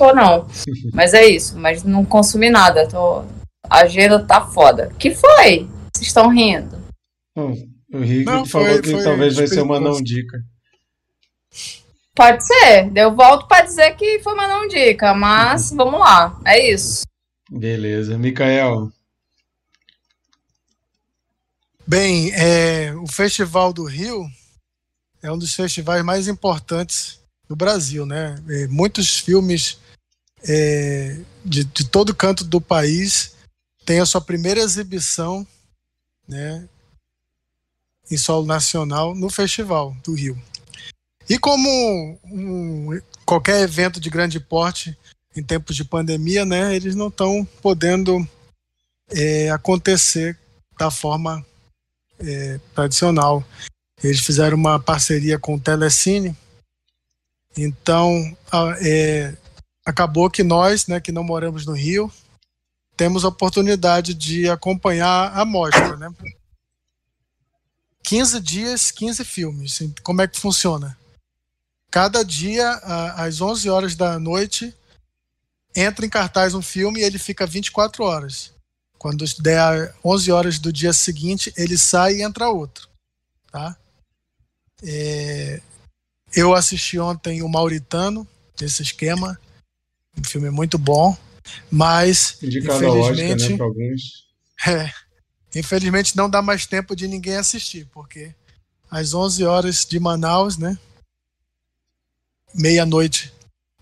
[0.00, 0.46] ou não.
[0.92, 1.56] Mas é isso.
[1.58, 2.86] Mas não consumi nada.
[2.88, 3.24] Tô,
[3.70, 4.92] a agenda tá foda.
[4.98, 5.68] que foi?
[5.94, 6.83] Vocês estão rindo?
[7.36, 10.38] O Rick não, falou foi, que foi talvez vai ser uma não dica.
[12.14, 12.92] Pode ser.
[12.96, 15.76] Eu volto para dizer que foi uma não dica, mas uhum.
[15.76, 16.40] vamos lá.
[16.44, 17.04] É isso.
[17.50, 18.16] Beleza.
[18.16, 18.92] Mikael.
[21.86, 24.26] Bem, é, o Festival do Rio
[25.22, 28.36] é um dos festivais mais importantes do Brasil, né?
[28.48, 29.78] É, muitos filmes
[30.48, 33.34] é, de, de todo canto do país
[33.84, 35.46] têm a sua primeira exibição,
[36.26, 36.66] né?
[38.10, 40.40] Em solo nacional no Festival do Rio.
[41.28, 44.96] E como um, qualquer evento de grande porte
[45.34, 48.26] em tempos de pandemia, né, eles não estão podendo
[49.10, 50.38] é, acontecer
[50.78, 51.44] da forma
[52.18, 53.42] é, tradicional.
[54.02, 56.36] Eles fizeram uma parceria com o Telecine,
[57.56, 58.36] então
[58.80, 59.34] é,
[59.84, 62.12] acabou que nós, né, que não moramos no Rio,
[62.96, 66.12] temos a oportunidade de acompanhar a mostra, né?
[68.04, 69.80] 15 dias, 15 filmes.
[70.02, 70.96] Como é que funciona?
[71.90, 72.70] Cada dia,
[73.16, 74.74] às 11 horas da noite,
[75.74, 78.52] entra em cartaz um filme e ele fica 24 horas.
[78.98, 82.88] Quando der 11 horas do dia seguinte, ele sai e entra outro.
[83.50, 83.76] Tá?
[84.82, 85.60] É...
[86.34, 88.26] Eu assisti ontem o Mauritano,
[88.60, 89.38] esse esquema.
[90.18, 91.16] Um filme muito bom.
[91.70, 93.96] Mas, Indicado infelizmente, Oscar, né,
[94.88, 94.92] é,
[95.54, 98.34] infelizmente não dá mais tempo de ninguém assistir, porque
[98.90, 100.78] às 11 horas de Manaus, né?
[102.54, 103.32] meia-noite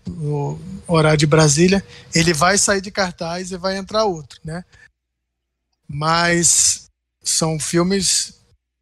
[0.05, 4.65] no horário de Brasília, ele vai sair de cartaz e vai entrar outro, né?
[5.87, 6.89] Mas
[7.23, 8.33] são filmes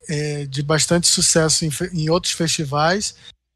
[0.08, 3.14] é, de bastante sucesso em, em, outros festivais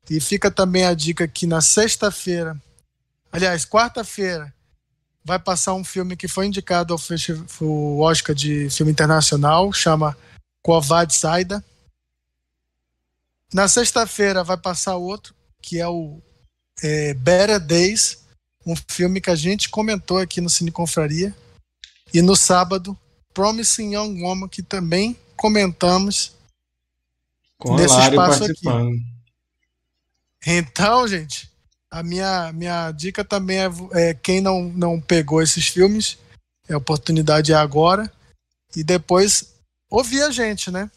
[0.10, 2.56] e fica também a dica que na sexta-feira,
[3.32, 4.54] aliás, quarta-feira,
[5.26, 7.00] vai passar um filme que foi indicado ao,
[7.62, 10.16] ao Oscar de filme internacional, chama
[10.62, 11.66] Kovad Saida.
[13.52, 16.22] Na sexta-feira vai passar outro, que é o
[16.84, 18.24] é, Better Days,
[18.64, 21.36] um filme que a gente comentou aqui no Cine Confraria.
[22.14, 22.98] E no sábado,
[23.34, 26.34] Promising Young Woman, que também comentamos
[27.58, 28.68] Com nesse espaço aqui.
[30.46, 31.50] Então, gente,
[31.96, 36.18] a minha, minha dica também é, é, quem não, não pegou esses filmes,
[36.68, 38.12] é a oportunidade é agora.
[38.76, 39.54] E depois
[39.90, 40.92] ouvir a gente, né?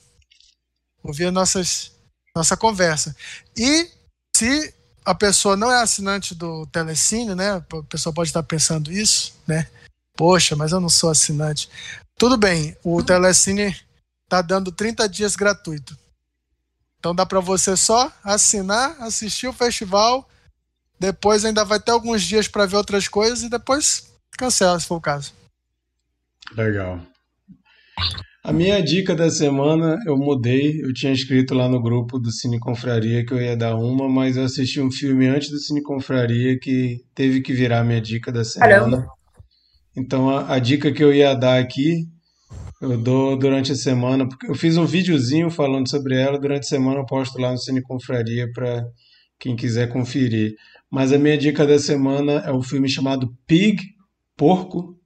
[1.00, 1.92] Ouvir a nossas,
[2.34, 3.14] nossa conversa.
[3.56, 3.88] E
[4.36, 7.52] se a pessoa não é assinante do Telecine, né?
[7.52, 9.68] A pessoa pode estar pensando isso, né?
[10.16, 11.70] Poxa, mas eu não sou assinante.
[12.16, 13.76] Tudo bem, o Telecine
[14.28, 15.96] tá dando 30 dias gratuito.
[16.98, 20.28] Então dá para você só assinar, assistir o festival,
[20.98, 24.96] depois ainda vai ter alguns dias para ver outras coisas e depois cancela se for
[24.96, 25.32] o caso.
[26.56, 27.00] Legal.
[28.42, 30.80] A minha dica da semana eu mudei.
[30.82, 34.36] Eu tinha escrito lá no grupo do Cine Confraria que eu ia dar uma, mas
[34.36, 38.44] eu assisti um filme antes do Cine Confraria que teve que virar minha dica da
[38.44, 38.72] semana.
[38.72, 39.06] Caramba.
[39.96, 42.08] Então a, a dica que eu ia dar aqui
[42.80, 46.38] eu dou durante a semana, porque eu fiz um videozinho falando sobre ela.
[46.38, 48.86] Durante a semana eu posto lá no Cine Confraria para
[49.38, 50.54] quem quiser conferir.
[50.90, 53.82] Mas a minha dica da semana é o um filme chamado Pig,
[54.36, 54.98] Porco,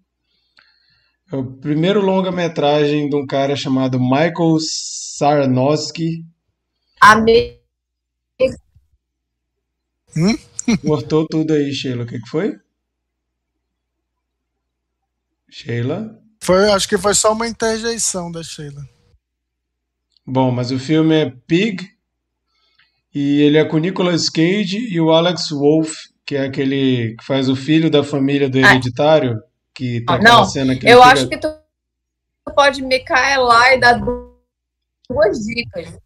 [1.33, 6.27] é o primeiro longa-metragem de um cara chamado Michael Sarnowski.
[7.01, 7.59] Amigo.
[10.15, 10.37] Hum?
[10.87, 12.05] Cortou tudo aí, Sheila.
[12.05, 12.61] O que, que foi?
[15.49, 16.23] Sheila?
[16.39, 18.87] Foi, acho que foi só uma interjeição da Sheila.
[20.27, 21.83] Bom, mas o filme é Pig
[23.15, 25.95] e ele é com Nicolas Cage e o Alex Wolff,
[26.25, 28.61] que é aquele que faz o filho da família do ah.
[28.61, 29.41] Hereditário,
[29.75, 31.49] que tá Não, cena que eu acho que tu
[32.55, 34.01] pode me cair lá e dar
[35.09, 35.99] duas dicas.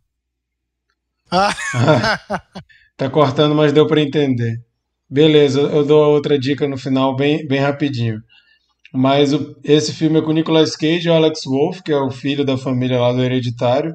[1.31, 1.55] Ah.
[2.97, 4.61] tá cortando, mas deu para entender.
[5.09, 8.21] Beleza, eu dou outra dica no final bem, bem rapidinho.
[8.93, 12.45] Mas o, esse filme é com Nicolas Cage e Alex Wolff, que é o filho
[12.45, 13.95] da família lá do Hereditário.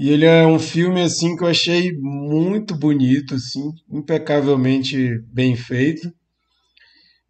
[0.00, 6.10] E ele é um filme assim que eu achei muito bonito, assim, impecavelmente bem feito.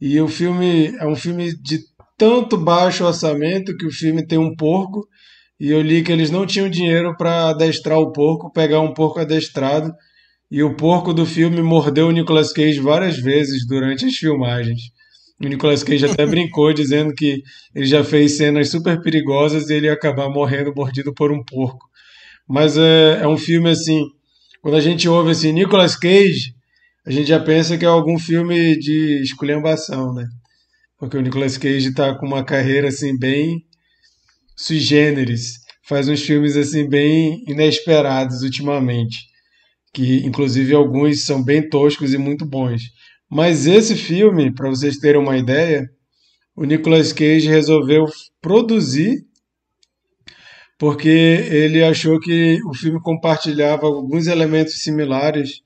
[0.00, 1.80] E o filme é um filme de
[2.16, 5.04] tanto baixo orçamento que o filme tem um porco
[5.58, 9.18] e eu li que eles não tinham dinheiro para adestrar o porco, pegar um porco
[9.18, 9.92] adestrado.
[10.48, 14.80] E o porco do filme mordeu o Nicolas Cage várias vezes durante as filmagens.
[15.42, 17.42] O Nicolas Cage até brincou dizendo que
[17.74, 21.89] ele já fez cenas super perigosas e ele ia acabar morrendo mordido por um porco.
[22.48, 24.04] Mas é, é um filme assim,
[24.62, 26.54] quando a gente ouve assim, Nicolas Cage,
[27.06, 30.26] a gente já pensa que é algum filme de esculhambação, né?
[30.98, 33.64] Porque o Nicolas Cage está com uma carreira assim bem
[34.60, 35.54] sui generis,
[35.88, 39.16] faz uns filmes assim bem inesperados ultimamente,
[39.94, 42.82] que inclusive alguns são bem toscos e muito bons.
[43.30, 45.88] Mas esse filme, para vocês terem uma ideia,
[46.54, 48.04] o Nicolas Cage resolveu
[48.40, 49.24] produzir
[50.80, 55.60] porque ele achou que o filme compartilhava alguns elementos similares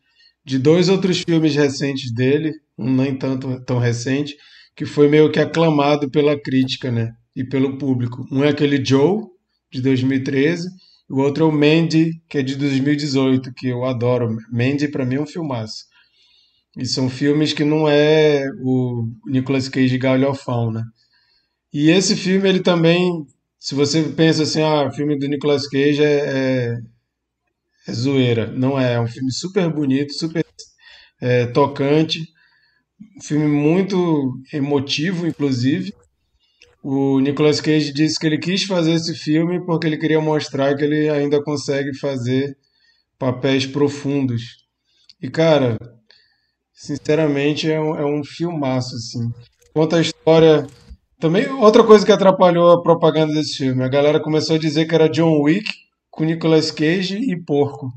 [0.44, 4.36] de dois outros filmes recentes dele, um nem tanto tão recente,
[4.74, 8.26] que foi meio que aclamado pela crítica, né, e pelo público.
[8.32, 9.22] Um é aquele Joe
[9.72, 10.68] de 2013,
[11.08, 14.36] e o outro é o Mandy, que é de 2018, que eu adoro.
[14.50, 15.84] Mandy para mim é um filmaço.
[16.76, 20.82] E são filmes que não é o Nicolas Cage galhofão, né?
[21.72, 23.24] E esse filme, ele também,
[23.64, 26.78] se você pensa assim, ah, filme do Nicolas Cage é, é,
[27.88, 28.46] é zoeira.
[28.52, 30.44] Não é, é um filme super bonito, super
[31.20, 32.20] é, tocante,
[33.16, 35.94] um filme muito emotivo, inclusive.
[36.82, 40.84] O Nicolas Cage disse que ele quis fazer esse filme porque ele queria mostrar que
[40.84, 42.56] ele ainda consegue fazer
[43.18, 44.42] papéis profundos.
[45.22, 45.78] E, cara,
[46.74, 49.32] Sinceramente, é um, é um filmaço, assim.
[49.72, 50.66] Conta a história.
[51.24, 54.94] Também, outra coisa que atrapalhou a propaganda desse filme, a galera começou a dizer que
[54.94, 55.66] era John Wick
[56.10, 57.90] com Nicolas Cage e porco.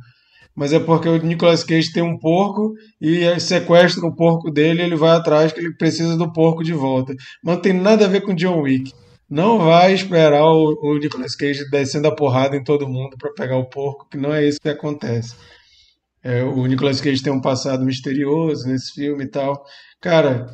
[0.56, 2.72] Mas é porque o Nicolas Cage tem um porco
[3.02, 6.72] e sequestra o porco dele e ele vai atrás que ele precisa do porco de
[6.72, 7.14] volta.
[7.44, 8.94] Mas não tem nada a ver com John Wick.
[9.30, 13.58] Não vai esperar o, o Nicolas Cage descendo a porrada em todo mundo para pegar
[13.58, 15.36] o porco, que não é isso que acontece.
[16.24, 19.66] É, o Nicolas Cage tem um passado misterioso nesse filme e tal.
[19.99, 20.48] Cara,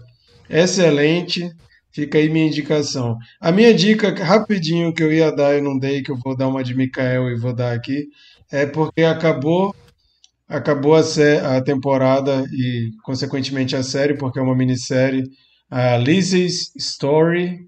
[0.49, 1.51] excelente.
[1.93, 3.17] Fica aí minha indicação.
[3.39, 6.47] A minha dica, rapidinho, que eu ia dar e não dei, que eu vou dar
[6.47, 8.07] uma de Mikael e vou dar aqui,
[8.51, 9.75] é porque acabou
[10.47, 10.99] acabou a,
[11.57, 15.23] a temporada e, consequentemente, a série, porque é uma minissérie,
[15.69, 17.59] a Lizzie's Story,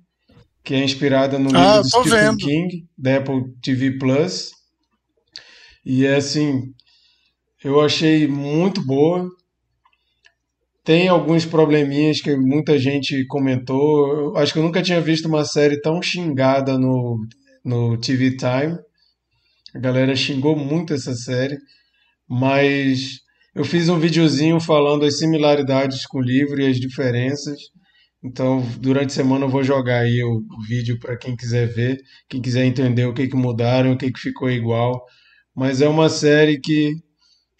[0.64, 2.38] que é inspirada no ah, livro do Stephen vendo.
[2.38, 4.52] King, da Apple TV Plus.
[5.86, 6.74] E é assim,
[7.64, 9.30] eu achei muito boa.
[10.86, 14.08] Tem alguns probleminhas que muita gente comentou.
[14.08, 17.20] Eu acho que eu nunca tinha visto uma série tão xingada no,
[17.66, 18.78] no TV Time.
[19.74, 21.58] A galera xingou muito essa série,
[22.30, 23.20] mas
[23.56, 27.58] eu fiz um videozinho falando as similaridades com o livro e as diferenças.
[28.24, 31.98] Então, durante a semana eu vou jogar aí o, vídeo para quem quiser ver,
[32.30, 35.04] quem quiser entender o que, que mudaram, o que, que ficou igual.
[35.56, 36.92] Mas é uma série que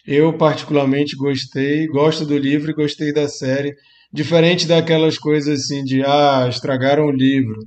[0.08, 3.76] eu, particularmente, gostei, gosto do livro e gostei da série.
[4.12, 7.60] Diferente daquelas coisas assim de, ah, estragaram o livro.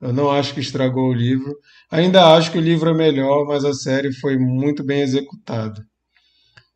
[0.00, 1.56] Eu não acho que estragou o livro.
[1.90, 5.84] Ainda acho que o livro é melhor, mas a série foi muito bem executada.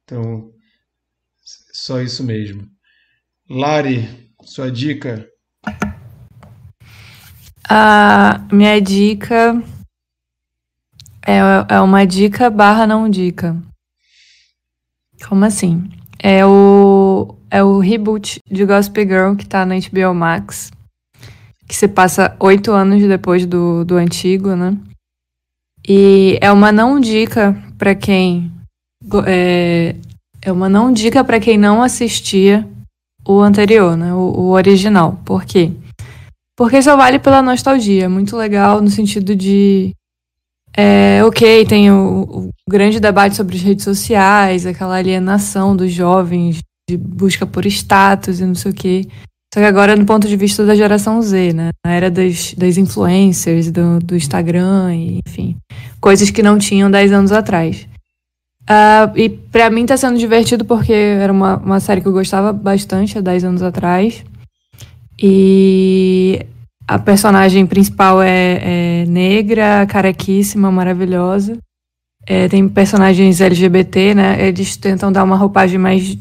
[0.02, 0.50] Então,
[1.72, 2.66] só isso mesmo.
[3.48, 4.08] Lari,
[4.42, 5.28] sua dica?
[7.68, 9.62] A minha dica
[11.26, 13.56] é, é uma dica barra não dica.
[15.28, 15.88] Como assim?
[16.18, 20.70] É o, é o reboot de Gossip Girl que tá na HBO Max.
[21.66, 24.76] Que se passa oito anos depois do, do antigo, né?
[25.86, 28.52] E é uma não dica para quem.
[29.26, 29.96] É,
[30.40, 32.68] é uma não dica para quem não assistia
[33.26, 34.12] o anterior, né?
[34.12, 35.20] O, o original.
[35.24, 35.72] Por quê?
[36.56, 38.08] Porque só vale pela nostalgia.
[38.08, 39.92] Muito legal no sentido de
[40.76, 46.60] é, ok, tem o, o, grande debate sobre as redes sociais, aquela alienação dos jovens
[46.88, 49.06] de busca por status e não sei o quê.
[49.52, 51.70] Só que agora no ponto de vista da geração Z, né?
[51.84, 55.56] Na era das, das influencers, do, do Instagram, e, enfim.
[56.00, 57.86] Coisas que não tinham 10 anos atrás.
[58.62, 62.52] Uh, e para mim tá sendo divertido porque era uma, uma série que eu gostava
[62.52, 64.24] bastante há 10 anos atrás.
[65.20, 66.46] E
[66.86, 71.58] a personagem principal é, é negra, carequíssima, maravilhosa.
[72.26, 74.46] É, tem personagens LGBT, né?
[74.48, 76.16] Eles tentam dar uma roupagem mais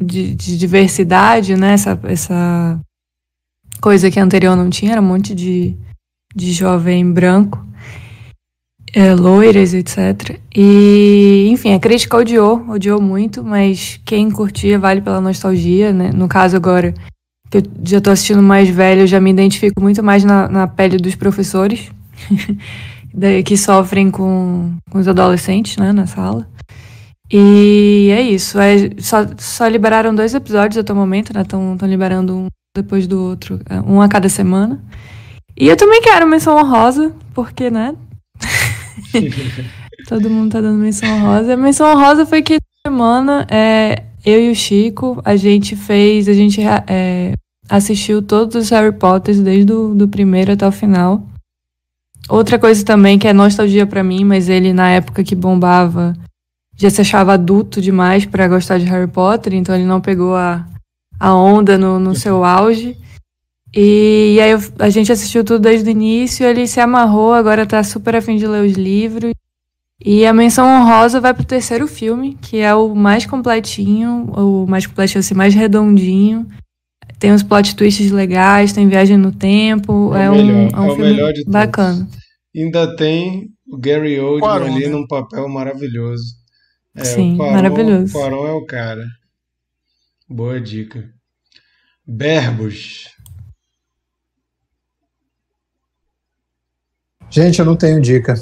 [0.00, 1.72] de, de, diversidade, né?
[1.72, 2.80] Essa, essa
[3.80, 5.74] coisa que anterior não tinha, era um monte de,
[6.34, 7.64] de jovem branco,
[8.92, 10.38] é, loiras, etc.
[10.54, 16.10] E, enfim, a crítica odiou, odiou muito, mas quem curtia vale pela nostalgia, né?
[16.12, 16.92] No caso agora,
[17.50, 20.66] que eu já estou assistindo mais velho, eu já me identifico muito mais na, na
[20.66, 21.90] pele dos professores,
[23.44, 26.46] que sofrem com, com os adolescentes, né, na sala.
[27.30, 28.58] E é isso.
[28.58, 31.42] É, só, só liberaram dois episódios até o momento, né?
[31.42, 32.46] Estão liberando um
[32.76, 34.80] depois do outro, é, um a cada semana.
[35.58, 37.96] E eu também quero menção honrosa, porque, né?
[40.08, 41.54] Todo mundo tá dando menção honrosa.
[41.54, 46.32] A menção honrosa foi que semana é, eu e o Chico, a gente fez, a
[46.32, 47.34] gente é,
[47.68, 51.24] assistiu todos os Harry Potters desde o do primeiro até o final.
[52.28, 56.12] Outra coisa também que é nostalgia para mim, mas ele na época que bombava
[56.76, 60.66] já se achava adulto demais para gostar de Harry Potter, então ele não pegou a,
[61.20, 62.98] a onda no, no seu auge.
[63.72, 67.64] E, e aí eu, a gente assistiu tudo desde o início, ele se amarrou, agora
[67.64, 69.32] tá super afim de ler os livros.
[70.04, 74.86] E a menção honrosa vai pro terceiro filme, que é o mais completinho, o mais
[74.86, 76.46] completinho, assim, mais redondinho.
[77.18, 80.92] Tem uns plot twists legais, tem viagem no tempo, é, é um, melhor, é um
[80.92, 82.06] é filme bacana.
[82.54, 84.88] Ainda tem o Gary Oldman ali né?
[84.88, 86.34] num papel maravilhoso.
[86.94, 88.16] É, Sim, o Quaron, maravilhoso.
[88.16, 89.04] O Quaron é o cara.
[90.28, 91.10] Boa dica.
[92.06, 93.08] Berbos.
[97.30, 98.34] Gente, eu não tenho dica.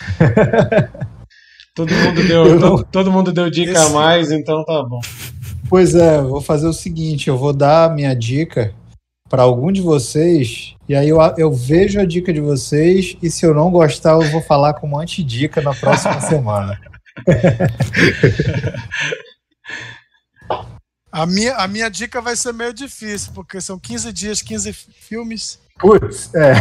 [1.74, 3.86] todo, mundo deu, todo, todo, mundo deu dica Esse...
[3.86, 5.00] a mais, então tá bom.
[5.68, 8.74] Pois é, vou fazer o seguinte: eu vou dar a minha dica
[9.28, 13.46] para algum de vocês, e aí eu, eu vejo a dica de vocês, e se
[13.46, 16.80] eu não gostar, eu vou falar como antidica na próxima semana.
[21.12, 25.60] a, minha, a minha dica vai ser meio difícil, porque são 15 dias, 15 filmes.
[25.78, 26.54] Putz, é.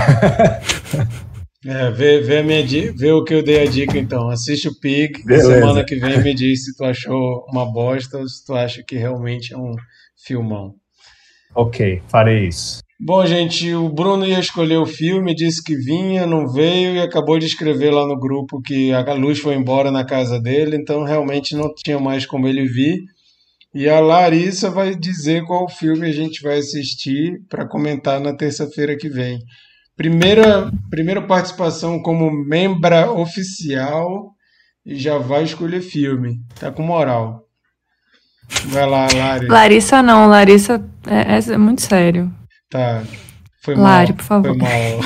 [1.66, 2.64] É, vê, vê, a minha,
[2.96, 4.30] vê o que eu dei a dica então.
[4.30, 5.24] Assiste o Pig.
[5.26, 5.56] Beleza.
[5.56, 8.96] Semana que vem me diz se tu achou uma bosta ou se tu acha que
[8.96, 9.74] realmente é um
[10.26, 10.74] filmão.
[11.54, 12.80] Ok, farei isso.
[13.02, 17.40] Bom, gente, o Bruno ia escolher o filme, disse que vinha, não veio e acabou
[17.40, 21.56] de escrever lá no grupo que a luz foi embora na casa dele, então realmente
[21.56, 23.00] não tinha mais como ele vir.
[23.74, 28.98] E a Larissa vai dizer qual filme a gente vai assistir para comentar na terça-feira
[28.98, 29.40] que vem.
[30.00, 34.34] Primeira, primeira participação como membra oficial
[34.86, 36.40] e já vai escolher filme.
[36.58, 37.46] Tá com moral.
[38.68, 39.54] Vai lá, Larissa.
[39.54, 42.34] Larissa não, Larissa é, é muito sério.
[42.70, 43.04] Tá.
[43.62, 44.16] Foi Lari, mal.
[44.16, 44.48] por favor.
[44.48, 45.02] Foi mal.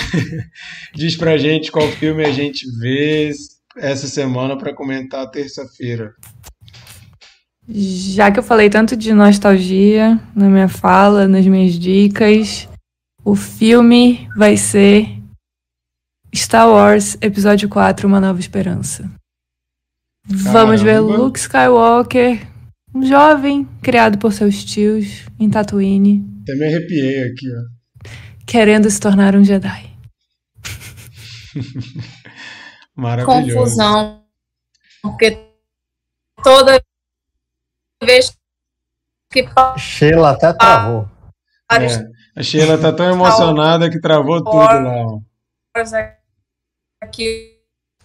[0.94, 3.32] Diz pra gente qual filme a gente vê
[3.76, 6.14] essa semana para comentar terça-feira.
[7.68, 12.70] Já que eu falei tanto de nostalgia na minha fala, nas minhas dicas,
[13.24, 15.22] o filme vai ser
[16.36, 19.10] Star Wars Episódio 4 Uma Nova Esperança.
[20.28, 20.52] Caramba.
[20.52, 22.48] Vamos ver Luke Skywalker,
[22.94, 28.10] um jovem criado por seus tios em Tatooine, até me arrepiei aqui, ó.
[28.46, 29.90] Querendo se tornar um Jedi.
[32.94, 33.54] Maravilhoso.
[33.54, 34.26] Confusão.
[35.02, 35.38] Porque
[36.44, 36.84] toda
[38.04, 38.38] vez
[39.32, 39.46] que.
[39.78, 41.10] Sheila até travou.
[41.72, 45.20] É, a Sheila tá tão emocionada que travou tudo lá.
[47.02, 47.54] Aqui.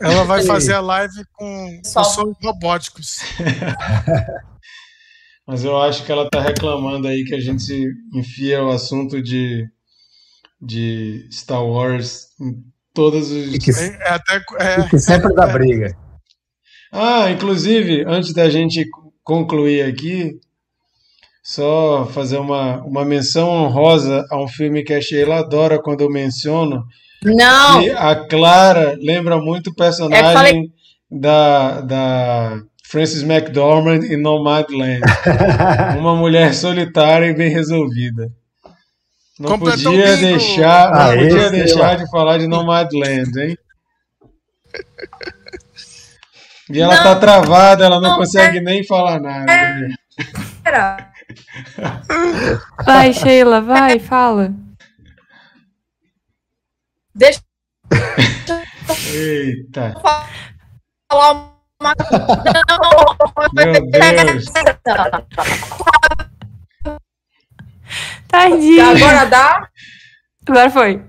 [0.00, 3.18] Ela vai fazer a live com sons robóticos.
[5.46, 9.22] Mas eu acho que ela está reclamando aí que a gente se enfia o assunto
[9.22, 9.66] de,
[10.60, 13.55] de Star Wars em todos os.
[13.55, 15.96] E que, é, até, é, e que sempre dá briga.
[16.92, 18.86] Ah, inclusive, antes da gente
[19.24, 20.38] concluir aqui,
[21.49, 26.11] só fazer uma, uma menção honrosa a um filme que a Sheila adora quando eu
[26.11, 26.85] menciono.
[27.25, 27.97] Não!
[27.97, 30.62] a Clara lembra muito o personagem falei...
[31.11, 35.01] da, da Frances McDormand em Nomadland.
[35.99, 38.31] Uma mulher solitária e bem resolvida.
[39.41, 43.57] Não podia deixar, não ah, podia deixar de falar de Nomadland, hein?
[46.70, 48.61] E ela não, tá travada, ela não, não consegue é...
[48.61, 49.51] nem falar nada.
[50.62, 51.09] Era.
[52.84, 54.55] Vai, Sheila, vai, fala.
[57.14, 57.42] Deixa.
[59.12, 59.94] Eita.
[61.10, 61.94] Falar uma.
[63.52, 64.44] Meu Deus.
[68.28, 68.90] Tadinho.
[68.90, 69.68] Agora dá?
[70.46, 71.05] Agora foi.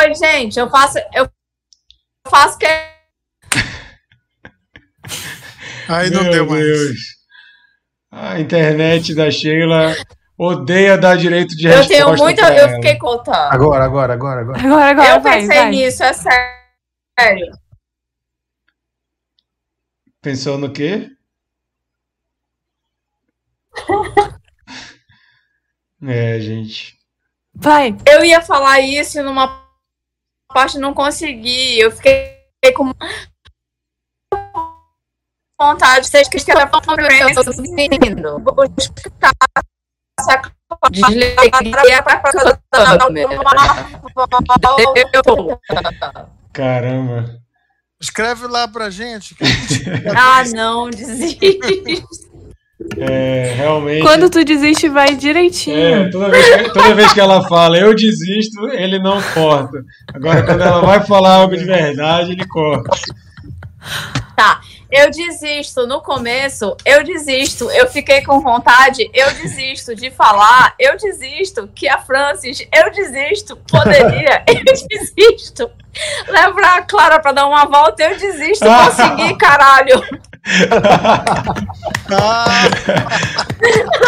[0.00, 0.98] Oi, gente, eu faço.
[1.12, 1.30] Eu
[2.28, 2.66] faço que.
[5.88, 6.62] Aí não Meu deu mais.
[6.62, 7.17] Deus.
[8.10, 9.94] A internet da Sheila
[10.38, 11.92] odeia dar direito de resposta.
[11.92, 12.56] Eu tenho muita.
[12.56, 13.52] Eu fiquei contando.
[13.52, 14.60] Agora, agora, agora, agora.
[14.60, 15.08] Agora, agora.
[15.08, 15.70] Eu vai, pensei vai.
[15.70, 17.58] nisso, é sério.
[20.22, 21.10] Pensou no quê?
[26.02, 26.98] é, gente.
[27.54, 27.96] Vai.
[28.06, 29.64] Eu ia falar isso numa
[30.48, 31.78] parte não consegui.
[31.78, 32.38] Eu fiquei
[32.74, 32.92] com
[35.58, 36.68] vontade de ser que escrever
[45.12, 45.60] eu tô lindo.
[46.52, 47.40] Caramba.
[48.00, 49.34] Escreve lá pra gente.
[50.16, 51.58] ah, não, desiste.
[52.96, 54.02] É, realmente.
[54.02, 55.76] Quando tu desiste, vai direitinho.
[55.76, 59.84] É, toda vez, que, toda vez que ela fala eu desisto, ele não corta.
[60.14, 62.96] Agora, quando ela vai falar algo de verdade, ele corta.
[64.36, 64.60] Tá,
[64.90, 65.86] eu desisto.
[65.86, 67.70] No começo, eu desisto.
[67.70, 70.74] Eu fiquei com vontade, eu desisto de falar.
[70.78, 73.56] Eu desisto que a Francis, eu desisto.
[73.56, 75.70] Poderia, eu desisto.
[76.28, 78.64] Leva a Clara pra dar uma volta, eu desisto.
[78.64, 80.02] Consegui, caralho.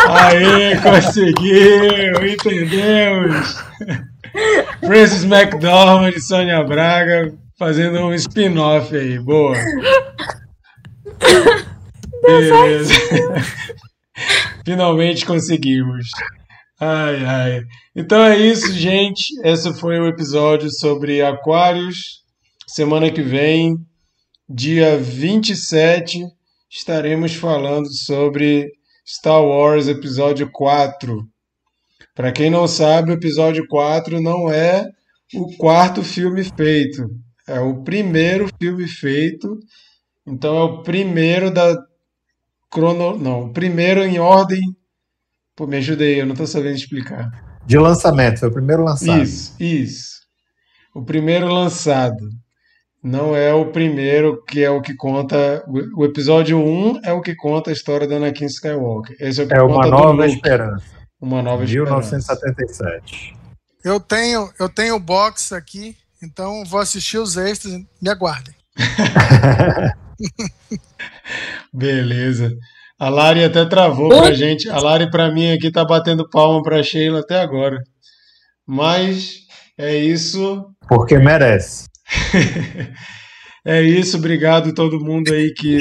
[0.09, 3.62] Aí, conseguiu, entendemos.
[4.81, 9.55] Francis McDormand e Sônia Braga fazendo um spin-off aí, boa.
[12.22, 12.92] Beleza.
[14.64, 16.09] Finalmente conseguimos.
[16.78, 17.62] Ai, ai.
[17.94, 19.34] Então é isso, gente.
[19.44, 22.20] Esse foi o episódio sobre Aquários.
[22.66, 23.76] Semana que vem,
[24.48, 26.24] dia 27,
[26.70, 28.70] estaremos falando sobre
[29.06, 31.26] Star Wars Episódio 4.
[32.14, 34.86] Para quem não sabe, o episódio 4 não é
[35.34, 37.09] o quarto filme feito,
[37.47, 39.59] é o primeiro filme feito
[40.26, 41.76] então é o primeiro da
[42.70, 44.60] crono, não, o primeiro em ordem.
[45.56, 47.28] Pô, me ajudei, eu não estou sabendo explicar.
[47.66, 49.22] De lançamento, foi o primeiro lançado.
[49.22, 50.20] Isso, isso.
[50.94, 52.28] O primeiro lançado.
[53.02, 55.64] Não é o primeiro que é o que conta.
[55.97, 59.16] O episódio 1 é o que conta a história da Anakin Skywalker.
[59.18, 60.84] Esse é o que é uma nova esperança.
[61.20, 63.36] Uma nova 1977.
[63.82, 67.72] Eu tenho, eu tenho o box aqui, então vou assistir os extras.
[68.01, 68.55] Me aguardem.
[71.72, 72.52] Beleza.
[72.98, 74.68] A Lari até travou pra gente.
[74.68, 77.82] A Lari, pra mim, aqui tá batendo palma pra Sheila até agora.
[78.66, 79.38] Mas
[79.78, 80.66] é isso.
[80.86, 81.88] Porque merece.
[83.64, 84.18] é isso.
[84.18, 85.78] Obrigado a todo mundo aí que,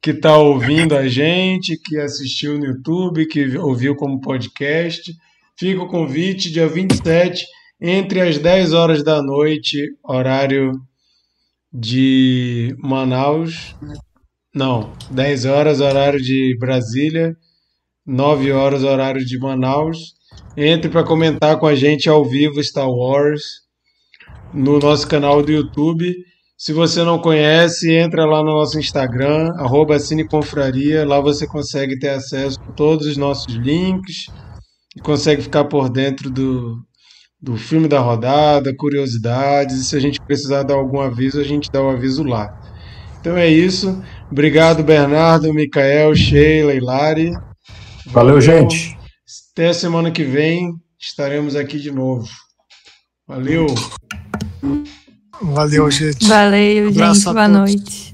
[0.00, 5.12] que tá ouvindo a gente, que assistiu no YouTube, que ouviu como podcast.
[5.58, 7.44] Fica o convite, dia 27,
[7.80, 10.72] entre as 10 horas da noite, horário
[11.74, 13.74] de Manaus.
[14.54, 17.36] Não, 10 horas, horário de Brasília,
[18.06, 20.14] 9 horas, horário de Manaus.
[20.56, 23.42] Entre para comentar com a gente ao vivo Star Wars
[24.52, 26.14] no nosso canal do YouTube.
[26.56, 31.04] Se você não conhece, entra lá no nosso Instagram, arroba Cineconfraria.
[31.04, 34.26] Lá você consegue ter acesso a todos os nossos links
[34.96, 36.78] e consegue ficar por dentro do,
[37.44, 41.70] do filme da rodada, curiosidades, e se a gente precisar dar algum aviso, a gente
[41.70, 42.58] dá o aviso lá.
[43.20, 44.02] Então é isso.
[44.30, 47.32] Obrigado, Bernardo, Micael, Sheila e Lari.
[48.06, 48.96] Valeu, Valeu, gente.
[49.52, 52.26] Até a semana que vem estaremos aqui de novo.
[53.28, 53.66] Valeu.
[55.42, 56.26] Valeu, gente.
[56.26, 57.24] Valeu, gente.
[57.24, 58.13] Boa noite.